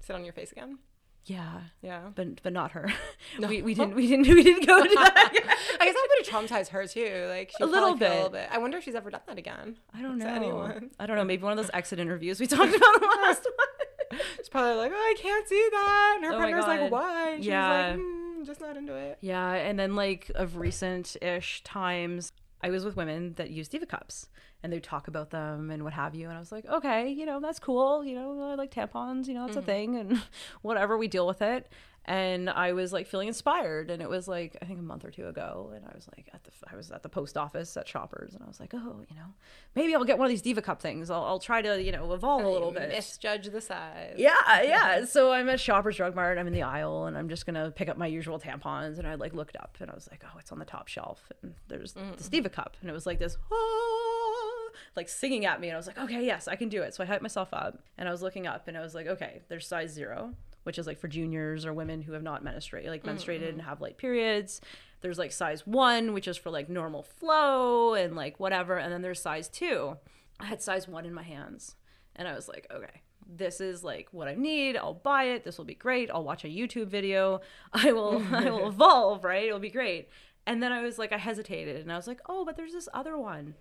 sit 0.00 0.14
on 0.14 0.22
your 0.22 0.32
face 0.32 0.52
again? 0.52 0.78
Yeah, 1.26 1.60
Yeah. 1.82 2.02
but 2.14 2.42
but 2.42 2.52
not 2.52 2.72
her. 2.72 2.90
We, 3.38 3.60
we 3.62 3.74
didn't 3.74 3.94
we 4.00 4.06
didn't 4.06 4.26
we 4.28 4.42
didn't 4.42 4.66
go 4.66 4.82
to 4.82 4.88
that. 4.94 5.30
I 5.80 5.84
guess 5.84 5.94
that 5.94 6.08
would 6.08 6.26
have 6.26 6.48
traumatized 6.48 6.68
her 6.68 6.86
too. 6.86 7.26
Like 7.28 7.52
she 7.56 7.62
A 7.62 7.66
little 7.66 7.96
Feel 7.96 8.08
a 8.08 8.14
little 8.14 8.30
bit. 8.30 8.48
bit. 8.48 8.48
I 8.50 8.58
wonder 8.58 8.78
if 8.78 8.84
she's 8.84 8.94
ever 8.94 9.10
done 9.10 9.20
that 9.26 9.36
again. 9.38 9.76
I 9.94 10.00
don't 10.02 10.18
know. 10.18 10.26
anyone. 10.26 10.90
I 10.98 11.06
don't 11.06 11.16
know. 11.16 11.24
Maybe 11.24 11.42
one 11.42 11.52
of 11.52 11.58
those 11.58 11.70
exit 11.74 11.98
interviews 11.98 12.40
we 12.40 12.46
talked 12.46 12.74
about 12.74 13.00
the 13.00 13.06
last 13.22 13.44
one. 13.44 14.20
She's 14.36 14.48
probably 14.48 14.76
like, 14.76 14.92
oh, 14.94 14.96
I 14.96 15.14
can't 15.20 15.48
see 15.48 15.68
that. 15.72 16.12
And 16.16 16.24
her 16.26 16.32
Oh 16.32 16.38
partner's 16.38 16.64
like, 16.66 16.90
why? 16.90 17.30
And 17.30 17.38
she's 17.42 17.48
Yeah. 17.48 17.88
like, 17.90 17.98
mm, 17.98 18.46
just 18.46 18.60
not 18.60 18.76
into 18.76 18.94
it. 18.94 19.18
Yeah, 19.20 19.52
and 19.52 19.78
then 19.78 19.96
like 19.96 20.30
of 20.34 20.56
recent 20.56 21.16
ish 21.20 21.62
times, 21.64 22.32
I 22.66 22.70
was 22.70 22.84
with 22.84 22.96
women 22.96 23.34
that 23.36 23.50
use 23.50 23.68
Diva 23.68 23.86
cups 23.86 24.28
and 24.60 24.72
they 24.72 24.80
talk 24.80 25.06
about 25.06 25.30
them 25.30 25.70
and 25.70 25.84
what 25.84 25.92
have 25.92 26.16
you. 26.16 26.26
And 26.26 26.36
I 26.36 26.40
was 26.40 26.50
like, 26.50 26.66
okay, 26.66 27.08
you 27.08 27.24
know, 27.24 27.38
that's 27.38 27.60
cool. 27.60 28.04
You 28.04 28.16
know, 28.16 28.50
I 28.50 28.56
like 28.56 28.72
tampons, 28.72 29.28
you 29.28 29.34
know, 29.34 29.46
it's 29.46 29.54
a 29.54 29.60
mm-hmm. 29.60 29.66
thing 29.66 29.96
and 29.96 30.22
whatever, 30.62 30.98
we 30.98 31.06
deal 31.06 31.28
with 31.28 31.42
it. 31.42 31.68
And 32.08 32.48
I 32.48 32.72
was 32.72 32.92
like 32.92 33.08
feeling 33.08 33.26
inspired. 33.26 33.90
And 33.90 34.00
it 34.00 34.08
was 34.08 34.28
like, 34.28 34.56
I 34.62 34.64
think 34.64 34.78
a 34.78 34.82
month 34.82 35.04
or 35.04 35.10
two 35.10 35.26
ago. 35.26 35.72
And 35.74 35.84
I 35.84 35.92
was 35.92 36.06
like, 36.16 36.28
at 36.32 36.44
the, 36.44 36.50
I 36.72 36.76
was 36.76 36.92
at 36.92 37.02
the 37.02 37.08
post 37.08 37.36
office 37.36 37.76
at 37.76 37.88
Shoppers 37.88 38.32
and 38.32 38.44
I 38.44 38.46
was 38.46 38.60
like, 38.60 38.72
oh, 38.74 39.00
you 39.10 39.16
know, 39.16 39.26
maybe 39.74 39.92
I'll 39.92 40.04
get 40.04 40.16
one 40.16 40.26
of 40.26 40.30
these 40.30 40.40
Diva 40.42 40.62
cup 40.62 40.80
things. 40.80 41.10
I'll, 41.10 41.24
I'll 41.24 41.40
try 41.40 41.62
to, 41.62 41.82
you 41.82 41.90
know, 41.90 42.12
evolve 42.12 42.44
a 42.44 42.48
little 42.48 42.70
bit. 42.70 42.90
Misjudge 42.90 43.48
the 43.48 43.60
size. 43.60 44.14
Yeah, 44.16 44.34
yeah. 44.62 45.04
So 45.04 45.32
I'm 45.32 45.48
at 45.48 45.58
Shoppers 45.58 45.96
Drug 45.96 46.14
Mart. 46.14 46.38
I'm 46.38 46.46
in 46.46 46.52
the 46.52 46.62
aisle, 46.62 47.06
and 47.06 47.18
I'm 47.18 47.28
just 47.28 47.44
gonna 47.44 47.72
pick 47.72 47.88
up 47.88 47.96
my 47.98 48.06
usual 48.06 48.38
tampons. 48.38 48.98
And 48.98 49.06
I 49.08 49.16
like 49.16 49.34
looked 49.34 49.56
up, 49.56 49.76
and 49.80 49.90
I 49.90 49.94
was 49.94 50.08
like, 50.10 50.22
"Oh, 50.24 50.38
it's 50.38 50.52
on 50.52 50.60
the 50.60 50.64
top 50.64 50.86
shelf." 50.86 51.32
And 51.42 51.54
there's 51.68 51.92
the 51.94 52.28
Diva 52.30 52.48
cup, 52.50 52.76
and 52.80 52.88
it 52.88 52.92
was 52.92 53.04
like 53.06 53.18
this, 53.18 53.36
"Ah," 53.52 54.70
like 54.94 55.08
singing 55.08 55.44
at 55.44 55.60
me. 55.60 55.68
And 55.68 55.74
I 55.74 55.78
was 55.78 55.86
like, 55.86 55.98
"Okay, 55.98 56.24
yes, 56.24 56.46
I 56.48 56.56
can 56.56 56.68
do 56.68 56.82
it." 56.82 56.94
So 56.94 57.02
I 57.02 57.06
hyped 57.06 57.22
myself 57.22 57.48
up, 57.52 57.80
and 57.98 58.08
I 58.08 58.12
was 58.12 58.22
looking 58.22 58.46
up, 58.46 58.68
and 58.68 58.76
I 58.76 58.80
was 58.80 58.94
like, 58.94 59.06
"Okay, 59.06 59.42
there's 59.48 59.66
size 59.66 59.90
zero, 59.92 60.34
which 60.66 60.78
is 60.78 60.86
like 60.86 60.98
for 60.98 61.08
juniors 61.08 61.64
or 61.64 61.72
women 61.72 62.02
who 62.02 62.12
have 62.12 62.22
not 62.22 62.44
menstruated, 62.44 62.88
like 62.88 63.04
mm-hmm, 63.04 63.16
menstruated 63.16 63.48
and 63.48 63.58
mm-hmm. 63.58 63.68
have 63.68 63.80
late 63.80 63.96
periods." 63.96 64.60
There's 65.00 65.18
like 65.18 65.32
size 65.32 65.66
one, 65.66 66.12
which 66.12 66.26
is 66.26 66.36
for 66.36 66.50
like 66.50 66.68
normal 66.68 67.02
flow 67.02 67.94
and 67.94 68.16
like 68.16 68.40
whatever, 68.40 68.76
and 68.76 68.92
then 68.92 69.02
there's 69.02 69.20
size 69.20 69.48
two. 69.48 69.96
I 70.40 70.46
had 70.46 70.62
size 70.62 70.88
one 70.88 71.06
in 71.06 71.14
my 71.14 71.22
hands. 71.22 71.76
And 72.16 72.26
I 72.26 72.34
was 72.34 72.48
like, 72.48 72.66
okay, 72.74 73.02
this 73.26 73.60
is 73.60 73.84
like 73.84 74.08
what 74.10 74.28
I 74.28 74.34
need. 74.34 74.76
I'll 74.76 74.94
buy 74.94 75.24
it. 75.24 75.44
This 75.44 75.58
will 75.58 75.64
be 75.64 75.74
great. 75.74 76.10
I'll 76.10 76.24
watch 76.24 76.44
a 76.44 76.48
YouTube 76.48 76.88
video. 76.88 77.40
I 77.72 77.92
will 77.92 78.22
I 78.32 78.50
will 78.50 78.68
evolve, 78.68 79.24
right? 79.24 79.46
It'll 79.46 79.58
be 79.58 79.70
great. 79.70 80.08
And 80.46 80.62
then 80.62 80.72
I 80.72 80.82
was 80.82 80.98
like, 80.98 81.12
I 81.12 81.18
hesitated 81.18 81.82
and 81.82 81.92
I 81.92 81.96
was 81.96 82.06
like, 82.06 82.20
oh, 82.28 82.44
but 82.44 82.56
there's 82.56 82.72
this 82.72 82.88
other 82.94 83.18
one. 83.18 83.54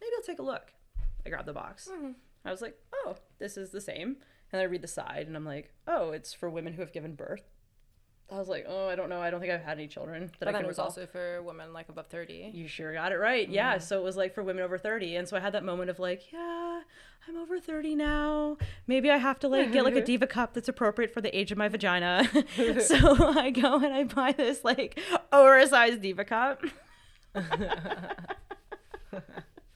Maybe 0.00 0.12
I'll 0.16 0.22
take 0.22 0.38
a 0.38 0.42
look. 0.42 0.72
I 1.24 1.28
grabbed 1.28 1.46
the 1.46 1.52
box. 1.52 1.88
Mm-hmm. 1.92 2.12
I 2.44 2.50
was 2.50 2.62
like, 2.62 2.76
oh, 2.92 3.16
this 3.38 3.56
is 3.56 3.70
the 3.70 3.80
same. 3.80 4.16
And 4.52 4.60
I 4.60 4.64
read 4.64 4.82
the 4.82 4.88
side 4.88 5.26
and 5.26 5.36
I'm 5.36 5.44
like, 5.46 5.72
oh, 5.86 6.10
it's 6.10 6.34
for 6.34 6.50
women 6.50 6.74
who 6.74 6.82
have 6.82 6.92
given 6.92 7.14
birth. 7.14 7.42
I 8.30 8.38
was 8.38 8.48
like, 8.48 8.64
oh, 8.66 8.88
I 8.88 8.96
don't 8.96 9.10
know. 9.10 9.20
I 9.20 9.30
don't 9.30 9.40
think 9.40 9.52
I've 9.52 9.62
had 9.62 9.76
any 9.78 9.88
children 9.88 10.22
that 10.26 10.38
But 10.38 10.48
I 10.48 10.52
then 10.52 10.60
can 10.60 10.64
it 10.64 10.68
was 10.68 10.76
recall. 10.78 10.86
also 10.86 11.06
for 11.06 11.42
women 11.42 11.72
like 11.74 11.88
above 11.90 12.06
30. 12.06 12.50
You 12.54 12.66
sure 12.66 12.92
got 12.94 13.12
it 13.12 13.16
right. 13.16 13.46
Yeah. 13.48 13.74
Mm-hmm. 13.74 13.82
So 13.84 13.98
it 13.98 14.02
was 14.04 14.16
like 14.16 14.34
for 14.34 14.42
women 14.42 14.62
over 14.62 14.78
30. 14.78 15.16
And 15.16 15.28
so 15.28 15.36
I 15.36 15.40
had 15.40 15.52
that 15.52 15.64
moment 15.64 15.90
of 15.90 15.98
like, 15.98 16.32
yeah, 16.32 16.80
I'm 17.28 17.36
over 17.36 17.60
30 17.60 17.94
now. 17.94 18.56
Maybe 18.86 19.10
I 19.10 19.18
have 19.18 19.38
to 19.40 19.48
like 19.48 19.70
get 19.72 19.84
like 19.84 19.96
a 19.96 20.00
diva 20.04 20.26
cup 20.26 20.54
that's 20.54 20.68
appropriate 20.68 21.12
for 21.12 21.20
the 21.20 21.36
age 21.36 21.52
of 21.52 21.58
my 21.58 21.68
vagina. 21.68 22.26
so 22.80 23.38
I 23.38 23.50
go 23.50 23.76
and 23.76 23.92
I 23.92 24.04
buy 24.04 24.32
this 24.32 24.64
like 24.64 24.98
oversized 25.30 26.00
diva 26.00 26.24
cup. 26.24 26.62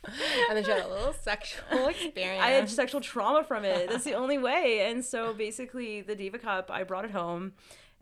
And 0.48 0.56
then 0.56 0.64
she 0.64 0.70
had 0.70 0.84
a 0.84 0.88
little 0.88 1.12
sexual 1.12 1.88
experience. 1.88 2.42
I 2.44 2.50
had 2.50 2.68
sexual 2.68 3.00
trauma 3.00 3.44
from 3.44 3.64
it. 3.64 3.88
That's 3.90 4.04
the 4.04 4.14
only 4.22 4.38
way. 4.38 4.88
And 4.88 5.04
so 5.04 5.34
basically, 5.34 6.02
the 6.02 6.14
Diva 6.14 6.38
Cup, 6.38 6.70
I 6.70 6.84
brought 6.84 7.04
it 7.04 7.10
home 7.10 7.52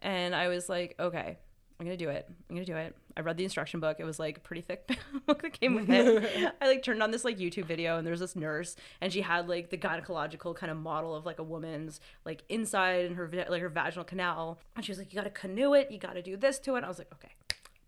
and 0.01 0.35
I 0.35 0.49
was 0.49 0.69
like, 0.69 0.95
okay, 1.01 1.39
I'm 1.79 1.87
going 1.87 1.97
to 1.97 2.05
do 2.05 2.11
it. 2.11 2.27
I'm 2.49 2.55
going 2.55 2.67
to 2.67 2.73
do 2.73 2.77
it. 2.79 2.95
I 3.17 3.21
read 3.21 3.37
the 3.37 3.45
instruction 3.45 3.81
book. 3.81 3.97
It 3.99 4.05
was 4.05 4.19
like 4.19 4.39
a 4.39 4.41
pretty 4.41 4.63
thick 4.63 4.89
book 5.27 5.43
that 5.43 5.59
came 5.59 5.75
with 5.75 5.91
it. 5.91 6.55
I 6.61 6.67
like 6.67 6.83
turned 6.83 7.03
on 7.03 7.11
this 7.11 7.25
like 7.25 7.39
YouTube 7.39 7.67
video 7.67 7.99
and 7.99 8.07
there's 8.07 8.21
this 8.21 8.37
nurse 8.37 8.77
and 9.01 9.13
she 9.13 9.23
had 9.23 9.49
like 9.49 9.71
the 9.71 9.79
gynecological 9.79 10.55
kind 10.55 10.71
of 10.71 10.79
model 10.79 11.15
of 11.15 11.25
like 11.25 11.39
a 11.39 11.43
woman's 11.43 12.01
like 12.25 12.43
inside 12.49 13.07
and 13.07 13.17
her 13.17 13.31
like 13.49 13.63
her 13.63 13.69
vaginal 13.69 14.05
canal. 14.05 14.59
And 14.77 14.85
she 14.85 14.93
was 14.93 14.99
like, 14.99 15.13
you 15.13 15.17
got 15.17 15.25
to 15.25 15.31
canoe 15.31 15.75
it. 15.75 15.91
You 15.91 15.99
got 15.99 16.15
to 16.15 16.23
do 16.23 16.37
this 16.37 16.59
to 16.61 16.77
it. 16.77 16.85
I 16.85 16.89
was 16.89 16.99
like, 16.99 17.13
okay, 17.13 17.33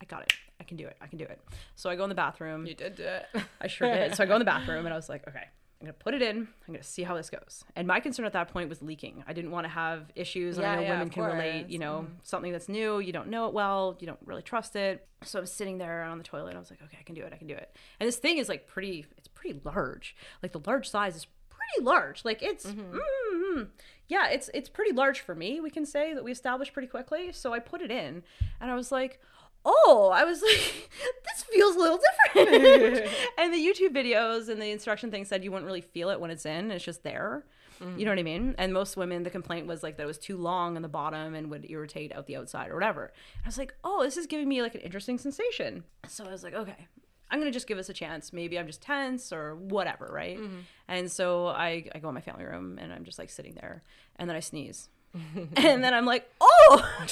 I 0.01 0.05
got 0.05 0.23
it. 0.23 0.33
I 0.67 0.69
can 0.69 0.77
do 0.77 0.87
it. 0.89 0.97
I 1.01 1.07
can 1.07 1.17
do 1.19 1.25
it. 1.25 1.39
So 1.77 1.89
I 1.91 1.95
go 1.95 2.03
in 2.03 2.09
the 2.09 2.17
bathroom. 2.17 2.67
You 2.67 2.75
did 2.75 2.97
do 2.97 3.05
it. 3.05 3.27
I 3.61 3.69
sure 3.69 3.93
did. 3.93 4.17
So 4.17 4.25
I 4.25 4.27
go 4.27 4.35
in 4.35 4.41
the 4.41 4.45
bathroom 4.45 4.85
and 4.85 4.93
I 4.93 4.97
was 4.97 5.09
like, 5.09 5.27
okay, 5.29 5.45
I'm 5.81 5.87
gonna 5.87 5.93
put 5.93 6.13
it 6.13 6.23
in. 6.23 6.39
I'm 6.39 6.75
gonna 6.75 6.83
see 6.83 7.05
how 7.05 7.15
this 7.15 7.31
goes. 7.31 7.65
And 7.77 7.87
my 7.87 8.01
concern 8.01 8.27
at 8.27 8.33
that 8.33 8.49
point 8.49 8.69
was 8.69 8.83
leaking. 8.83 9.23
I 9.29 9.33
didn't 9.33 9.53
want 9.53 9.65
to 9.65 9.69
have 9.69 10.11
issues. 10.17 10.57
and 10.57 10.67
I 10.67 10.71
Yeah, 10.71 10.75
know 10.77 10.83
yeah, 10.83 10.91
women 10.91 11.11
can 11.11 11.23
relate. 11.23 11.69
You 11.69 11.79
course. 11.79 11.87
know, 11.87 12.07
something 12.25 12.51
that's 12.51 12.69
new, 12.69 12.99
you 12.99 13.13
don't 13.13 13.29
know 13.29 13.47
it 13.47 13.55
well, 13.55 13.97
you 14.01 14.09
don't 14.09 14.19
really 14.25 14.43
trust 14.43 14.75
it. 14.75 15.07
So 15.23 15.39
I 15.39 15.41
was 15.41 15.53
sitting 15.53 15.79
there 15.79 16.03
on 16.03 16.19
the 16.19 16.25
toilet. 16.25 16.57
I 16.57 16.59
was 16.59 16.71
like, 16.71 16.83
okay, 16.83 16.97
I 17.01 17.05
can 17.05 17.15
do 17.15 17.23
it. 17.23 17.33
I 17.33 17.37
can 17.37 17.47
do 17.47 17.55
it. 17.55 17.77
And 18.01 18.09
this 18.09 18.17
thing 18.17 18.39
is 18.39 18.49
like 18.49 18.67
pretty. 18.67 19.07
It's 19.17 19.29
pretty 19.29 19.61
large. 19.65 20.17
Like 20.43 20.51
the 20.51 20.61
large 20.67 20.89
size 20.91 21.15
is 21.15 21.27
pretty 21.49 21.85
large. 21.85 22.25
Like 22.25 22.43
it's. 22.43 22.67
mm 22.67 23.69
yeah, 24.09 24.29
it's 24.29 24.49
it's 24.55 24.69
pretty 24.69 24.93
large 24.93 25.21
for 25.21 25.35
me. 25.35 25.61
We 25.61 25.69
can 25.69 25.85
say 25.85 26.15
that 26.15 26.23
we 26.23 26.31
established 26.31 26.73
pretty 26.73 26.87
quickly. 26.87 27.33
So 27.33 27.53
I 27.53 27.59
put 27.59 27.81
it 27.81 27.91
in, 27.91 28.23
and 28.61 28.71
I 28.71 28.77
was 28.77 28.93
like, 28.93 29.21
oh, 29.67 30.13
I 30.15 30.25
was 30.25 30.41
like, 30.41 30.91
this 31.25 31.43
feels 31.43 31.77
a 31.77 31.79
little 31.79 31.99
different. 32.35 33.11
and 33.39 33.53
the 33.53 33.59
YouTube 33.59 33.95
videos 33.95 34.49
and 34.49 34.63
the 34.63 34.71
instruction 34.71 35.11
thing 35.11 35.25
said 35.25 35.45
you 35.45 35.51
wouldn't 35.51 35.67
really 35.67 35.81
feel 35.81 36.09
it 36.11 36.21
when 36.21 36.31
it's 36.31 36.47
in. 36.47 36.71
It's 36.71 36.85
just 36.85 37.03
there. 37.03 37.45
You 37.79 37.87
know 37.87 37.93
mm-hmm. 37.93 38.09
what 38.09 38.19
I 38.19 38.23
mean? 38.23 38.55
And 38.57 38.73
most 38.73 38.97
women, 38.97 39.23
the 39.23 39.29
complaint 39.29 39.67
was 39.67 39.83
like 39.83 39.99
that 39.99 40.05
it 40.05 40.07
was 40.07 40.17
too 40.17 40.39
long 40.39 40.77
on 40.77 40.83
the 40.83 40.89
bottom 40.89 41.35
and 41.35 41.51
would 41.51 41.71
irritate 41.71 42.11
out 42.11 42.27
the 42.27 42.37
outside 42.37 42.71
or 42.71 42.75
whatever. 42.75 43.13
And 43.35 43.45
I 43.45 43.49
was 43.49 43.59
like, 43.59 43.75
oh, 43.85 44.03
this 44.03 44.17
is 44.17 44.27
giving 44.27 44.49
me 44.49 44.63
like 44.63 44.75
an 44.75 44.81
interesting 44.81 45.19
sensation. 45.19 45.85
So 46.09 46.25
I 46.25 46.31
was 46.31 46.43
like, 46.43 46.55
okay, 46.55 46.89
I'm 47.31 47.39
gonna 47.39 47.51
just 47.51 47.67
give 47.67 47.77
this 47.77 47.91
a 47.91 47.93
chance. 47.93 48.33
Maybe 48.33 48.59
I'm 48.59 48.67
just 48.67 48.81
tense 48.81 49.31
or 49.31 49.57
whatever, 49.57 50.09
right? 50.11 50.39
Mm-hmm. 50.39 50.61
And 50.89 51.13
so 51.13 51.49
I, 51.49 51.85
I 51.95 51.99
go 51.99 52.09
in 52.09 52.15
my 52.15 52.23
family 52.23 52.45
room 52.45 52.79
and 52.81 52.95
I'm 52.95 53.05
just 53.05 53.19
like 53.19 53.29
sitting 53.29 53.55
there, 53.55 53.83
and 54.17 54.31
then 54.31 54.37
I 54.37 54.41
sneeze. 54.41 54.89
and 55.57 55.85
then 55.85 55.93
I'm 55.93 56.07
like, 56.07 56.31
oh, 56.41 57.07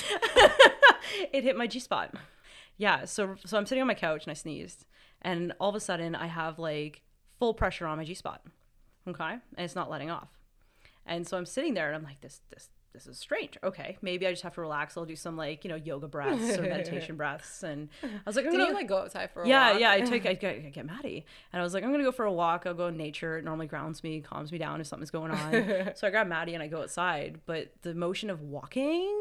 it 1.32 1.44
hit 1.44 1.56
my 1.56 1.66
G 1.66 1.78
spot. 1.78 2.14
Yeah, 2.76 3.04
so 3.04 3.36
so 3.44 3.56
I'm 3.56 3.66
sitting 3.66 3.82
on 3.82 3.88
my 3.88 3.94
couch 3.94 4.24
and 4.24 4.30
I 4.30 4.34
sneezed, 4.34 4.86
and 5.22 5.52
all 5.60 5.68
of 5.70 5.74
a 5.74 5.80
sudden 5.80 6.14
I 6.14 6.26
have 6.26 6.58
like 6.58 7.02
full 7.38 7.54
pressure 7.54 7.86
on 7.86 7.98
my 7.98 8.04
G 8.04 8.14
spot. 8.14 8.42
Okay, 9.06 9.32
and 9.32 9.40
it's 9.58 9.74
not 9.74 9.90
letting 9.90 10.10
off. 10.10 10.28
And 11.06 11.26
so 11.26 11.36
I'm 11.36 11.46
sitting 11.46 11.74
there 11.74 11.88
and 11.88 11.96
I'm 11.96 12.04
like, 12.04 12.20
this 12.20 12.40
this 12.50 12.68
this 12.94 13.08
is 13.08 13.18
strange. 13.18 13.58
Okay, 13.62 13.98
maybe 14.02 14.24
I 14.26 14.30
just 14.30 14.44
have 14.44 14.54
to 14.54 14.60
relax. 14.60 14.96
I'll 14.96 15.04
do 15.04 15.16
some 15.16 15.36
like 15.36 15.64
you 15.64 15.68
know 15.68 15.76
yoga 15.76 16.06
breaths 16.08 16.56
or 16.56 16.62
meditation 16.62 17.16
breaths. 17.18 17.62
And 17.62 17.88
I 18.02 18.08
was 18.24 18.36
like, 18.36 18.44
Did 18.50 18.54
you 18.54 18.72
like 18.72 18.88
go 18.88 18.98
outside 18.98 19.30
for 19.32 19.42
a 19.42 19.48
yeah, 19.48 19.72
walk? 19.72 19.80
yeah. 19.80 19.90
I 19.90 20.00
took 20.00 20.24
I 20.26 20.34
get, 20.34 20.54
I 20.56 20.70
get 20.70 20.86
Maddie, 20.86 21.26
and 21.52 21.60
I 21.60 21.64
was 21.64 21.74
like, 21.74 21.84
I'm 21.84 21.90
gonna 21.90 22.04
go 22.04 22.12
for 22.12 22.24
a 22.24 22.32
walk. 22.32 22.64
I'll 22.66 22.74
go 22.74 22.86
in 22.86 22.96
nature. 22.96 23.36
It 23.36 23.44
normally 23.44 23.66
grounds 23.66 24.02
me, 24.02 24.20
calms 24.20 24.52
me 24.52 24.58
down 24.58 24.80
if 24.80 24.86
something's 24.86 25.10
going 25.10 25.32
on. 25.32 25.92
so 25.96 26.06
I 26.06 26.10
grab 26.10 26.28
Maddie 26.28 26.54
and 26.54 26.62
I 26.62 26.68
go 26.68 26.82
outside. 26.82 27.40
But 27.46 27.72
the 27.82 27.94
motion 27.94 28.30
of 28.30 28.40
walking, 28.40 29.20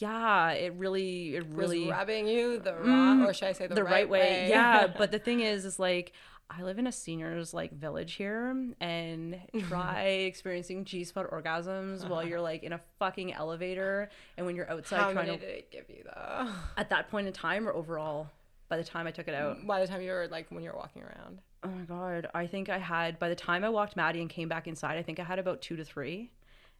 yeah, 0.00 0.50
it 0.52 0.74
really, 0.76 1.36
it 1.36 1.46
Was 1.48 1.56
really 1.56 1.90
rubbing 1.90 2.26
you 2.26 2.58
the 2.58 2.74
wrong, 2.74 3.20
mm, 3.20 3.28
or 3.28 3.34
should 3.34 3.48
I 3.48 3.52
say 3.52 3.66
the, 3.66 3.74
the 3.74 3.84
right, 3.84 4.08
way. 4.08 4.48
Yeah, 4.48 4.86
but 4.98 5.10
the 5.10 5.18
thing 5.18 5.40
is, 5.40 5.64
is 5.64 5.78
like 5.78 6.12
I 6.48 6.62
live 6.62 6.78
in 6.78 6.86
a 6.86 6.92
seniors 6.92 7.54
like 7.54 7.72
village 7.72 8.14
here, 8.14 8.48
and 8.80 9.34
mm-hmm. 9.34 9.68
try 9.68 10.02
experiencing 10.26 10.84
G 10.84 11.04
spot 11.04 11.30
orgasms 11.30 12.08
while 12.08 12.20
uh-huh. 12.20 12.28
you're 12.28 12.40
like 12.40 12.62
in 12.62 12.72
a 12.72 12.80
fucking 12.98 13.32
elevator, 13.32 14.08
and 14.36 14.46
when 14.46 14.56
you're 14.56 14.70
outside 14.70 14.98
How 14.98 15.12
trying 15.12 15.26
many 15.26 15.38
to. 15.38 15.46
did 15.46 15.54
it 15.54 15.70
give 15.70 15.84
you 15.88 16.02
though? 16.04 16.48
At 16.76 16.90
that 16.90 17.10
point 17.10 17.26
in 17.26 17.32
time, 17.32 17.68
or 17.68 17.72
overall, 17.72 18.30
by 18.68 18.76
the 18.78 18.84
time 18.84 19.06
I 19.06 19.10
took 19.10 19.28
it 19.28 19.34
out. 19.34 19.64
By 19.66 19.80
the 19.80 19.86
time 19.86 20.00
you 20.00 20.10
were 20.10 20.28
like 20.28 20.46
when 20.50 20.64
you're 20.64 20.76
walking 20.76 21.02
around. 21.02 21.40
Oh 21.62 21.68
my 21.68 21.84
god, 21.84 22.26
I 22.34 22.46
think 22.46 22.68
I 22.68 22.78
had 22.78 23.18
by 23.18 23.28
the 23.28 23.34
time 23.34 23.64
I 23.64 23.68
walked 23.68 23.96
Maddie 23.96 24.22
and 24.22 24.30
came 24.30 24.48
back 24.48 24.66
inside, 24.66 24.96
I 24.96 25.02
think 25.02 25.20
I 25.20 25.24
had 25.24 25.38
about 25.38 25.60
two 25.60 25.76
to 25.76 25.84
three, 25.84 26.30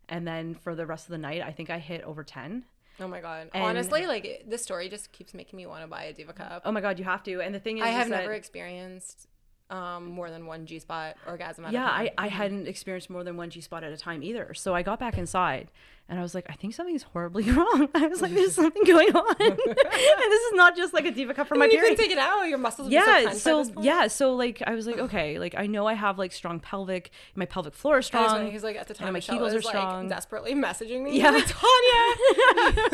and 0.09 0.27
then 0.27 0.55
for 0.55 0.75
the 0.75 0.87
rest 0.87 1.05
of 1.05 1.11
the 1.11 1.19
night, 1.19 1.43
I 1.43 1.53
think 1.53 1.69
I 1.69 1.79
hit 1.79 2.03
over 2.03 2.25
ten. 2.25 2.65
Oh 2.99 3.09
my 3.09 3.21
god! 3.21 3.51
And- 3.55 3.63
Honestly, 3.65 4.07
like 4.07 4.45
this 4.47 4.63
story 4.63 4.89
just 4.89 5.13
keeps 5.13 5.35
making 5.35 5.57
me 5.57 5.67
want 5.67 5.83
to 5.83 5.87
buy 5.89 6.05
a 6.05 6.13
diva 6.13 6.33
cup. 6.33 6.63
Oh 6.65 6.73
my 6.73 6.81
god, 6.81 6.99
you 6.99 7.05
have 7.05 7.23
to. 7.25 7.41
And 7.41 7.55
the 7.55 7.61
thing 7.61 7.79
is, 7.79 7.85
I 7.85 7.89
is 7.91 7.95
have 7.95 8.09
that- 8.09 8.21
never 8.21 8.33
experienced 8.35 9.29
um, 9.71 10.07
more 10.07 10.31
than 10.31 10.47
one 10.47 10.67
G 10.67 10.79
spot 10.81 11.17
orgasm. 11.27 11.65
At 11.65 11.73
yeah, 11.73 11.87
a 11.87 11.91
time. 12.07 12.09
I, 12.19 12.25
I 12.25 12.29
hadn't 12.29 12.67
experienced 12.67 13.09
more 13.09 13.23
than 13.25 13.37
one 13.37 13.51
G 13.51 13.61
spot 13.61 13.85
at 13.85 13.93
a 13.93 13.97
time 13.97 14.23
either. 14.23 14.53
So 14.55 14.75
I 14.75 14.83
got 14.83 14.99
back 14.99 15.17
inside 15.17 15.71
and 16.11 16.19
I 16.19 16.23
was 16.23 16.35
like, 16.35 16.47
I 16.51 16.55
think 16.55 16.75
something's 16.75 17.05
horribly 17.05 17.45
wrong. 17.53 17.89
I 17.95 18.09
was 18.09 18.21
like, 18.21 18.35
there's 18.35 18.55
something 18.55 18.83
going 18.85 19.15
on. 19.15 19.37
and 19.41 19.57
this 19.57 20.43
is 20.43 20.53
not 20.55 20.77
just 20.77 20.93
like 20.93 21.07
a 21.07 21.11
diva 21.13 21.33
cup 21.33 21.47
from 21.47 21.61
my 21.61 21.67
you 21.67 21.71
can 21.71 21.81
period. 21.81 21.99
take 21.99 22.11
it 22.11 22.19
out. 22.19 22.43
Your 22.45 22.59
muscles. 22.59 22.87
Would 22.89 22.91
be 22.91 22.99
so, 23.01 23.19
yeah, 23.19 23.33
so 23.33 23.81
yeah, 23.81 24.07
so 24.09 24.35
like 24.35 24.61
I 24.67 24.75
was 24.75 24.87
like, 24.87 24.99
okay, 24.99 25.39
like 25.39 25.55
I 25.57 25.67
know 25.67 25.87
I 25.87 25.95
have 25.95 26.19
like 26.19 26.33
strong 26.33 26.61
pelvic, 26.61 27.11
my 27.35 27.47
pelvic 27.47 27.75
floor 27.75 28.01
is 28.01 28.07
strong. 28.07 28.51
He's 28.51 28.65
like 28.65 28.77
at 28.77 28.89
the 28.89 28.95
time 28.95 29.09
my 29.09 29.13
Michelle 29.13 29.39
kegels 29.39 29.55
was 29.55 29.55
are 29.55 29.61
like 29.61 29.77
strong. 29.77 30.09
desperately 30.09 30.55
messaging 30.55 31.03
me. 31.05 31.17
Yeah. 31.17 31.31
Yeah, 31.31 31.31
like, 31.31 31.47
Tanya. 31.47 32.81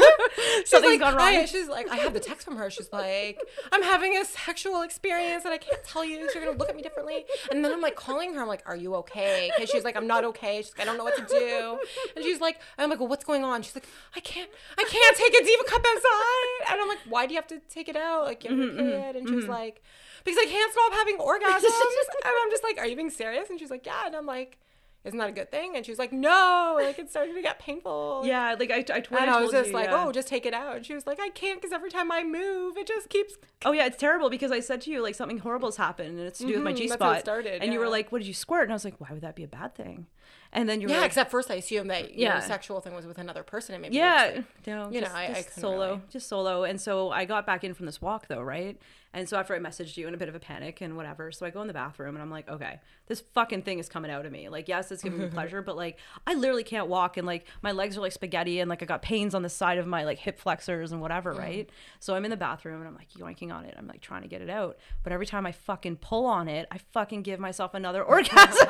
she's 0.58 0.68
Something's 0.68 0.92
like, 0.92 1.00
gone 1.00 1.14
wrong. 1.16 1.26
I- 1.36 1.44
she's 1.46 1.68
like, 1.68 1.88
I 1.90 1.96
have 1.96 2.12
the 2.12 2.20
text 2.20 2.44
from 2.44 2.56
her. 2.56 2.68
She's 2.70 2.92
like, 2.92 3.40
I'm 3.72 3.82
having 3.82 4.16
a 4.18 4.24
sexual 4.24 4.82
experience 4.82 5.44
and 5.44 5.54
I 5.54 5.58
can't 5.58 5.82
tell 5.84 6.04
you. 6.04 6.28
So 6.30 6.38
you're 6.38 6.46
gonna 6.48 6.58
look 6.58 6.68
at 6.68 6.76
me 6.76 6.82
differently. 6.82 7.24
And 7.50 7.64
then 7.64 7.72
I'm 7.72 7.80
like 7.80 7.96
calling 7.96 8.34
her. 8.34 8.42
I'm 8.42 8.48
like, 8.48 8.62
Are 8.66 8.76
you 8.76 8.94
okay? 8.96 9.50
Because 9.56 9.70
she's 9.70 9.84
like, 9.84 9.96
I'm 9.96 10.06
not 10.06 10.24
okay. 10.24 10.58
She's 10.58 10.72
like, 10.76 10.82
I 10.82 10.84
don't 10.84 10.98
know 10.98 11.04
what 11.04 11.16
to 11.16 11.24
do. 11.26 11.78
And 12.14 12.24
she's 12.24 12.40
like, 12.40 12.58
I'm 12.76 12.90
like, 12.90 13.00
well, 13.07 13.11
what's 13.11 13.24
going 13.24 13.44
on? 13.44 13.62
She's 13.62 13.74
like, 13.74 13.86
I 14.16 14.20
can't, 14.20 14.50
I 14.76 14.84
can't 14.84 15.16
take 15.16 15.40
a 15.40 15.44
diva 15.44 15.62
cup 15.64 15.84
outside. 15.86 16.72
And 16.72 16.80
I'm 16.80 16.88
like, 16.88 16.98
Why 17.09 17.26
do 17.26 17.34
you 17.34 17.38
have 17.38 17.46
to 17.48 17.61
take 17.68 17.88
it 17.88 17.96
out? 17.96 18.24
Like, 18.24 18.42
you 18.42 18.50
have 18.50 18.59
a 18.59 18.62
mm-hmm, 18.62 18.80
mm-hmm, 18.80 18.90
kid. 18.90 19.16
And 19.16 19.28
she's 19.28 19.42
mm-hmm. 19.42 19.50
like, 19.50 19.82
Because 20.24 20.38
I 20.38 20.46
can't 20.46 20.72
stop 20.72 20.92
having 20.92 21.18
orgasms. 21.30 21.62
and 21.62 22.34
I'm 22.42 22.50
just 22.50 22.64
like, 22.64 22.78
Are 22.78 22.86
you 22.86 22.96
being 22.96 23.11
serious? 23.11 23.48
And 23.48 23.59
she's 23.59 23.70
like, 23.70 23.86
Yeah. 23.86 24.07
And 24.07 24.16
I'm 24.16 24.26
like. 24.26 24.59
Isn't 25.07 25.18
that 25.18 25.28
a 25.28 25.32
good 25.32 25.50
thing? 25.50 25.76
And 25.76 25.84
she 25.86 25.92
was 25.92 25.98
like, 25.98 26.12
No, 26.12 26.76
like 26.80 26.98
it's 26.98 27.11
starting 27.12 27.34
to 27.34 27.42
get 27.42 27.59
painful. 27.59 28.22
yeah, 28.24 28.54
like 28.59 28.70
I, 28.70 28.78
I, 28.78 28.82
totally 28.82 29.20
And 29.22 29.30
I 29.30 29.40
was 29.40 29.52
just 29.52 29.68
you, 29.68 29.74
like, 29.74 29.86
yeah. 29.86 30.04
oh, 30.04 30.12
just 30.12 30.28
take 30.28 30.44
it 30.44 30.52
out. 30.52 30.76
And 30.76 30.84
she 30.86 30.94
was 30.94 31.07
like, 31.07 31.18
I 31.20 31.28
can't 31.30 31.61
because 31.61 31.72
every 31.72 31.90
time 31.90 32.11
I 32.12 32.24
move, 32.24 32.76
it 32.76 32.86
just 32.86 33.09
keeps. 33.09 33.36
Oh 33.64 33.72
yeah, 33.72 33.86
it's 33.86 33.96
terrible 33.96 34.28
because 34.30 34.52
I 34.52 34.61
said 34.61 34.80
to 34.82 34.90
you 34.90 35.02
like 35.02 35.14
something 35.14 35.38
horrible 35.38 35.68
has 35.68 35.76
happened 35.76 36.18
and 36.18 36.26
it's 36.26 36.38
to 36.40 36.46
do 36.46 36.54
with 36.54 36.62
my 36.62 36.72
Mhm, 36.72 36.76
G 36.76 36.84
it 36.84 36.92
spot. 36.92 37.20
started, 37.20 37.62
and 37.62 37.72
you 37.72 37.78
were 37.78 37.88
like, 37.88 38.11
"What 38.12 38.18
did 38.18 38.26
you 38.28 38.34
squirt?" 38.34 38.64
And 38.64 38.72
I 38.72 38.74
was 38.74 38.84
like, 38.84 39.00
"Why 39.00 39.09
would 39.12 39.22
that 39.22 39.34
be 39.36 39.44
a 39.44 39.48
bad 39.48 39.74
thing?" 39.74 40.07
And 40.52 40.68
then 40.68 40.80
you 40.80 40.86
were 40.88 40.92
Yeah, 40.94 41.00
like, 41.00 41.09
except 41.09 41.30
first 41.30 41.50
I 41.50 41.54
assumed 41.54 41.90
that 41.90 42.11
your 42.14 42.30
Yeah. 42.30 42.40
sexual 42.40 42.80
thing 42.80 42.94
was 42.94 43.07
with 43.07 43.18
another 43.18 43.42
person 43.42 43.74
and 43.74 43.82
maybe 43.82 43.96
Yeah, 43.96 44.32
like- 44.36 44.66
no, 44.66 44.88
you 44.90 45.00
know, 45.00 45.07
just, 45.07 45.14
I- 45.16 45.24
I 45.24 45.26
just 45.34 45.48
couldn't 45.48 45.61
solo, 45.61 45.86
really. 45.88 46.00
just 46.11 46.28
solo. 46.28 46.64
And 46.64 46.80
so 46.80 47.11
I 47.11 47.24
got 47.24 47.46
back 47.46 47.62
in 47.64 47.74
from 47.74 47.86
this 47.86 48.00
walk 48.00 48.28
though, 48.28 48.40
right? 48.42 48.78
And 49.16 49.26
so 49.26 49.38
after 49.38 49.54
I 49.54 49.58
messaged 49.58 49.96
you 49.96 50.06
in 50.06 50.12
a 50.12 50.18
bit 50.18 50.28
of 50.28 50.34
a 50.34 50.38
panic 50.38 50.82
and 50.82 50.94
whatever, 50.94 51.32
so 51.32 51.46
I 51.46 51.50
go 51.50 51.62
in 51.62 51.68
the 51.68 51.72
bathroom 51.72 52.16
and 52.16 52.22
I'm 52.22 52.30
like, 52.30 52.50
okay, 52.50 52.80
this 53.06 53.22
fucking 53.32 53.62
thing 53.62 53.78
is 53.78 53.88
coming 53.88 54.10
out 54.10 54.26
of 54.26 54.30
me. 54.30 54.50
Like, 54.50 54.68
yes, 54.68 54.92
it's 54.92 55.02
giving 55.02 55.18
me 55.18 55.26
pleasure, 55.32 55.62
but 55.62 55.74
like, 55.74 55.98
I 56.26 56.34
literally 56.34 56.64
can't 56.64 56.86
walk 56.86 57.16
and 57.16 57.26
like 57.26 57.46
my 57.62 57.72
legs 57.72 57.96
are 57.96 58.02
like 58.02 58.12
spaghetti 58.12 58.60
and 58.60 58.68
like 58.68 58.82
I 58.82 58.84
got 58.84 59.00
pains 59.00 59.34
on 59.34 59.40
the 59.40 59.48
side 59.48 59.78
of 59.78 59.86
my 59.86 60.04
like 60.04 60.18
hip 60.18 60.38
flexors 60.38 60.92
and 60.92 61.00
whatever, 61.00 61.32
right? 61.32 61.70
So 61.98 62.14
I'm 62.14 62.26
in 62.26 62.30
the 62.30 62.36
bathroom 62.36 62.80
and 62.82 62.88
I'm 62.88 62.94
like 62.94 63.10
yoinking 63.14 63.50
on 63.50 63.64
it. 63.64 63.74
I'm 63.78 63.86
like 63.86 64.02
trying 64.02 64.20
to 64.20 64.28
get 64.28 64.42
it 64.42 64.50
out, 64.50 64.76
but 65.02 65.14
every 65.14 65.24
time 65.24 65.46
I 65.46 65.52
fucking 65.52 65.96
pull 65.96 66.26
on 66.26 66.46
it, 66.46 66.68
I 66.70 66.76
fucking 66.76 67.22
give 67.22 67.40
myself 67.40 67.72
another 67.72 68.02
orgasm. 68.04 68.68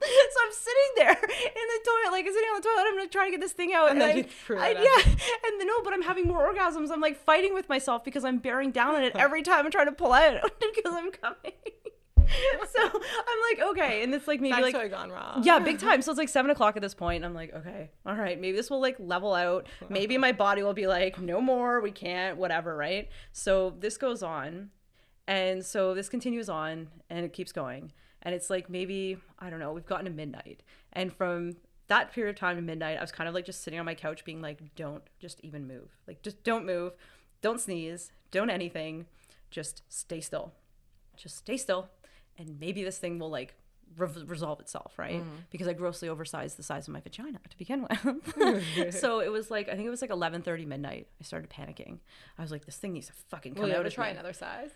so 0.32 0.38
I'm 0.46 0.52
sitting 0.52 0.90
there 0.96 1.10
in 1.10 1.16
the 1.18 1.80
toilet, 1.84 2.12
like 2.12 2.24
sitting 2.26 2.48
on 2.54 2.60
the 2.60 2.68
toilet. 2.68 2.84
I'm 2.90 2.98
like 2.98 3.10
trying 3.10 3.26
to 3.28 3.30
get 3.32 3.40
this 3.40 3.52
thing 3.52 3.72
out, 3.74 3.90
And 3.90 4.00
then 4.00 4.26
I- 4.50 4.54
I- 4.62 4.70
yeah, 4.70 5.12
and 5.46 5.60
then 5.60 5.66
no, 5.66 5.82
but 5.82 5.92
I'm 5.92 6.02
having 6.02 6.26
more 6.26 6.52
orgasms. 6.52 6.90
I'm 6.90 7.00
like 7.00 7.16
fighting 7.16 7.54
with 7.54 7.68
myself 7.68 8.04
because 8.04 8.24
I'm 8.24 8.38
bearing 8.38 8.70
down 8.70 8.94
on 8.94 9.02
it 9.02 9.14
every 9.16 9.42
time 9.42 9.64
I'm 9.64 9.70
trying 9.70 9.86
to 9.86 9.92
pull 9.92 10.12
out 10.12 10.40
because 10.60 10.94
I'm 10.94 11.10
coming. 11.10 11.52
so 12.72 12.82
I'm 12.84 12.90
like, 13.50 13.68
okay, 13.70 14.02
and 14.04 14.14
it's 14.14 14.28
like 14.28 14.40
maybe 14.40 14.60
That's 14.62 14.72
like 14.74 14.90
gone 14.90 15.10
wrong. 15.10 15.42
yeah, 15.44 15.58
big 15.58 15.78
time. 15.80 16.00
So 16.00 16.12
it's 16.12 16.18
like 16.18 16.28
seven 16.28 16.50
o'clock 16.52 16.76
at 16.76 16.82
this 16.82 16.94
point, 16.94 17.16
and 17.16 17.24
I'm 17.24 17.34
like, 17.34 17.52
okay, 17.52 17.90
all 18.06 18.14
right, 18.14 18.40
maybe 18.40 18.56
this 18.56 18.70
will 18.70 18.80
like 18.80 18.96
level 19.00 19.34
out. 19.34 19.66
Maybe 19.88 20.16
my 20.16 20.30
body 20.32 20.62
will 20.62 20.72
be 20.74 20.86
like, 20.86 21.18
no 21.20 21.40
more, 21.40 21.80
we 21.80 21.90
can't, 21.90 22.36
whatever, 22.36 22.76
right? 22.76 23.08
So 23.32 23.74
this 23.80 23.96
goes 23.96 24.22
on, 24.22 24.70
and 25.26 25.64
so 25.66 25.92
this 25.94 26.08
continues 26.08 26.48
on, 26.48 26.88
and 27.10 27.24
it 27.24 27.32
keeps 27.32 27.50
going, 27.50 27.90
and 28.22 28.34
it's 28.34 28.50
like 28.50 28.68
maybe 28.68 29.18
I 29.38 29.50
don't 29.50 29.60
know, 29.60 29.72
we've 29.72 29.86
gotten 29.86 30.06
to 30.06 30.10
midnight, 30.10 30.62
and 30.92 31.12
from 31.12 31.56
that 31.88 32.12
period 32.12 32.30
of 32.30 32.36
time 32.38 32.56
to 32.56 32.62
midnight, 32.62 32.98
I 32.98 33.00
was 33.00 33.12
kind 33.12 33.28
of 33.28 33.34
like 33.34 33.44
just 33.44 33.62
sitting 33.62 33.80
on 33.80 33.86
my 33.86 33.94
couch, 33.94 34.24
being 34.24 34.40
like, 34.40 34.74
don't 34.76 35.02
just 35.18 35.40
even 35.42 35.66
move, 35.66 35.88
like 36.06 36.22
just 36.22 36.42
don't 36.44 36.64
move, 36.64 36.92
don't 37.42 37.60
sneeze, 37.60 38.12
don't 38.30 38.50
anything, 38.50 39.06
just 39.50 39.82
stay 39.88 40.20
still, 40.20 40.52
just 41.16 41.36
stay 41.36 41.56
still, 41.56 41.88
and 42.38 42.58
maybe 42.60 42.84
this 42.84 42.98
thing 42.98 43.18
will 43.18 43.30
like 43.30 43.54
re- 43.96 44.24
resolve 44.26 44.60
itself, 44.60 44.98
right? 44.98 45.20
Mm-hmm. 45.20 45.36
Because 45.50 45.68
I 45.68 45.72
grossly 45.72 46.08
oversized 46.08 46.56
the 46.56 46.62
size 46.62 46.88
of 46.88 46.94
my 46.94 47.00
vagina 47.00 47.40
to 47.48 47.58
begin 47.58 47.86
with. 47.88 48.94
so 49.00 49.20
it 49.20 49.30
was 49.30 49.50
like 49.50 49.68
I 49.68 49.74
think 49.74 49.86
it 49.86 49.90
was 49.90 50.02
like 50.02 50.10
eleven 50.10 50.42
thirty 50.42 50.64
midnight. 50.64 51.08
I 51.20 51.24
started 51.24 51.50
panicking. 51.50 51.98
I 52.38 52.42
was 52.42 52.50
like, 52.50 52.64
this 52.64 52.76
thing 52.76 52.92
needs 52.92 53.08
to 53.08 53.12
fucking 53.28 53.54
come 53.54 53.68
you 53.68 53.74
out 53.74 53.86
of 53.86 53.94
try 53.94 54.06
me. 54.06 54.12
another 54.12 54.32
size? 54.32 54.70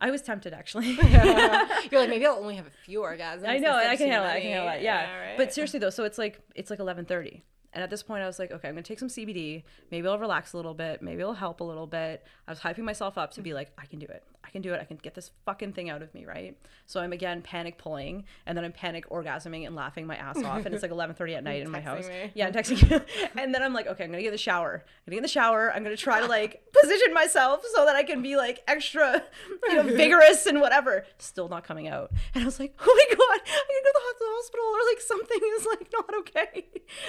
I 0.00 0.10
was 0.10 0.22
tempted 0.22 0.52
actually. 0.52 0.90
You're 1.90 2.00
like, 2.00 2.08
maybe 2.10 2.26
I'll 2.26 2.34
only 2.38 2.56
have 2.56 2.66
a 2.66 2.84
few 2.84 3.00
orgasms. 3.00 3.46
I 3.46 3.58
know, 3.58 3.74
I 3.74 3.96
can 3.96 4.08
handle 4.08 4.28
it. 4.28 4.32
I 4.32 4.40
can 4.40 4.50
handle 4.50 4.68
it. 4.74 4.82
Yeah. 4.82 5.20
right. 5.20 5.36
But 5.36 5.52
seriously 5.52 5.78
though, 5.78 5.90
so 5.90 6.04
it's 6.04 6.18
like 6.18 6.40
it's 6.54 6.70
like 6.70 6.80
eleven 6.80 7.04
thirty. 7.04 7.42
And 7.74 7.82
at 7.82 7.88
this 7.88 8.02
point, 8.02 8.22
I 8.22 8.26
was 8.26 8.38
like, 8.38 8.50
okay, 8.50 8.68
I'm 8.68 8.74
gonna 8.74 8.82
take 8.82 8.98
some 8.98 9.08
CBD. 9.08 9.62
Maybe 9.90 10.06
I'll 10.06 10.18
relax 10.18 10.52
a 10.52 10.56
little 10.56 10.74
bit. 10.74 11.00
Maybe 11.00 11.20
it'll 11.20 11.32
help 11.32 11.60
a 11.60 11.64
little 11.64 11.86
bit. 11.86 12.24
I 12.46 12.50
was 12.50 12.60
hyping 12.60 12.84
myself 12.84 13.16
up 13.16 13.32
to 13.32 13.42
be 13.42 13.54
like, 13.54 13.72
I 13.78 13.86
can 13.86 13.98
do 13.98 14.06
it. 14.06 14.24
I 14.44 14.50
can 14.50 14.62
do 14.62 14.72
it. 14.74 14.80
I 14.80 14.84
can 14.84 14.96
get 14.96 15.14
this 15.14 15.30
fucking 15.44 15.72
thing 15.72 15.90
out 15.90 16.02
of 16.02 16.12
me, 16.14 16.26
right? 16.26 16.56
So 16.86 17.00
I'm 17.00 17.12
again 17.12 17.42
panic 17.42 17.78
pulling, 17.78 18.24
and 18.46 18.56
then 18.56 18.64
I'm 18.64 18.72
panic 18.72 19.08
orgasming 19.08 19.66
and 19.66 19.74
laughing 19.74 20.06
my 20.06 20.16
ass 20.16 20.42
off. 20.42 20.66
And 20.66 20.74
it's 20.74 20.82
like 20.82 20.90
11:30 20.92 21.36
at 21.36 21.44
night 21.44 21.62
in 21.62 21.70
my 21.70 21.80
house. 21.80 22.08
me. 22.08 22.30
Yeah, 22.34 22.46
I'm 22.46 22.52
texting 22.52 22.90
you. 22.90 23.00
and 23.40 23.54
then 23.54 23.62
I'm 23.62 23.72
like, 23.72 23.86
okay, 23.86 24.04
I'm 24.04 24.10
gonna 24.10 24.22
get 24.22 24.28
in 24.28 24.34
the 24.34 24.38
shower. 24.38 24.84
I'm 24.84 25.10
gonna 25.10 25.14
get 25.14 25.18
in 25.18 25.22
the 25.22 25.28
shower. 25.28 25.72
I'm 25.72 25.82
gonna 25.82 25.96
try 25.96 26.20
to 26.20 26.26
like 26.38 26.62
position 26.72 27.14
myself 27.14 27.64
so 27.74 27.84
that 27.86 27.96
I 27.96 28.02
can 28.02 28.22
be 28.22 28.36
like 28.36 28.62
extra, 28.66 29.22
you 29.68 29.74
know, 29.74 29.82
vigorous 29.82 30.46
and 30.46 30.60
whatever. 30.60 31.04
Still 31.18 31.48
not 31.48 31.64
coming 31.64 31.88
out. 31.88 32.10
And 32.34 32.42
I 32.42 32.44
was 32.44 32.58
like, 32.58 32.74
oh 32.80 33.06
my 33.10 33.16
god, 33.16 33.40
I 33.46 33.64
need 33.68 33.80
to 33.80 33.92
go 33.94 34.00
to 34.00 34.16
the 34.18 34.24
hospital 34.28 34.64
or 34.64 34.80
like 34.90 35.00
something 35.00 35.40
is 35.56 35.66
like 35.66 35.92
not 35.92 36.18
okay. 36.20 36.68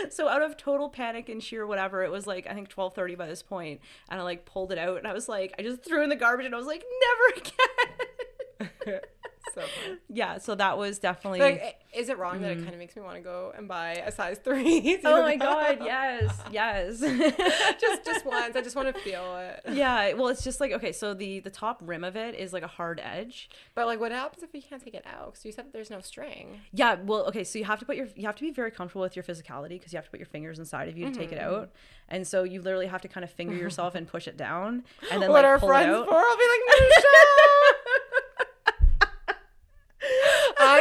So 0.09 0.27
out 0.27 0.41
of 0.41 0.57
total 0.57 0.89
panic 0.89 1.29
and 1.29 1.41
sheer 1.43 1.65
whatever, 1.65 2.03
it 2.03 2.11
was 2.11 2.27
like 2.27 2.47
I 2.47 2.53
think 2.53 2.69
12:30 2.69 3.17
by 3.17 3.27
this 3.27 3.41
point, 3.43 3.81
and 4.09 4.19
I 4.19 4.23
like 4.23 4.45
pulled 4.45 4.71
it 4.71 4.77
out 4.77 4.97
and 4.97 5.07
I 5.07 5.13
was 5.13 5.27
like, 5.27 5.53
I 5.57 5.61
just 5.63 5.83
threw 5.83 6.03
in 6.03 6.09
the 6.09 6.15
garbage 6.15 6.45
and 6.45 6.53
I 6.53 6.57
was 6.57 6.67
like, 6.67 6.83
never 6.83 7.22
again. 7.31 8.99
so 9.53 9.61
yeah, 10.09 10.37
so 10.37 10.55
that 10.55 10.77
was 10.77 10.99
definitely. 10.99 11.39
Like, 11.39 11.79
is 11.95 12.09
it 12.09 12.17
wrong 12.17 12.41
that 12.41 12.51
it 12.51 12.57
kind 12.59 12.69
of 12.73 12.77
makes 12.79 12.95
me 12.95 13.01
want 13.01 13.15
to 13.17 13.21
go 13.21 13.53
and 13.55 13.67
buy 13.67 13.91
a 13.93 14.11
size 14.11 14.39
three? 14.43 14.97
Mm. 15.03 15.05
oh 15.05 15.21
my 15.21 15.35
god, 15.35 15.79
yes, 15.83 16.37
yes. 16.51 16.99
just 17.79 18.05
just 18.05 18.25
once. 18.25 18.55
I 18.55 18.61
just 18.61 18.75
want 18.75 18.93
to 18.93 19.01
feel 19.01 19.35
it. 19.37 19.73
yeah, 19.75 20.13
well, 20.13 20.27
it's 20.29 20.43
just 20.43 20.59
like 20.59 20.71
okay, 20.71 20.91
so 20.91 21.13
the 21.13 21.39
the 21.39 21.49
top 21.49 21.81
rim 21.83 22.03
of 22.03 22.15
it 22.15 22.35
is 22.35 22.53
like 22.53 22.63
a 22.63 22.67
hard 22.67 22.99
edge. 23.03 23.49
But 23.75 23.85
like, 23.85 23.99
what 23.99 24.11
happens 24.11 24.43
if 24.43 24.49
you 24.53 24.61
can't 24.61 24.83
take 24.83 24.93
it 24.95 25.05
out? 25.05 25.31
Because 25.33 25.45
you 25.45 25.51
said 25.51 25.65
that 25.65 25.73
there's 25.73 25.89
no 25.89 26.01
string. 26.01 26.61
Yeah, 26.71 26.95
well, 27.03 27.25
okay, 27.27 27.43
so 27.43 27.59
you 27.59 27.65
have 27.65 27.79
to 27.79 27.85
put 27.85 27.95
your 27.95 28.07
you 28.15 28.25
have 28.25 28.35
to 28.37 28.41
be 28.43 28.51
very 28.51 28.71
comfortable 28.71 29.01
with 29.01 29.15
your 29.15 29.23
physicality 29.23 29.69
because 29.69 29.93
you 29.93 29.97
have 29.97 30.05
to 30.05 30.11
put 30.11 30.19
your 30.19 30.27
fingers 30.27 30.59
inside 30.59 30.87
of 30.89 30.97
you 30.97 31.05
to 31.09 31.11
take 31.11 31.31
it 31.31 31.39
Mm-hmm. 31.39 31.55
out, 31.55 31.71
and 32.09 32.25
so 32.27 32.43
you 32.43 32.61
literally 32.61 32.87
have 32.87 33.01
to 33.01 33.07
kind 33.07 33.23
of 33.23 33.31
finger 33.31 33.55
yourself 33.55 33.95
and 33.95 34.07
push 34.07 34.27
it 34.27 34.37
down, 34.37 34.83
and 35.11 35.21
then 35.21 35.29
what 35.29 35.43
like 35.43 35.45
are 35.45 35.59
pull 35.59 35.69
friends 35.69 35.89
it 35.89 35.93
out. 35.95 36.07
for? 36.07 36.15
I'll 36.15 36.37
be 36.37 36.43
like, 36.43 37.72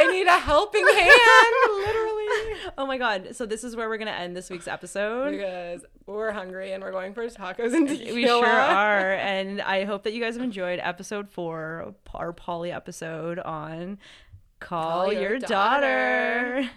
I 0.03 0.11
need 0.11 0.27
a 0.27 0.37
helping 0.39 0.85
hand, 0.85 1.53
literally. 1.77 2.59
oh 2.77 2.85
my 2.85 2.97
god! 2.97 3.35
So 3.35 3.45
this 3.45 3.63
is 3.63 3.75
where 3.75 3.89
we're 3.89 3.97
gonna 3.97 4.11
end 4.11 4.35
this 4.35 4.49
week's 4.49 4.67
episode 4.67 5.31
because 5.31 5.85
we're 6.05 6.31
hungry 6.31 6.73
and 6.73 6.83
we're 6.83 6.91
going 6.91 7.13
for 7.13 7.27
tacos 7.27 7.73
and 7.73 7.87
tequila. 7.87 8.15
We 8.15 8.25
sure 8.25 8.45
are, 8.45 9.11
and 9.13 9.61
I 9.61 9.85
hope 9.85 10.03
that 10.03 10.13
you 10.13 10.21
guys 10.21 10.35
have 10.35 10.43
enjoyed 10.43 10.79
episode 10.81 11.29
four, 11.29 11.93
our 12.13 12.33
poly 12.33 12.71
episode 12.71 13.39
on 13.39 13.97
Call, 14.59 15.05
Call 15.05 15.13
your, 15.13 15.21
your, 15.21 15.39
daughter. 15.39 16.61
daughter. 16.61 16.69